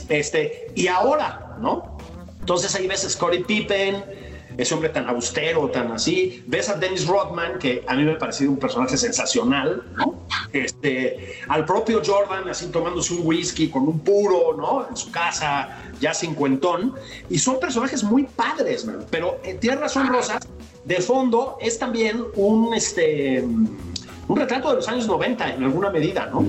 Este, 0.08 0.72
y 0.74 0.88
ahora, 0.88 1.56
¿no? 1.60 1.98
Entonces 2.40 2.74
ahí 2.74 2.86
ves 2.86 3.04
a 3.04 3.10
Scottie 3.10 3.44
Pippen, 3.44 4.04
ese 4.56 4.74
hombre 4.74 4.90
tan 4.90 5.08
austero, 5.08 5.68
tan 5.70 5.92
así. 5.92 6.42
Ves 6.46 6.68
a 6.68 6.74
Dennis 6.74 7.06
Rodman, 7.06 7.58
que 7.58 7.84
a 7.86 7.94
mí 7.94 8.04
me 8.04 8.12
ha 8.12 8.18
parecido 8.18 8.50
un 8.50 8.58
personaje 8.58 8.96
sensacional, 8.96 9.82
¿no? 9.96 10.22
Este, 10.52 11.40
al 11.48 11.64
propio 11.64 12.02
Jordan, 12.04 12.48
así 12.48 12.66
tomándose 12.66 13.14
un 13.14 13.26
whisky 13.26 13.68
con 13.68 13.82
un 13.88 14.00
puro, 14.00 14.56
¿no? 14.56 14.88
En 14.88 14.96
su 14.96 15.10
casa, 15.10 15.76
ya 16.00 16.14
cincuentón. 16.14 16.94
Y 17.28 17.38
son 17.38 17.58
personajes 17.58 18.04
muy 18.04 18.24
padres, 18.24 18.84
man. 18.84 19.04
Pero 19.10 19.40
eh, 19.44 19.54
tienes 19.54 19.80
razón, 19.80 20.08
Rosas, 20.08 20.46
de 20.84 21.00
fondo 21.00 21.58
es 21.60 21.78
también 21.78 22.22
un, 22.36 22.74
este, 22.74 23.42
un 23.42 24.36
retrato 24.36 24.70
de 24.70 24.76
los 24.76 24.88
años 24.88 25.06
90 25.06 25.54
en 25.54 25.64
alguna 25.64 25.90
medida, 25.90 26.26
¿no? 26.26 26.44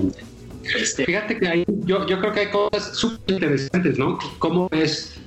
Este, 0.74 1.04
Fíjate 1.04 1.38
que 1.38 1.48
hay, 1.48 1.64
yo, 1.84 2.06
yo 2.06 2.18
creo 2.18 2.32
que 2.32 2.40
hay 2.40 2.50
cosas 2.50 2.96
súper 2.96 3.34
interesantes, 3.34 3.98
¿no? 3.98 4.18
¿Cómo 4.38 4.68
es, 4.72 5.18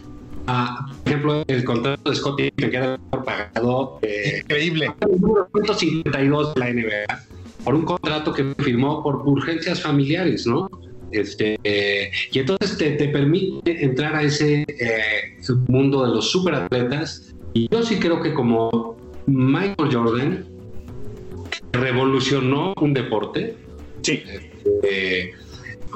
ah, 0.50 0.86
por 1.04 1.08
ejemplo, 1.08 1.44
el 1.48 1.64
contrato 1.64 2.10
de 2.10 2.16
Scottie 2.16 2.52
que 2.52 2.70
queda 2.70 2.98
por 3.10 3.24
pagado 3.24 4.00
eh, 4.02 4.42
Increíble. 4.42 4.92
el 5.02 5.22
número 5.22 5.48
152 5.54 6.56
de 6.56 6.60
la 6.60 6.74
NBA 6.74 7.30
por 7.64 7.76
un 7.76 7.84
contrato 7.84 8.34
que 8.34 8.56
firmó 8.60 9.04
por 9.04 9.28
urgencias 9.28 9.82
familiares, 9.82 10.48
¿no? 10.48 10.70
Este, 11.12 11.60
eh, 11.64 12.12
y 12.32 12.40
entonces 12.40 12.78
te, 12.78 12.92
te 12.92 13.10
permite 13.10 13.84
entrar 13.84 14.16
a 14.16 14.24
ese 14.24 14.64
eh, 14.68 15.38
mundo 15.68 16.06
de 16.06 16.10
los 16.10 16.32
superatletas. 16.32 17.34
Y 17.54 17.68
yo 17.70 17.84
sí 17.84 17.98
creo 17.98 18.22
que 18.22 18.34
como 18.34 18.96
Michael 19.26 19.90
Jordan 19.92 20.46
revolucionó 21.72 22.74
un 22.80 22.94
deporte, 22.94 23.56
sí. 24.02 24.24
eh, 24.84 25.32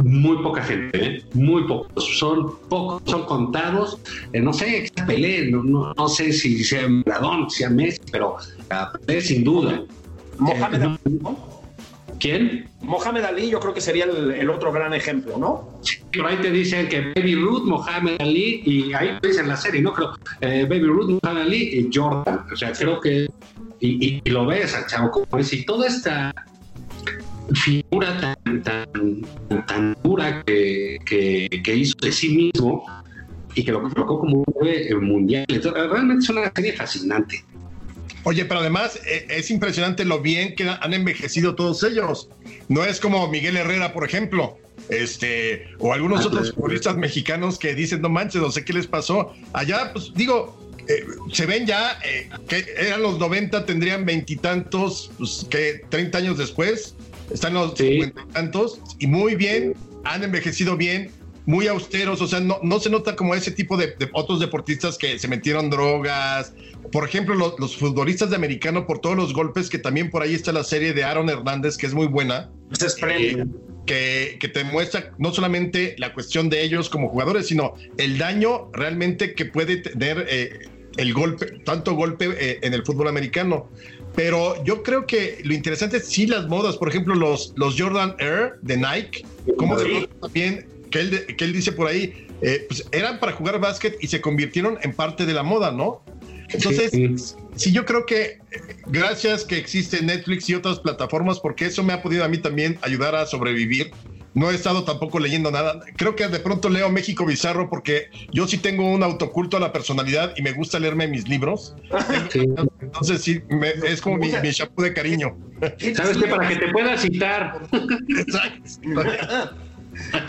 muy 0.04 0.41
poca 0.41 0.64
gente, 0.64 1.06
¿eh? 1.06 1.24
muy 1.34 1.64
pocos, 1.68 2.18
son 2.18 2.58
pocos, 2.70 3.02
son 3.06 3.26
contados, 3.26 4.00
eh, 4.34 4.41
no 4.41 4.54
sé, 4.54 4.91
Pelé, 5.06 5.52
no, 5.52 5.64
no, 5.64 5.94
no 5.94 6.08
sé 6.08 6.34
si 6.34 6.64
sea 6.64 6.88
Maradona, 6.88 7.50
si 7.50 7.60
sea 7.60 7.70
Messi, 7.70 8.02
pero 8.12 8.38
a 8.70 8.91
Pelé 8.94 9.22
sin 9.22 9.44
duda. 9.44 9.84
Mohamed 10.39 10.82
Eh, 10.82 10.86
Ali, 10.86 11.20
¿no? 11.22 11.54
¿Quién? 12.20 12.70
Mohamed 12.82 13.24
Ali 13.24 13.50
yo 13.50 13.60
creo 13.60 13.74
que 13.74 13.82
sería 13.82 14.06
el, 14.06 14.32
el 14.32 14.50
otro 14.50 14.72
gran 14.72 14.94
ejemplo, 14.94 15.38
¿no? 15.38 15.80
Por 16.16 16.26
ahí 16.26 16.38
te 16.38 16.52
dicen 16.52 16.88
que 16.88 17.12
Baby 17.16 17.36
Ruth, 17.36 17.64
Mohamed 17.66 18.16
Ali, 18.20 18.62
y 18.66 18.94
ahí 18.94 19.10
lo 19.12 19.20
dicen 19.28 19.44
en 19.44 19.50
la 19.50 19.58
serie, 19.58 19.82
¿no? 19.82 19.94
Creo, 19.94 20.14
eh, 20.41 20.66
Baby 20.70 20.86
Ruth, 20.88 21.20
Mohamed 21.22 21.41
Ali 21.41 21.80
y 21.80 21.89
Jordan. 21.94 22.46
O 22.52 22.56
sea, 22.56 22.72
creo 22.72 23.00
que. 23.02 23.30
Y, 23.80 24.22
y 24.24 24.30
lo 24.30 24.46
ves 24.46 24.74
al 24.74 24.88
chavo 24.88 25.12
como 25.12 25.38
es, 25.38 25.52
y 25.52 25.66
toda 25.66 25.88
esta 25.88 26.34
figura 27.54 28.18
tan, 28.20 28.32
tan, 28.64 28.88
tan 29.68 29.95
dura 30.03 30.43
que, 30.45 30.97
que, 31.05 31.61
que 31.64 31.76
hizo 31.76 31.95
de 32.01 32.11
sí 32.11 32.30
mismo 32.30 32.86
y 33.55 33.64
que 33.64 33.72
lo 33.72 33.84
colocó 33.84 34.20
como 34.20 34.43
un 34.45 35.05
mundial. 35.05 35.45
Entonces, 35.47 35.89
realmente 35.89 36.24
es 36.24 36.30
una 36.30 36.51
serie 36.55 36.74
fascinante. 36.74 37.43
Oye, 38.24 38.45
pero 38.45 38.61
además 38.61 38.99
eh, 39.05 39.28
es 39.30 39.51
impresionante 39.51 40.05
lo 40.05 40.22
bien 40.22 40.55
que 40.55 40.68
han 40.70 40.93
envejecido 40.93 41.55
todos 41.55 41.84
ellos. 41.84 42.30
No 42.70 42.84
es 42.84 42.99
como 42.99 43.28
Miguel 43.28 43.57
Herrera, 43.57 43.93
por 43.93 44.05
ejemplo, 44.05 44.57
este, 44.89 45.68
o 45.80 45.93
algunos 45.93 46.26
otros 46.26 46.53
futbolistas 46.53 46.95
mexicanos 46.95 47.59
que 47.59 47.76
dicen, 47.76 48.01
no 48.01 48.09
manches, 48.09 48.41
no 48.41 48.51
sé 48.51 48.64
qué 48.64 48.74
les 48.74 48.88
pasó. 48.88 49.34
Allá, 49.51 49.91
pues 49.91 50.14
digo, 50.16 50.57
eh, 50.88 51.05
se 51.32 51.45
ven 51.45 51.66
ya 51.66 51.99
eh, 52.05 52.30
que 52.47 52.66
eran 52.78 53.01
los 53.01 53.20
90, 53.20 53.66
tendrían 53.66 54.05
veintitantos, 54.05 55.11
pues 55.18 55.45
que 55.49 55.82
30 55.89 56.18
años 56.18 56.38
después, 56.38 56.95
están 57.34 57.53
los 57.53 57.73
Sí. 57.77 58.01
tantos, 58.34 58.79
y 58.99 59.07
muy 59.07 59.36
bien, 59.36 59.73
han 60.03 60.23
envejecido 60.23 60.77
bien, 60.77 61.09
muy 61.45 61.67
austeros, 61.67 62.21
o 62.21 62.27
sea, 62.27 62.39
no, 62.39 62.59
no 62.63 62.79
se 62.79 62.89
nota 62.89 63.15
como 63.17 63.36
ese 63.36 63.51
tipo 63.51 63.75
de, 63.75 63.88
de 63.88 64.09
otros 64.13 64.39
deportistas 64.39 64.97
que 64.97 65.19
se 65.19 65.27
metieron 65.27 65.69
drogas. 65.69 66.53
Por 66.91 67.05
ejemplo, 67.05 67.36
los, 67.36 67.59
los 67.59 67.75
futbolistas 67.75 68.29
de 68.29 68.38
americano 68.38 68.86
por 68.88 68.99
todos 68.99 69.17
los 69.17 69.34
golpes, 69.34 69.69
que 69.69 69.77
también 69.77 70.09
por 70.09 70.21
ahí 70.21 70.34
está 70.36 70.53
la 70.53 70.63
serie 70.63 70.93
de 70.93 71.03
Aaron 71.03 71.29
Hernández, 71.29 71.75
que 71.75 71.86
es 71.88 71.93
muy 71.93 72.07
buena, 72.07 72.49
Es 72.71 72.81
espléndido. 72.84 73.45
que, 73.86 74.38
que 74.39 74.47
te 74.47 74.63
muestra 74.63 75.11
no 75.17 75.34
solamente 75.34 75.95
la 75.97 76.13
cuestión 76.13 76.49
de 76.49 76.63
ellos 76.63 76.89
como 76.89 77.09
jugadores, 77.09 77.47
sino 77.47 77.73
el 77.97 78.17
daño 78.17 78.69
realmente 78.71 79.34
que 79.34 79.43
puede 79.45 79.77
tener 79.77 80.25
eh, 80.29 80.59
el 80.95 81.13
golpe, 81.13 81.47
tanto 81.65 81.93
golpe 81.95 82.29
eh, 82.39 82.59
en 82.61 82.73
el 82.73 82.86
fútbol 82.86 83.07
americano. 83.09 83.67
Pero 84.16 84.64
yo 84.64 84.84
creo 84.84 85.05
que 85.07 85.39
lo 85.43 85.53
interesante 85.53 85.97
es 85.97 86.07
sí 86.07 86.28
las 86.28 86.47
modas, 86.47 86.78
por 86.78 86.89
ejemplo, 86.89 87.16
los, 87.16 87.53
los 87.55 87.80
Jordan 87.80 88.16
Air 88.20 88.53
de 88.61 88.78
Nike, 88.78 89.26
como 89.57 89.78
Sí. 89.80 90.07
también, 90.22 90.68
que 90.91 90.99
él, 90.99 91.36
que 91.36 91.43
él 91.45 91.53
dice 91.53 91.72
por 91.72 91.88
ahí, 91.88 92.28
eh, 92.41 92.66
pues 92.68 92.86
eran 92.91 93.20
para 93.20 93.32
jugar 93.32 93.59
básquet 93.59 93.95
y 94.01 94.07
se 94.07 94.22
convirtieron 94.22 94.78
en 94.84 94.93
parte 94.93 95.26
de 95.26 95.34
la 95.34 95.41
moda, 95.43 95.72
¿no? 95.72 96.03
Entonces, 96.49 96.91
Sí. 96.91 97.16
sí, 97.55 97.72
yo 97.72 97.84
creo 97.86 98.05
que 98.05 98.22
eh, 98.22 98.39
gracias 98.86 99.43
que 99.43 99.57
existe 99.57 100.01
Netflix 100.03 100.47
y 100.49 100.53
otras 100.53 100.80
plataformas, 100.80 101.39
porque 101.39 101.66
eso 101.66 101.82
me 101.84 101.93
ha 101.93 102.03
podido 102.03 102.24
a 102.24 102.28
mí 102.28 102.38
también 102.38 102.78
ayudar 102.84 103.16
a 103.16 103.26
sobrevivir. 103.26 103.91
No 104.36 104.49
he 104.49 104.55
estado 104.55 104.84
tampoco 104.84 105.19
leyendo 105.19 105.51
nada. 105.51 105.79
Creo 105.95 106.15
que 106.15 106.27
de 106.27 106.39
pronto 106.39 106.69
leo 106.69 106.89
México 106.89 107.25
Bizarro 107.25 107.69
porque 107.69 108.09
yo 108.31 108.47
sí 108.47 108.57
tengo 108.57 108.91
un 108.91 109.03
autoculto 109.03 109.57
a 109.57 109.59
la 109.59 109.71
personalidad 109.71 110.34
y 110.36 110.41
me 110.41 110.53
gusta 110.53 110.79
leerme 110.79 111.07
mis 111.07 111.27
libros. 111.27 111.75
Sí. 112.31 112.39
Entonces 112.81 113.21
sí, 113.21 113.41
me- 113.49 113.69
es 113.88 114.01
como 114.01 114.17
mi, 114.17 114.27
mi 114.29 114.84
de 114.84 114.93
cariño. 114.93 115.38
¿Sabes 115.95 116.17
qué? 116.17 116.27
Para 116.27 116.47
que 116.47 116.55
te 116.55 116.71
puedas 116.71 117.01
citar. 117.01 117.61
Exacto. 118.17 118.79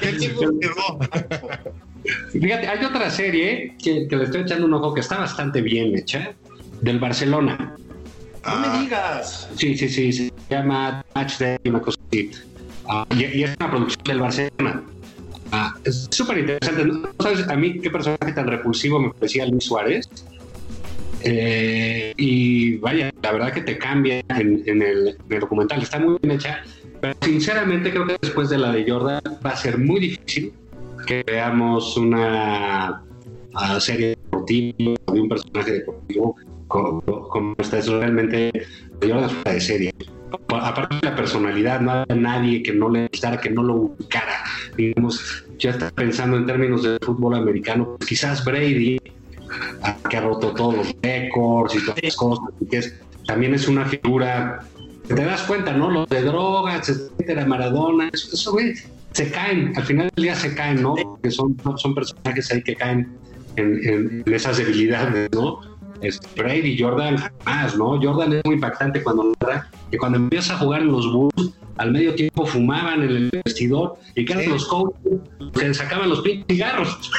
¿Qué 0.00 0.12
tiempo 0.12 0.42
quedó? 0.60 0.98
Fíjate, 2.32 2.68
hay 2.68 2.84
otra 2.84 3.10
serie 3.10 3.74
que, 3.82 4.06
que 4.08 4.16
le 4.16 4.24
estoy 4.24 4.42
echando 4.42 4.66
un 4.66 4.74
ojo 4.74 4.92
que 4.92 5.00
está 5.00 5.18
bastante 5.18 5.62
bien 5.62 5.96
hecha, 5.96 6.34
del 6.82 6.98
Barcelona. 6.98 7.74
No 8.46 8.56
me 8.56 8.78
digas. 8.80 9.48
Sí, 9.56 9.76
sí, 9.76 9.88
sí, 9.88 10.12
se 10.12 10.30
llama 10.50 11.02
Match 11.14 11.38
Day, 11.38 11.56
una 11.64 11.80
cosa 11.80 11.98
así. 12.08 12.30
Ah, 12.88 13.06
y, 13.16 13.42
es 13.42 13.54
una 13.58 13.70
producción 13.70 14.04
del 14.04 14.20
Barcelona. 14.20 14.82
Ah, 15.52 15.74
es 15.84 16.08
súper 16.10 16.38
interesante. 16.38 16.84
¿No 16.84 17.08
sabes 17.20 17.48
a 17.48 17.56
mí 17.56 17.80
qué 17.80 17.90
personaje 17.90 18.32
tan 18.32 18.46
repulsivo 18.46 18.98
me 18.98 19.10
parecía 19.10 19.46
Luis 19.46 19.64
Suárez? 19.64 20.08
Eh, 21.22 22.12
y 22.16 22.76
vaya, 22.76 23.10
la 23.22 23.32
verdad 23.32 23.52
que 23.52 23.62
te 23.62 23.78
cambia 23.78 24.20
en, 24.28 24.62
en 24.66 24.82
el, 24.82 25.08
en 25.08 25.32
el 25.32 25.40
documental. 25.40 25.82
Está 25.82 25.98
muy 25.98 26.18
bien 26.20 26.36
hecha. 26.36 26.62
Pero 27.00 27.14
sinceramente 27.22 27.90
creo 27.90 28.06
que 28.06 28.16
después 28.20 28.50
de 28.50 28.58
la 28.58 28.72
de 28.72 28.90
Jordan 28.90 29.20
va 29.44 29.50
a 29.50 29.56
ser 29.56 29.78
muy 29.78 30.00
difícil 30.00 30.52
que 31.06 31.22
veamos 31.26 31.96
una 31.96 33.02
ah, 33.54 33.80
serie 33.80 34.08
deportiva 34.08 34.94
de 35.12 35.20
un 35.20 35.28
personaje 35.28 35.72
deportivo 35.72 36.36
como, 36.68 37.02
como 37.02 37.54
esta. 37.58 37.78
Es 37.78 37.88
realmente 37.88 38.50
Jordan 39.02 39.30
de 39.44 39.60
serie. 39.60 39.92
Aparte 40.48 40.96
de 40.96 41.02
la 41.10 41.16
personalidad, 41.16 41.80
no 41.80 41.90
había 41.92 42.16
nadie 42.16 42.62
que 42.62 42.72
no 42.72 42.88
le 42.88 43.08
gustara, 43.08 43.40
que 43.40 43.50
no 43.50 43.62
lo 43.62 43.74
ubicara. 43.74 44.42
Digamos, 44.76 45.44
ya 45.58 45.70
está 45.70 45.90
pensando 45.90 46.36
en 46.36 46.46
términos 46.46 46.82
de 46.82 46.98
fútbol 47.00 47.34
americano, 47.36 47.94
pues 47.98 48.08
quizás 48.08 48.44
Brady, 48.44 48.98
ah, 49.82 49.96
que 50.08 50.16
ha 50.16 50.20
roto 50.20 50.52
todos 50.52 50.76
los 50.76 50.94
récords 51.02 51.74
y 51.76 51.84
todas 51.84 52.02
las 52.02 52.16
cosas, 52.16 52.44
que 52.70 52.78
es- 52.78 52.94
también 53.26 53.54
es 53.54 53.68
una 53.68 53.84
figura 53.86 54.60
te 55.06 55.22
das 55.22 55.42
cuenta, 55.42 55.72
¿no? 55.74 55.90
Los 55.90 56.08
de 56.08 56.22
drogas, 56.22 56.88
etcétera, 56.88 57.44
Maradona, 57.44 58.08
eso, 58.12 58.52
güey, 58.52 58.72
se 59.12 59.30
caen, 59.30 59.72
al 59.76 59.82
final 59.84 60.10
del 60.16 60.24
día 60.24 60.34
se 60.34 60.54
caen, 60.54 60.80
¿no? 60.82 60.94
Que 61.22 61.30
son, 61.30 61.54
son 61.76 61.94
personajes 61.94 62.50
ahí 62.50 62.62
que 62.62 62.74
caen 62.74 63.08
en, 63.56 63.66
en- 63.86 64.22
en 64.26 64.32
esas 64.34 64.56
debilidades, 64.56 65.28
¿no? 65.32 65.60
Brady, 66.36 66.78
Jordan, 66.78 67.16
jamás, 67.16 67.76
¿no? 67.76 68.00
Jordan 68.00 68.34
es 68.34 68.42
muy 68.44 68.54
impactante 68.54 69.02
cuando 69.02 69.32
narra 69.40 69.68
que 69.90 69.98
cuando 69.98 70.18
empieza 70.18 70.54
a 70.54 70.58
jugar 70.58 70.82
en 70.82 70.92
los 70.92 71.10
Bulls, 71.12 71.52
al 71.76 71.92
medio 71.92 72.14
tiempo 72.14 72.46
fumaban 72.46 73.02
en 73.02 73.10
el 73.10 73.30
vestidor 73.44 73.96
y 74.14 74.24
que 74.24 74.32
eran 74.32 74.48
los 74.48 74.66
coaches 74.66 75.20
le 75.54 75.74
sacaban 75.74 76.08
los 76.08 76.20
pinches 76.20 76.46
cigarros. 76.48 77.10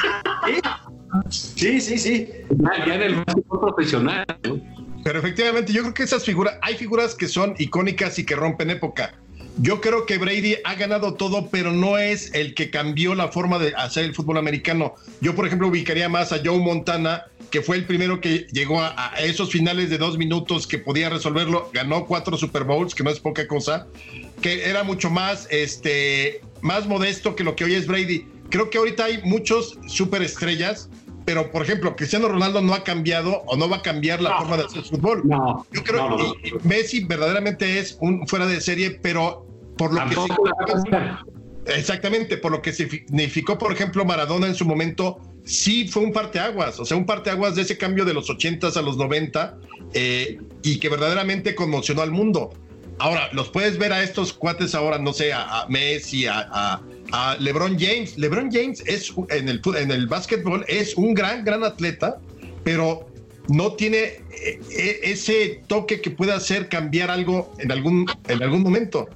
Sí, 1.30 1.80
sí, 1.80 1.98
sí. 1.98 2.28
Ya, 2.50 2.86
ya 2.86 2.94
en 2.94 3.02
el 3.02 3.14
básquetbol 3.16 3.60
profesional, 3.60 4.24
¿no? 4.44 4.60
Pero 5.04 5.20
efectivamente, 5.20 5.72
yo 5.72 5.82
creo 5.82 5.94
que 5.94 6.02
esas 6.02 6.24
figuras, 6.24 6.58
hay 6.62 6.74
figuras 6.74 7.14
que 7.14 7.28
son 7.28 7.54
icónicas 7.58 8.18
y 8.18 8.26
que 8.26 8.34
rompen 8.34 8.70
época. 8.70 9.14
Yo 9.58 9.80
creo 9.80 10.04
que 10.04 10.18
Brady 10.18 10.56
ha 10.64 10.74
ganado 10.74 11.14
todo, 11.14 11.48
pero 11.48 11.72
no 11.72 11.96
es 11.96 12.34
el 12.34 12.54
que 12.54 12.70
cambió 12.70 13.14
la 13.14 13.28
forma 13.28 13.58
de 13.58 13.72
hacer 13.76 14.04
el 14.04 14.14
fútbol 14.14 14.36
americano. 14.36 14.94
Yo, 15.20 15.34
por 15.34 15.46
ejemplo, 15.46 15.68
ubicaría 15.68 16.08
más 16.08 16.32
a 16.32 16.40
Joe 16.44 16.58
Montana, 16.58 17.24
que 17.56 17.62
fue 17.62 17.76
el 17.76 17.86
primero 17.86 18.20
que 18.20 18.46
llegó 18.52 18.82
a, 18.82 19.14
a 19.14 19.16
esos 19.22 19.50
finales 19.50 19.88
de 19.88 19.96
dos 19.96 20.18
minutos 20.18 20.66
que 20.66 20.76
podía 20.78 21.08
resolverlo. 21.08 21.70
Ganó 21.72 22.04
cuatro 22.04 22.36
Super 22.36 22.64
Bowls, 22.64 22.94
que 22.94 23.02
no 23.02 23.08
es 23.08 23.18
poca 23.18 23.48
cosa, 23.48 23.86
que 24.42 24.68
era 24.68 24.84
mucho 24.84 25.08
más, 25.08 25.48
este, 25.50 26.42
más 26.60 26.86
modesto 26.86 27.34
que 27.34 27.44
lo 27.44 27.56
que 27.56 27.64
hoy 27.64 27.72
es 27.72 27.86
Brady. 27.86 28.26
Creo 28.50 28.68
que 28.68 28.76
ahorita 28.76 29.06
hay 29.06 29.22
muchos 29.24 29.78
superestrellas 29.86 30.90
pero 31.24 31.50
por 31.50 31.62
ejemplo, 31.62 31.96
Cristiano 31.96 32.28
Ronaldo 32.28 32.60
no 32.60 32.72
ha 32.72 32.84
cambiado 32.84 33.42
o 33.46 33.56
no 33.56 33.68
va 33.68 33.78
a 33.78 33.82
cambiar 33.82 34.20
la 34.22 34.30
No. 34.30 34.38
forma 34.40 34.58
de 34.58 34.64
hacer 34.66 34.84
fútbol. 34.84 35.22
No, 35.24 35.66
Yo 35.72 35.82
creo 35.82 36.08
no, 36.10 36.16
que 36.34 36.56
Messi 36.62 37.04
verdaderamente 37.04 37.80
es 37.80 37.98
un 38.00 38.28
fuera 38.28 38.46
de 38.46 38.60
serie, 38.60 39.00
pero 39.02 39.44
por 39.76 39.92
lo 39.92 40.08
que. 40.08 40.14
Exactamente, 41.74 42.36
por 42.36 42.52
lo 42.52 42.62
que 42.62 42.72
significó, 42.72 43.58
por 43.58 43.72
ejemplo, 43.72 44.04
Maradona 44.04 44.46
en 44.46 44.54
su 44.54 44.64
momento, 44.64 45.18
sí 45.46 45.88
fue 45.88 46.02
un 46.02 46.12
parteaguas, 46.12 46.78
o 46.78 46.84
sea, 46.84 46.96
un 46.98 47.06
parteaguas 47.06 47.54
de 47.54 47.62
ese 47.62 47.78
cambio 47.78 48.04
de 48.04 48.12
los 48.12 48.28
80s 48.28 48.76
a 48.76 48.82
los 48.82 48.96
90 48.98 49.56
eh, 49.94 50.38
y 50.62 50.78
que 50.78 50.88
verdaderamente 50.90 51.54
conmocionó 51.54 52.02
al 52.02 52.10
mundo. 52.10 52.52
Ahora, 52.98 53.28
los 53.32 53.48
puedes 53.50 53.78
ver 53.78 53.92
a 53.92 54.02
estos 54.02 54.32
cuates 54.32 54.74
ahora, 54.74 54.98
no 54.98 55.12
sé, 55.12 55.32
a, 55.32 55.66
Messi, 55.68 56.26
a, 56.26 56.80
a- 57.12 57.36
LeBron 57.38 57.78
James. 57.78 58.18
LeBron 58.18 58.50
James 58.50 58.82
es 58.86 59.12
en 59.30 59.48
el, 59.48 59.60
en 59.78 59.90
el 59.92 60.06
básquetbol 60.08 60.64
es 60.66 60.96
un 60.96 61.14
gran, 61.14 61.44
gran 61.44 61.62
atleta, 61.62 62.18
pero 62.64 63.08
no 63.48 63.74
tiene 63.74 63.98
eh, 63.98 64.60
eh, 64.76 65.00
ese 65.04 65.62
toque 65.68 66.00
que 66.00 66.10
pueda 66.10 66.34
hacer 66.34 66.68
cambiar 66.68 67.10
algo 67.10 67.54
en 67.60 67.70
algún, 67.70 68.06
en 68.28 68.42
algún 68.42 68.62
momento. 68.62 69.08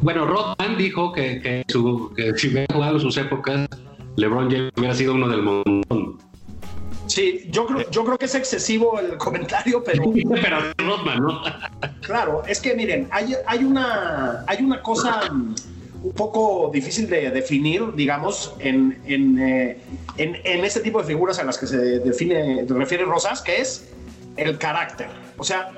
Bueno, 0.00 0.26
Rodman 0.26 0.76
dijo 0.78 1.12
que, 1.12 1.40
que, 1.40 1.62
su- 1.68 2.12
que 2.16 2.32
si 2.36 2.48
hubiera 2.48 2.66
jugado 2.74 2.98
sus 2.98 3.16
épocas, 3.16 3.68
LeBron 4.16 4.50
James 4.50 4.72
hubiera 4.76 4.94
sido 4.94 5.14
uno 5.14 5.28
del 5.28 5.42
montón. 5.42 6.18
Sí, 7.06 7.48
yo 7.50 7.66
creo, 7.66 7.90
yo 7.90 8.04
creo 8.04 8.18
que 8.18 8.26
es 8.26 8.34
excesivo 8.34 9.00
el 9.00 9.16
comentario, 9.18 9.82
pero 9.82 10.04
Pero 10.12 10.58
Rodman, 10.78 11.18
¿no? 11.18 11.42
claro, 12.02 12.42
es 12.46 12.60
que 12.60 12.74
miren, 12.74 13.08
hay, 13.10 13.34
hay, 13.46 13.64
una, 13.64 14.44
hay 14.46 14.62
una 14.62 14.80
cosa 14.80 15.30
mm, 15.30 15.54
un 16.04 16.12
poco 16.12 16.70
difícil 16.72 17.08
de 17.08 17.30
definir, 17.30 17.92
digamos, 17.94 18.54
en, 18.60 19.00
en, 19.06 19.38
eh, 19.38 19.78
en, 20.18 20.36
en 20.44 20.64
este 20.64 20.80
tipo 20.80 21.00
de 21.00 21.04
figuras 21.04 21.38
a 21.40 21.44
las 21.44 21.58
que 21.58 21.66
se 21.66 21.78
define, 22.00 22.64
refiere 22.68 23.04
Rosas, 23.04 23.42
que 23.42 23.60
es 23.60 23.90
el 24.36 24.56
carácter. 24.58 25.08
O 25.36 25.44
sea, 25.44 25.72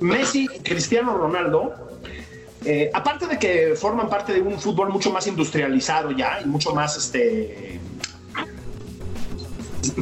Messi, 0.00 0.48
Cristiano 0.62 1.16
Ronaldo, 1.16 1.95
eh, 2.66 2.90
aparte 2.92 3.28
de 3.28 3.38
que 3.38 3.74
forman 3.76 4.08
parte 4.08 4.32
de 4.32 4.42
un 4.42 4.58
fútbol 4.58 4.88
mucho 4.88 5.12
más 5.12 5.26
industrializado 5.28 6.10
ya 6.10 6.40
y 6.44 6.48
mucho 6.48 6.74
más, 6.74 6.96
este, 6.96 7.78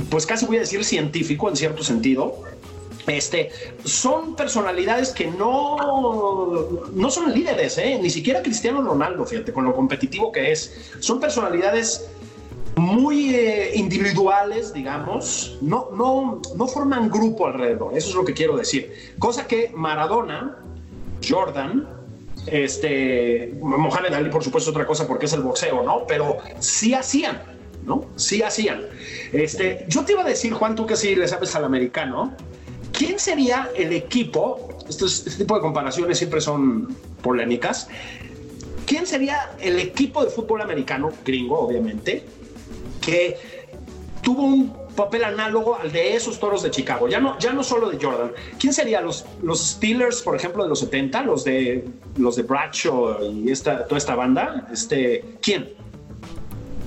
pues 0.09 0.25
casi 0.25 0.47
voy 0.47 0.57
a 0.57 0.61
decir 0.61 0.83
científico 0.83 1.51
en 1.51 1.57
cierto 1.57 1.85
sentido, 1.85 2.43
este, 3.07 3.51
son 3.85 4.35
personalidades 4.35 5.11
que 5.11 5.27
no, 5.27 6.89
no 6.95 7.11
son 7.11 7.35
líderes, 7.35 7.77
¿eh? 7.77 7.99
ni 8.01 8.09
siquiera 8.09 8.43
Cristiano 8.43 8.81
Ronaldo, 8.81 9.27
fíjate, 9.27 9.53
con 9.53 9.65
lo 9.65 9.75
competitivo 9.75 10.33
que 10.33 10.51
es. 10.51 10.91
Son 11.01 11.21
personalidades 11.21 12.09
muy 12.77 13.35
eh, 13.35 13.73
individuales, 13.75 14.73
digamos, 14.73 15.59
no, 15.61 15.91
no, 15.93 16.41
no 16.57 16.67
forman 16.67 17.11
grupo 17.11 17.47
alrededor, 17.47 17.95
eso 17.95 18.09
es 18.09 18.15
lo 18.15 18.25
que 18.25 18.33
quiero 18.33 18.57
decir. 18.57 19.15
Cosa 19.19 19.47
que 19.47 19.71
Maradona, 19.75 20.59
Jordan, 21.29 22.04
este, 22.47 23.55
Mohamed 23.61 24.13
Ali, 24.13 24.31
por 24.31 24.43
supuesto, 24.45 24.71
otra 24.71 24.87
cosa 24.87 25.07
porque 25.07 25.27
es 25.27 25.33
el 25.33 25.41
boxeo, 25.41 25.83
¿no? 25.83 26.07
Pero 26.07 26.39
sí 26.59 26.95
hacían, 26.95 27.43
¿no? 27.85 28.07
Sí 28.17 28.43
hacían. 28.43 28.83
Este, 29.33 29.85
yo 29.89 30.05
te 30.05 30.13
iba 30.13 30.23
a 30.23 30.29
decir, 30.29 30.53
Juan, 30.53 30.75
tú 30.75 30.87
que 30.87 30.97
sí 30.97 31.15
le 31.15 31.27
sabes 31.29 31.55
al 31.55 31.65
americano, 31.65 32.35
¿quién 32.93 33.19
sería 33.19 33.71
el 33.77 33.93
equipo? 33.93 34.69
Este 34.89 35.07
tipo 35.39 35.55
de 35.55 35.61
comparaciones 35.61 36.19
siempre 36.19 36.41
son 36.41 36.95
polémicas. 37.23 37.89
¿Quién 38.87 39.07
sería 39.07 39.53
el 39.61 39.79
equipo 39.79 40.23
de 40.23 40.31
fútbol 40.31 40.61
americano, 40.61 41.11
gringo, 41.25 41.59
obviamente, 41.59 42.25
que 43.01 43.39
tuvo 44.23 44.43
un 44.43 44.84
papel 44.95 45.25
análogo 45.25 45.77
al 45.77 45.91
de 45.93 46.15
esos 46.15 46.39
toros 46.39 46.63
de 46.63 46.71
Chicago? 46.71 47.09
Ya 47.09 47.21
no, 47.21 47.39
ya 47.39 47.53
no 47.53 47.63
solo 47.63 47.91
de 47.91 47.99
Jordan. 48.05 48.33
¿Quién 48.59 48.73
sería 48.73 49.01
los, 49.01 49.25
los 49.43 49.61
Steelers, 49.61 50.23
por 50.23 50.37
ejemplo, 50.37 50.63
de 50.63 50.69
los 50.69 50.81
70, 50.81 51.23
los 51.23 51.45
de 51.45 51.85
los 52.17 52.37
de 52.37 52.43
Bradshaw 52.43 53.19
y 53.33 53.51
esta, 53.51 53.85
toda 53.87 53.99
esta 53.99 54.15
banda? 54.15 54.67
Este, 54.73 55.25
¿Quién? 55.43 55.71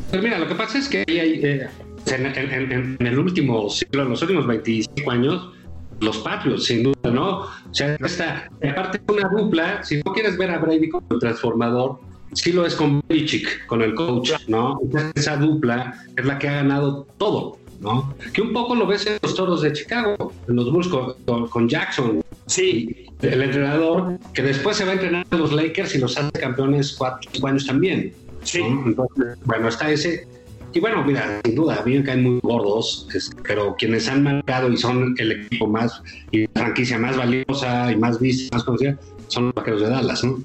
Pues 0.10 0.22
mira, 0.24 0.40
lo 0.40 0.48
que 0.48 0.56
pasa 0.56 0.78
es 0.78 0.88
que 0.88 1.04
eh, 1.08 1.68
en, 2.06 2.26
en- 2.26 2.72
en- 2.72 2.98
en 3.00 3.08
el 3.08 3.20
último 3.20 3.70
siglo, 3.70 4.04
en 4.04 4.10
los 4.10 4.22
últimos 4.22 4.48
25 4.48 5.12
años, 5.12 5.52
los 6.00 6.18
Patriots, 6.20 6.66
sin 6.66 6.84
duda, 6.84 7.10
¿no? 7.12 7.40
O 7.42 7.50
sea, 7.74 7.96
esta, 7.96 8.50
aparte 8.70 9.00
de 9.06 9.14
una 9.14 9.28
dupla, 9.30 9.84
si 9.84 9.98
no 10.06 10.14
quieres 10.14 10.38
ver 10.38 10.52
a 10.52 10.60
Brady 10.60 10.90
como 10.90 11.06
el 11.12 11.20
transformador, 11.20 12.00
sí 12.34 12.54
lo 12.54 12.66
es 12.66 12.76
con 12.76 13.02
Belichick, 13.10 13.66
con 13.66 13.82
el 13.82 13.96
coach, 13.96 14.32
¿no? 14.48 14.80
Esa 15.16 15.38
dupla 15.38 16.06
es 16.16 16.24
la 16.24 16.38
que 16.38 16.48
ha 16.48 16.54
ganado 16.58 17.08
todo, 17.18 17.58
¿no? 17.80 18.16
Que 18.34 18.42
un 18.42 18.54
poco 18.54 18.76
lo 18.76 18.86
ves 18.88 19.06
en 19.08 19.18
los 19.22 19.36
toros 19.36 19.62
de 19.62 19.74
Chicago, 19.74 20.34
en 20.48 20.56
los 20.56 20.72
Bulls 20.72 20.88
con, 20.88 21.14
con- 21.26 21.48
con 21.48 21.70
Jackson, 21.70 22.22
Sí, 22.46 23.06
el 23.22 23.42
entrenador 23.42 24.18
que 24.34 24.42
después 24.42 24.78
se 24.78 24.86
va 24.86 24.92
a 24.92 24.94
entrenar 24.94 25.26
a 25.30 25.36
los 25.36 25.52
Lakers 25.52 25.96
y 25.96 25.98
los 25.98 26.18
hace 26.18 26.32
campeones 26.40 26.94
cuatro 26.98 27.30
cinco 27.34 27.48
años 27.48 27.66
también. 27.68 28.14
sí. 28.44 28.62
¿no? 28.64 28.86
Entonces, 28.88 29.38
bueno, 29.46 29.68
está 29.68 29.92
ese. 29.92 30.26
Y 30.74 30.80
bueno, 30.80 31.04
mira, 31.04 31.42
sin 31.44 31.56
duda, 31.56 31.80
a 31.82 31.86
mí 31.86 31.98
me 31.98 32.04
caen 32.04 32.24
muy 32.24 32.40
gordos, 32.42 33.08
es- 33.14 33.32
pero 33.46 33.76
quienes 33.78 34.08
han 34.08 34.24
marcado 34.24 34.72
y 34.72 34.78
son 34.78 35.14
el 35.18 35.32
equipo 35.34 35.68
más 35.68 36.02
y 36.32 36.42
la 36.44 36.50
franquicia 36.56 36.98
más 36.98 37.18
valiosa 37.18 37.92
y 37.92 37.96
más 37.98 38.20
vista, 38.20 38.56
más 38.56 38.64
conocida, 38.64 38.98
son 39.28 39.46
los 39.46 39.54
vaqueros 39.54 39.82
de 39.82 39.90
Dallas, 39.90 40.24
¿no? 40.24 40.40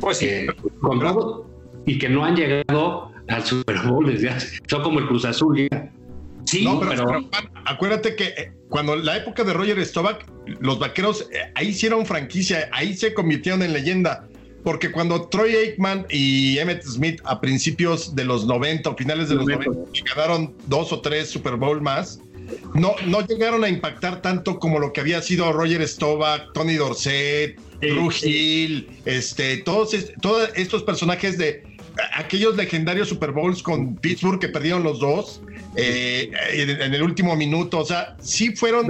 Pues 0.00 0.18
sí. 0.18 0.26
Que, 0.26 0.46
con 0.80 0.98
todo, 1.00 1.46
y 1.86 1.98
que 1.98 2.08
no 2.08 2.24
han 2.24 2.34
llegado 2.36 3.10
al 3.28 3.44
Super 3.44 3.78
Bowl 3.86 4.06
desde 4.06 4.30
hace, 4.30 4.58
son 4.66 4.82
como 4.82 4.98
el 4.98 5.06
Cruz 5.06 5.24
Azul 5.24 5.68
ya. 5.70 5.90
Sí, 6.44 6.64
No, 6.64 6.80
pero, 6.80 6.90
pero, 7.06 7.30
pero, 7.30 7.50
acuérdate 7.64 8.16
que 8.16 8.24
eh, 8.24 8.52
cuando 8.68 8.96
la 8.96 9.16
época 9.16 9.44
de 9.44 9.52
Roger 9.52 9.84
Staubach, 9.84 10.24
los 10.60 10.78
vaqueros 10.78 11.28
eh, 11.32 11.52
ahí 11.54 11.68
hicieron 11.68 12.04
franquicia, 12.06 12.68
ahí 12.72 12.94
se 12.94 13.14
convirtieron 13.14 13.62
en 13.62 13.72
leyenda. 13.72 14.28
Porque 14.62 14.90
cuando 14.90 15.28
Troy 15.28 15.54
Aikman 15.54 16.06
y 16.08 16.58
Emmett 16.58 16.82
Smith 16.82 17.20
a 17.24 17.38
principios 17.40 18.14
de 18.14 18.24
los 18.24 18.46
90 18.46 18.88
o 18.90 18.96
finales 18.96 19.28
de 19.28 19.34
los 19.34 19.46
90 19.46 19.70
ganaron 20.14 20.56
dos 20.68 20.90
o 20.90 21.00
tres 21.02 21.28
Super 21.28 21.56
Bowl 21.56 21.82
más, 21.82 22.18
no, 22.74 22.94
no 23.06 23.26
llegaron 23.26 23.62
a 23.62 23.68
impactar 23.68 24.22
tanto 24.22 24.58
como 24.58 24.78
lo 24.78 24.92
que 24.92 25.00
había 25.00 25.20
sido 25.22 25.52
Roger 25.52 25.86
Staubach, 25.86 26.52
Tony 26.54 26.74
Dorsett, 26.74 27.58
Sí, 27.80 27.88
Drew 27.88 28.10
sí. 28.10 28.28
Hill, 28.30 28.88
este, 29.04 29.58
todos, 29.58 29.94
todos 30.22 30.48
estos 30.54 30.82
personajes 30.82 31.36
de 31.36 31.62
aquellos 32.14 32.56
legendarios 32.56 33.08
Super 33.08 33.32
Bowls 33.32 33.62
con 33.62 33.96
Pittsburgh 33.96 34.40
que 34.40 34.48
perdieron 34.48 34.82
los 34.82 34.98
dos 35.00 35.42
eh, 35.76 36.30
en, 36.52 36.94
el 36.94 37.02
último 37.02 37.36
minuto. 37.36 37.78
O 37.78 37.84
sea, 37.84 38.16
sí 38.20 38.54
fueron. 38.54 38.88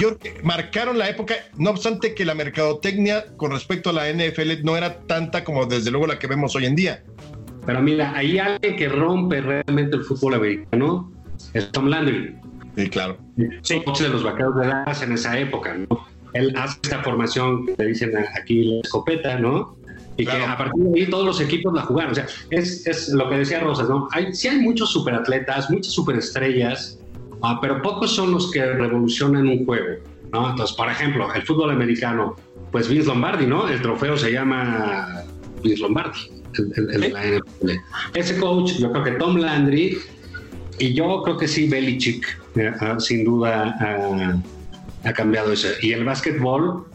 Yo, 0.00 0.16
marcaron 0.44 0.98
la 0.98 1.08
época, 1.08 1.34
no 1.56 1.70
obstante 1.70 2.14
que 2.14 2.24
la 2.24 2.34
mercadotecnia 2.34 3.24
con 3.36 3.50
respecto 3.50 3.90
a 3.90 3.92
la 3.92 4.12
NFL 4.12 4.62
no 4.62 4.76
era 4.76 5.00
tanta 5.00 5.42
como 5.42 5.66
desde 5.66 5.90
luego 5.90 6.06
la 6.06 6.18
que 6.18 6.26
vemos 6.26 6.54
hoy 6.54 6.66
en 6.66 6.76
día. 6.76 7.02
pero 7.66 7.82
mira, 7.82 8.12
hay 8.14 8.38
alguien 8.38 8.76
que 8.76 8.88
rompe 8.88 9.40
realmente 9.40 9.96
el 9.96 10.04
fútbol 10.04 10.34
americano, 10.34 11.12
es 11.54 11.72
Tom 11.72 11.86
Landry. 11.86 12.36
Sí, 12.76 12.88
claro. 12.88 13.18
Sí. 13.62 13.82
de 14.00 14.08
los 14.08 14.22
vaqueros 14.22 14.56
de 14.56 14.66
Dallas 14.66 15.02
en 15.02 15.12
esa 15.12 15.38
época, 15.38 15.74
¿no? 15.74 16.06
Él 16.32 16.54
hace 16.56 16.78
esta 16.82 17.02
formación 17.02 17.66
que 17.66 17.74
te 17.74 17.86
dicen 17.86 18.12
aquí 18.40 18.64
la 18.64 18.80
escopeta, 18.80 19.38
¿no? 19.38 19.76
Y 20.22 20.24
Claro. 20.24 20.44
que 20.44 20.50
a 20.50 20.56
partir 20.56 20.82
de 20.84 21.00
ahí 21.00 21.10
todos 21.10 21.26
los 21.26 21.40
equipos 21.40 21.72
la 21.74 21.82
jugaron. 21.82 22.12
O 22.12 22.14
sea, 22.14 22.26
es, 22.50 22.86
es 22.86 23.08
lo 23.08 23.28
que 23.28 23.36
decía 23.38 23.60
Rosas, 23.60 23.88
¿no? 23.88 24.08
Hay, 24.12 24.32
sí 24.34 24.48
hay 24.48 24.60
muchos 24.60 24.90
superatletas, 24.92 25.68
muchas 25.70 25.92
superestrellas, 25.92 26.98
ah, 27.42 27.58
pero 27.60 27.82
pocos 27.82 28.14
son 28.14 28.30
los 28.32 28.50
que 28.50 28.64
revolucionan 28.64 29.46
un 29.48 29.64
juego, 29.64 29.96
¿no? 30.32 30.50
Entonces, 30.50 30.76
por 30.76 30.88
ejemplo, 30.88 31.32
el 31.34 31.42
fútbol 31.42 31.70
americano, 31.70 32.36
pues 32.70 32.88
Vince 32.88 33.08
Lombardi, 33.08 33.46
¿no? 33.46 33.68
El 33.68 33.82
trofeo 33.82 34.16
se 34.16 34.32
llama 34.32 35.22
Vince 35.62 35.82
Lombardi, 35.82 36.18
el, 36.58 36.72
el- 36.76 36.94
el 36.94 37.00
de 37.00 37.08
la 37.10 37.24
NFL. 37.24 37.70
Ese 38.14 38.38
coach, 38.38 38.72
yo 38.78 38.92
creo 38.92 39.04
que 39.04 39.10
Tom 39.12 39.36
Landry, 39.38 39.98
y 40.78 40.94
yo 40.94 41.22
creo 41.24 41.36
que 41.36 41.48
sí, 41.48 41.68
Belichick, 41.68 42.24
ah, 42.80 42.96
sin 42.98 43.24
duda, 43.24 43.76
ah, 43.80 44.36
ha 45.04 45.12
cambiado 45.12 45.52
eso. 45.52 45.68
Y 45.82 45.92
el 45.92 46.04
básquetbol, 46.04 46.86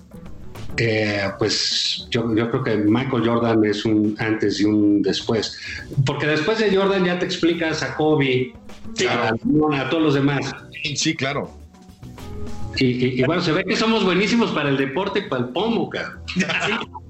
eh, 0.77 1.23
pues 1.39 2.07
yo, 2.11 2.35
yo 2.35 2.49
creo 2.51 2.63
que 2.63 2.75
Michael 2.77 3.25
Jordan 3.27 3.63
es 3.65 3.85
un 3.85 4.15
antes 4.19 4.59
y 4.59 4.65
un 4.65 5.01
después. 5.01 5.57
Porque 6.05 6.27
después 6.27 6.59
de 6.59 6.75
Jordan 6.75 7.05
ya 7.05 7.17
te 7.19 7.25
explicas 7.25 7.81
a 7.83 7.95
Kobe, 7.95 8.53
a, 9.09 9.29
a 9.81 9.89
todos 9.89 10.03
los 10.03 10.13
demás. 10.13 10.51
Sí, 10.95 11.15
claro. 11.15 11.51
Y, 12.79 12.85
y- 12.85 13.21
y 13.21 13.23
bueno, 13.23 13.41
se 13.41 13.51
ve 13.53 13.63
que 13.65 13.75
somos 13.75 14.03
buenísimos 14.03 14.51
para 14.51 14.69
el 14.69 14.77
deporte 14.77 15.19
y 15.19 15.21
para 15.29 15.43
el 15.45 15.49
pomo, 15.49 15.89
cabrón. 15.89 16.19
Sí, 16.27 16.41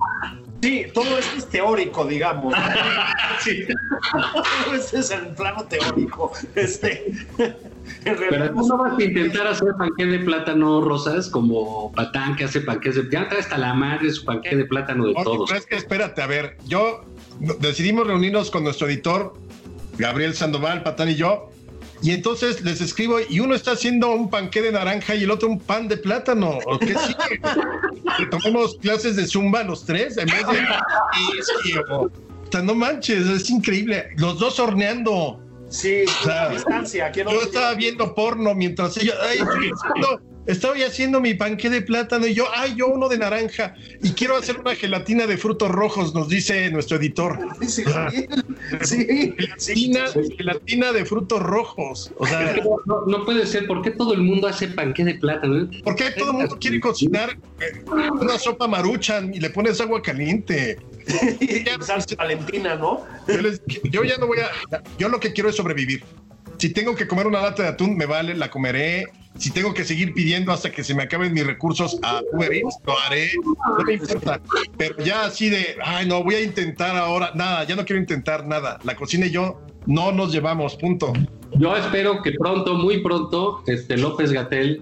todo 0.93 1.17
esto 1.17 1.37
es 1.37 1.49
teórico, 1.49 2.05
digamos. 2.05 2.53
sí. 3.43 3.65
todo 4.11 4.73
esto 4.75 4.97
es 4.97 5.11
en 5.11 5.35
plano 5.35 5.65
teórico. 5.65 6.31
Este, 6.55 7.13
Pero 8.03 8.53
tú 8.53 8.67
no 8.67 8.77
vas 8.77 8.97
a 8.97 9.03
intentar 9.03 9.47
hacer 9.47 9.69
panqué 9.77 10.05
de 10.05 10.19
plátano 10.19 10.81
rosas 10.81 11.29
como 11.29 11.91
Patán 11.93 12.35
que 12.35 12.45
hace 12.45 12.61
panqués 12.61 12.95
de... 12.95 13.07
Ya 13.11 13.27
trae 13.27 13.41
hasta 13.41 13.57
la 13.57 13.73
madre 13.73 14.11
su 14.11 14.25
panqué 14.25 14.55
de 14.55 14.65
plátano 14.65 15.07
de 15.07 15.13
todos. 15.23 15.51
es 15.51 15.65
que 15.65 15.75
espérate, 15.75 16.21
a 16.21 16.27
ver, 16.27 16.57
yo 16.65 17.05
decidimos 17.59 18.07
reunirnos 18.07 18.51
con 18.51 18.63
nuestro 18.63 18.87
editor, 18.87 19.33
Gabriel 19.97 20.33
Sandoval, 20.33 20.83
Patán 20.83 21.09
y 21.09 21.15
yo, 21.15 21.51
y 22.01 22.11
entonces 22.11 22.61
les 22.61 22.81
escribo 22.81 23.17
y 23.27 23.39
uno 23.39 23.55
está 23.55 23.71
haciendo 23.71 24.11
un 24.11 24.29
panqué 24.29 24.61
de 24.61 24.71
naranja 24.71 25.15
y 25.15 25.23
el 25.23 25.31
otro 25.31 25.49
un 25.49 25.59
pan 25.59 25.87
de 25.87 25.97
plátano. 25.97 26.59
¿O 26.65 26.77
qué 26.77 26.87
sigue? 26.87 28.27
tomemos 28.29 28.77
clases 28.77 29.15
de 29.15 29.27
zumba 29.27 29.63
los 29.63 29.85
tres 29.85 30.17
en 30.17 30.27
vez 30.27 30.45
de... 30.47 30.59
Y, 31.65 31.77
o 31.89 32.09
sea, 32.51 32.61
no 32.61 32.75
manches, 32.75 33.25
es 33.27 33.49
increíble. 33.49 34.09
Los 34.17 34.39
dos 34.39 34.59
horneando. 34.59 35.41
Sí, 35.69 36.03
a 36.29 36.49
distancia. 36.49 37.11
Yo 37.11 37.41
estaba 37.41 37.73
viendo 37.73 38.13
porno 38.13 38.53
mientras 38.53 38.97
ella... 38.97 39.13
Ay, 39.21 39.39
Estoy 40.47 40.83
haciendo 40.83 41.19
mi 41.19 41.33
panque 41.33 41.69
de 41.69 41.81
plátano 41.81 42.25
y 42.25 42.33
yo, 42.33 42.45
ay, 42.55 42.75
yo 42.77 42.87
uno 42.87 43.09
de 43.09 43.17
naranja 43.17 43.75
y 44.01 44.11
quiero 44.11 44.37
hacer 44.37 44.57
una 44.57 44.75
gelatina 44.75 45.27
de 45.27 45.37
frutos 45.37 45.69
rojos, 45.69 46.15
nos 46.15 46.29
dice 46.29 46.71
nuestro 46.71 46.97
editor. 46.97 47.37
Sí, 47.67 47.83
sí, 48.81 49.33
gelatina, 49.37 50.05
gelatina, 50.37 50.91
de 50.93 51.05
frutos 51.05 51.41
rojos. 51.41 52.11
O 52.17 52.25
sea, 52.25 52.55
no, 52.85 53.25
puede 53.25 53.45
ser. 53.45 53.67
¿Por 53.67 53.81
qué 53.81 53.91
todo 53.91 54.13
el 54.13 54.21
mundo 54.21 54.47
hace 54.47 54.69
panque 54.69 55.03
de 55.03 55.15
plátano? 55.15 55.69
¿Por 55.83 55.95
qué 55.95 56.11
todo 56.11 56.31
el 56.31 56.37
mundo 56.37 56.57
quiere 56.59 56.79
cocinar 56.79 57.37
eh, 57.59 57.83
una 58.19 58.39
sopa 58.39 58.67
maruchan 58.67 59.33
y 59.33 59.39
le 59.39 59.49
pones 59.49 59.81
agua 59.81 60.01
caliente? 60.01 60.79
Valentina, 62.17 62.75
¿no? 62.75 63.05
yo 63.83 64.03
ya 64.03 64.17
no 64.17 64.27
voy 64.27 64.39
a. 64.39 64.81
Yo 64.97 65.09
lo 65.09 65.19
que 65.19 65.33
quiero 65.33 65.49
es 65.49 65.55
sobrevivir. 65.55 66.03
Si 66.57 66.69
tengo 66.69 66.95
que 66.95 67.07
comer 67.07 67.27
una 67.27 67.41
lata 67.41 67.63
de 67.63 67.69
atún, 67.69 67.95
me 67.95 68.05
vale, 68.05 68.35
la 68.35 68.49
comeré. 68.49 69.05
Si 69.37 69.51
tengo 69.51 69.73
que 69.73 69.83
seguir 69.83 70.13
pidiendo 70.13 70.51
hasta 70.51 70.71
que 70.71 70.83
se 70.83 70.95
me 70.95 71.03
acaben 71.03 71.31
mis 71.31 71.45
recursos 71.45 71.99
a 72.01 72.21
Uber 72.33 72.51
Eats, 72.51 72.77
lo 72.85 72.99
haré. 72.99 73.29
No 73.45 73.85
me 73.85 73.93
importa. 73.93 74.41
Pero 74.77 74.97
ya 75.03 75.25
así 75.25 75.49
de, 75.49 75.77
ay, 75.83 76.07
no, 76.07 76.23
voy 76.23 76.35
a 76.35 76.41
intentar 76.41 76.95
ahora. 76.95 77.31
Nada, 77.35 77.63
ya 77.65 77.75
no 77.75 77.85
quiero 77.85 77.99
intentar 77.99 78.47
nada. 78.47 78.79
La 78.83 78.95
cocina 78.95 79.27
y 79.27 79.31
yo 79.31 79.61
no 79.85 80.11
nos 80.11 80.31
llevamos, 80.31 80.75
punto. 80.75 81.13
Yo 81.53 81.75
espero 81.75 82.23
que 82.23 82.31
pronto, 82.31 82.73
muy 82.73 83.03
pronto, 83.03 83.63
este 83.67 83.95
López 83.95 84.31
Gatel 84.31 84.81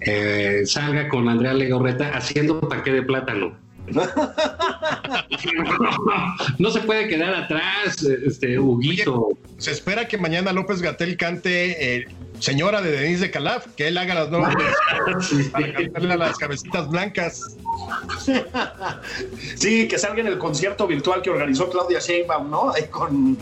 eh, 0.00 0.62
salga 0.66 1.08
con 1.08 1.28
Andrea 1.28 1.54
Legorreta 1.54 2.10
haciendo 2.14 2.60
paquete 2.60 2.96
de 2.96 3.02
plátano. 3.02 3.61
no 6.58 6.70
se 6.70 6.80
puede 6.80 7.08
quedar 7.08 7.34
atrás, 7.34 8.02
este 8.02 8.58
Huguito. 8.58 9.28
Se 9.58 9.72
espera 9.72 10.08
que 10.08 10.18
mañana 10.18 10.52
López 10.52 10.82
Gatel 10.82 11.16
cante 11.16 11.96
eh, 11.96 12.06
Señora 12.38 12.82
de 12.82 12.90
Denise 12.90 13.22
de 13.22 13.30
Calaf, 13.30 13.66
que 13.76 13.88
él 13.88 13.96
haga 13.98 14.14
las 14.14 14.30
nuevas 14.30 14.54
para 15.52 15.72
cantarle 15.72 16.14
a 16.14 16.16
las 16.16 16.38
cabecitas 16.38 16.88
blancas. 16.88 17.56
Sí, 19.56 19.88
que 19.88 19.98
salga 19.98 20.20
en 20.20 20.26
el 20.26 20.38
concierto 20.38 20.86
virtual 20.86 21.22
que 21.22 21.30
organizó 21.30 21.70
Claudia 21.70 22.00
Sheinbaum, 22.00 22.50
¿no? 22.50 22.72
con, 22.90 23.36
con 23.36 23.38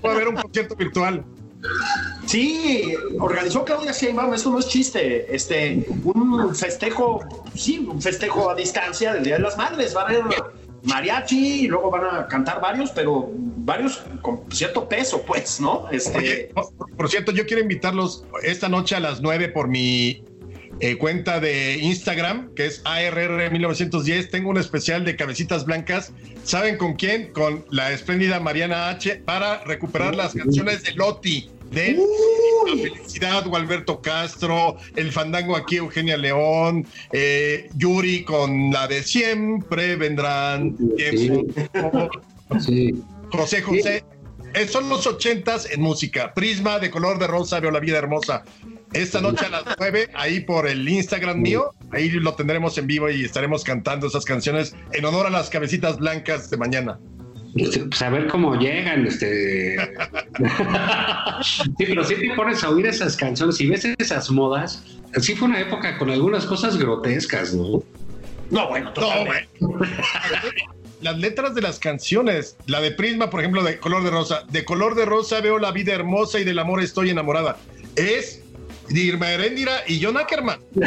puede 0.00 0.14
haber 0.14 0.28
un 0.28 0.36
concierto 0.36 0.74
virtual? 0.76 1.24
Sí, 2.26 2.94
organizó 3.18 3.64
Claudia 3.64 3.92
Sheinbaum, 3.92 4.34
esto 4.34 4.50
no 4.50 4.58
es 4.58 4.68
chiste, 4.68 5.34
este, 5.34 5.86
un 6.04 6.54
festejo, 6.54 7.20
sí, 7.54 7.78
un 7.78 8.00
festejo 8.00 8.50
a 8.50 8.54
distancia 8.54 9.14
del 9.14 9.24
Día 9.24 9.36
de 9.36 9.42
las 9.42 9.56
Madres, 9.56 9.96
va 9.96 10.02
a 10.02 10.04
haber 10.04 10.22
mariachi 10.84 11.64
y 11.64 11.68
luego 11.68 11.90
van 11.90 12.04
a 12.04 12.28
cantar 12.28 12.60
varios, 12.60 12.90
pero 12.90 13.30
varios 13.32 14.02
con 14.20 14.42
cierto 14.50 14.88
peso, 14.88 15.22
pues, 15.22 15.60
¿no? 15.60 15.88
Este... 15.90 16.50
por 16.96 17.08
cierto, 17.08 17.32
yo 17.32 17.46
quiero 17.46 17.62
invitarlos 17.62 18.24
esta 18.42 18.68
noche 18.68 18.94
a 18.94 19.00
las 19.00 19.20
9 19.20 19.48
por 19.48 19.68
mi 19.68 20.22
eh, 20.80 20.98
cuenta 20.98 21.40
de 21.40 21.78
Instagram, 21.78 22.52
que 22.54 22.66
es 22.66 22.82
ARR1910. 22.84 24.30
Tengo 24.30 24.50
un 24.50 24.58
especial 24.58 25.04
de 25.04 25.16
cabecitas 25.16 25.64
blancas. 25.64 26.12
¿Saben 26.42 26.76
con 26.76 26.94
quién? 26.94 27.32
Con 27.32 27.64
la 27.70 27.92
espléndida 27.92 28.40
Mariana 28.40 28.90
H. 28.90 29.22
para 29.24 29.62
recuperar 29.64 30.14
las 30.14 30.34
canciones 30.34 30.82
de 30.82 30.92
Loti 30.92 31.48
de 31.74 31.98
La 32.66 32.72
Felicidad, 32.72 33.46
Gualberto 33.46 34.00
Castro, 34.00 34.76
El 34.96 35.12
Fandango 35.12 35.56
aquí, 35.56 35.76
Eugenia 35.76 36.16
León, 36.16 36.86
eh, 37.12 37.68
Yuri 37.74 38.24
con 38.24 38.70
la 38.70 38.86
de 38.86 39.02
Siempre 39.02 39.96
Vendrán, 39.96 40.76
José 43.30 43.62
José. 43.62 44.04
Eh, 44.54 44.68
son 44.68 44.88
los 44.88 45.04
ochentas 45.08 45.68
en 45.68 45.80
música. 45.80 46.32
Prisma 46.32 46.78
de 46.78 46.88
color 46.88 47.18
de 47.18 47.26
rosa, 47.26 47.58
veo 47.58 47.72
la 47.72 47.80
vida 47.80 47.98
hermosa. 47.98 48.44
Esta 48.92 49.20
noche 49.20 49.46
a 49.46 49.48
las 49.48 49.64
nueve, 49.80 50.08
ahí 50.14 50.40
por 50.40 50.68
el 50.68 50.88
Instagram 50.88 51.40
mío, 51.40 51.72
ahí 51.90 52.08
lo 52.10 52.34
tendremos 52.34 52.78
en 52.78 52.86
vivo 52.86 53.10
y 53.10 53.24
estaremos 53.24 53.64
cantando 53.64 54.06
esas 54.06 54.24
canciones 54.24 54.76
en 54.92 55.04
honor 55.04 55.26
a 55.26 55.30
las 55.30 55.50
cabecitas 55.50 55.98
blancas 55.98 56.48
de 56.50 56.56
mañana. 56.56 57.00
Este, 57.56 57.80
pues 57.80 58.02
a 58.02 58.10
ver 58.10 58.26
cómo 58.26 58.56
llegan, 58.56 59.06
este. 59.06 59.76
sí, 61.42 61.84
pero 61.86 62.04
si 62.04 62.16
te 62.16 62.34
pones 62.34 62.64
a 62.64 62.70
oír 62.70 62.86
esas 62.86 63.16
canciones 63.16 63.60
y 63.60 63.68
ves 63.68 63.84
esas 63.98 64.30
modas, 64.30 64.84
sí 65.20 65.34
fue 65.34 65.48
una 65.48 65.60
época 65.60 65.96
con 65.98 66.10
algunas 66.10 66.46
cosas 66.46 66.76
grotescas, 66.76 67.54
¿no? 67.54 67.82
No, 68.50 68.68
bueno, 68.68 68.92
no, 68.96 69.70
Las 71.00 71.18
letras 71.18 71.54
de 71.54 71.62
las 71.62 71.78
canciones, 71.78 72.56
la 72.66 72.80
de 72.80 72.90
Prisma, 72.90 73.30
por 73.30 73.40
ejemplo, 73.40 73.62
de 73.62 73.78
color 73.78 74.02
de 74.04 74.10
rosa, 74.10 74.42
de 74.50 74.64
color 74.64 74.94
de 74.94 75.04
rosa 75.04 75.40
veo 75.40 75.58
la 75.58 75.70
vida 75.72 75.92
hermosa 75.92 76.40
y 76.40 76.44
del 76.44 76.58
amor 76.58 76.82
estoy 76.82 77.10
enamorada. 77.10 77.56
Es 77.96 78.43
Irma 78.90 79.32
Heréndira 79.32 79.82
y 79.86 80.02
John 80.02 80.16
Ackerman. 80.16 80.58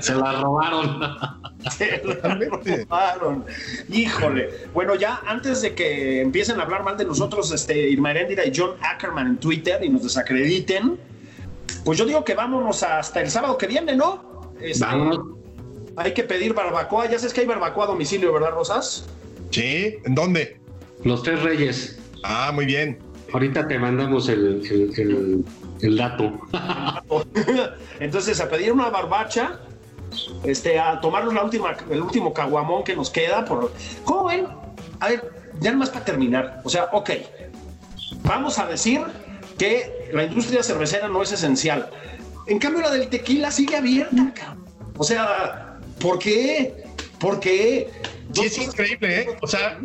Se 0.00 0.14
la 0.14 0.40
robaron. 0.40 1.00
Se 1.70 2.02
la 2.04 2.34
robaron. 2.34 3.44
Híjole. 3.90 4.50
Bueno, 4.72 4.94
ya 4.94 5.20
antes 5.26 5.62
de 5.62 5.74
que 5.74 6.20
empiecen 6.20 6.60
a 6.60 6.64
hablar 6.64 6.82
mal 6.82 6.96
de 6.96 7.04
nosotros, 7.04 7.52
este, 7.52 7.90
Irma 7.90 8.10
Heréndira 8.12 8.46
y 8.46 8.52
John 8.54 8.72
Ackerman 8.80 9.26
en 9.26 9.36
Twitter 9.38 9.82
y 9.84 9.88
nos 9.88 10.02
desacrediten, 10.02 10.98
pues 11.84 11.98
yo 11.98 12.06
digo 12.06 12.24
que 12.24 12.34
vámonos 12.34 12.82
hasta 12.82 13.20
el 13.20 13.30
sábado 13.30 13.58
que 13.58 13.66
viene, 13.66 13.94
¿no? 13.94 14.52
Este, 14.60 14.84
Vamos. 14.84 15.18
Hay 15.96 16.14
que 16.14 16.22
pedir 16.22 16.54
barbacoa. 16.54 17.10
Ya 17.10 17.18
sabes 17.18 17.34
que 17.34 17.42
hay 17.42 17.46
barbacoa 17.46 17.84
a 17.84 17.88
domicilio, 17.88 18.32
¿verdad, 18.32 18.52
Rosas? 18.52 19.06
Sí. 19.50 19.96
¿En 20.04 20.14
dónde? 20.14 20.58
Los 21.04 21.22
Tres 21.22 21.42
Reyes. 21.42 21.98
Ah, 22.22 22.50
muy 22.54 22.64
bien. 22.64 22.98
Ahorita 23.32 23.66
te 23.66 23.78
mandamos 23.78 24.28
el, 24.28 25.44
dato. 25.96 26.40
Entonces, 28.00 28.40
a 28.40 28.48
pedir 28.48 28.72
una 28.72 28.90
barbacha, 28.90 29.60
este, 30.44 30.78
a 30.78 31.00
tomarnos 31.00 31.32
la 31.32 31.44
última, 31.44 31.74
el 31.90 32.02
último 32.02 32.34
caguamón 32.34 32.84
que 32.84 32.94
nos 32.94 33.10
queda. 33.10 33.44
Por... 33.44 33.72
¿Cómo 34.04 34.24
ven? 34.24 34.46
A 35.00 35.08
ver, 35.08 35.32
ya 35.60 35.72
más 35.72 35.90
para 35.90 36.04
terminar. 36.04 36.60
O 36.64 36.68
sea, 36.68 36.88
ok, 36.92 37.10
vamos 38.24 38.58
a 38.58 38.66
decir 38.66 39.00
que 39.58 40.10
la 40.12 40.24
industria 40.24 40.62
cervecera 40.62 41.08
no 41.08 41.22
es 41.22 41.32
esencial. 41.32 41.88
En 42.46 42.58
cambio, 42.58 42.82
la 42.82 42.90
del 42.90 43.08
tequila 43.08 43.50
sigue 43.50 43.76
abierta. 43.76 44.56
O 44.98 45.04
sea, 45.04 45.78
¿por 46.00 46.18
qué? 46.18 46.84
¿Por 47.18 47.40
qué? 47.40 47.90
Sí, 48.32 48.42
es 48.42 48.58
increíble, 48.58 49.20
¿eh? 49.20 49.26
O 49.40 49.46
sea, 49.46 49.78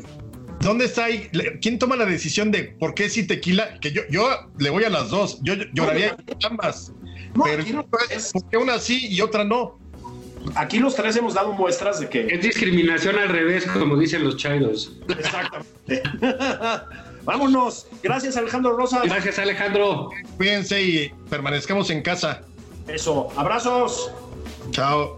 ¿Dónde 0.62 0.86
está 0.86 1.06
ahí? 1.06 1.30
¿Quién 1.62 1.80
toma 1.80 1.96
la 1.96 2.06
decisión 2.06 2.52
de 2.52 2.64
por 2.64 2.94
qué 2.94 3.10
si 3.10 3.26
tequila? 3.26 3.80
Que 3.80 3.92
yo, 3.92 4.02
yo 4.10 4.28
le 4.58 4.70
voy 4.70 4.84
a 4.84 4.90
las 4.90 5.10
dos. 5.10 5.40
Yo 5.44 5.54
lloraría 5.74 6.18
ambas. 6.50 6.92
pero 7.44 7.86
¿por 7.86 8.50
qué 8.50 8.58
una 8.58 8.80
sí 8.80 9.08
y 9.08 9.22
otra 9.22 9.44
no? 9.44 9.80
Aquí 10.56 10.80
los 10.80 10.96
tres 10.96 11.16
hemos 11.16 11.34
dado 11.34 11.54
muestras 11.54 12.00
de 12.00 12.10
que. 12.10 12.28
Es 12.28 12.42
discriminación 12.42 13.18
al 13.18 13.30
revés, 13.30 13.66
como 13.66 13.98
dicen 13.98 14.24
los 14.24 14.38
chairos. 14.38 14.98
Exactamente. 15.10 16.04
Vámonos. 17.24 17.88
Gracias, 18.02 18.38
Alejandro 18.38 18.78
Rosa. 18.78 19.02
Gracias, 19.04 19.38
Alejandro. 19.38 20.10
Cuídense 20.38 20.82
y 20.82 21.10
permanezcamos 21.30 21.90
en 21.90 22.02
casa. 22.02 22.44
Eso. 22.88 23.28
Abrazos. 23.36 24.12
Chao. 24.72 25.18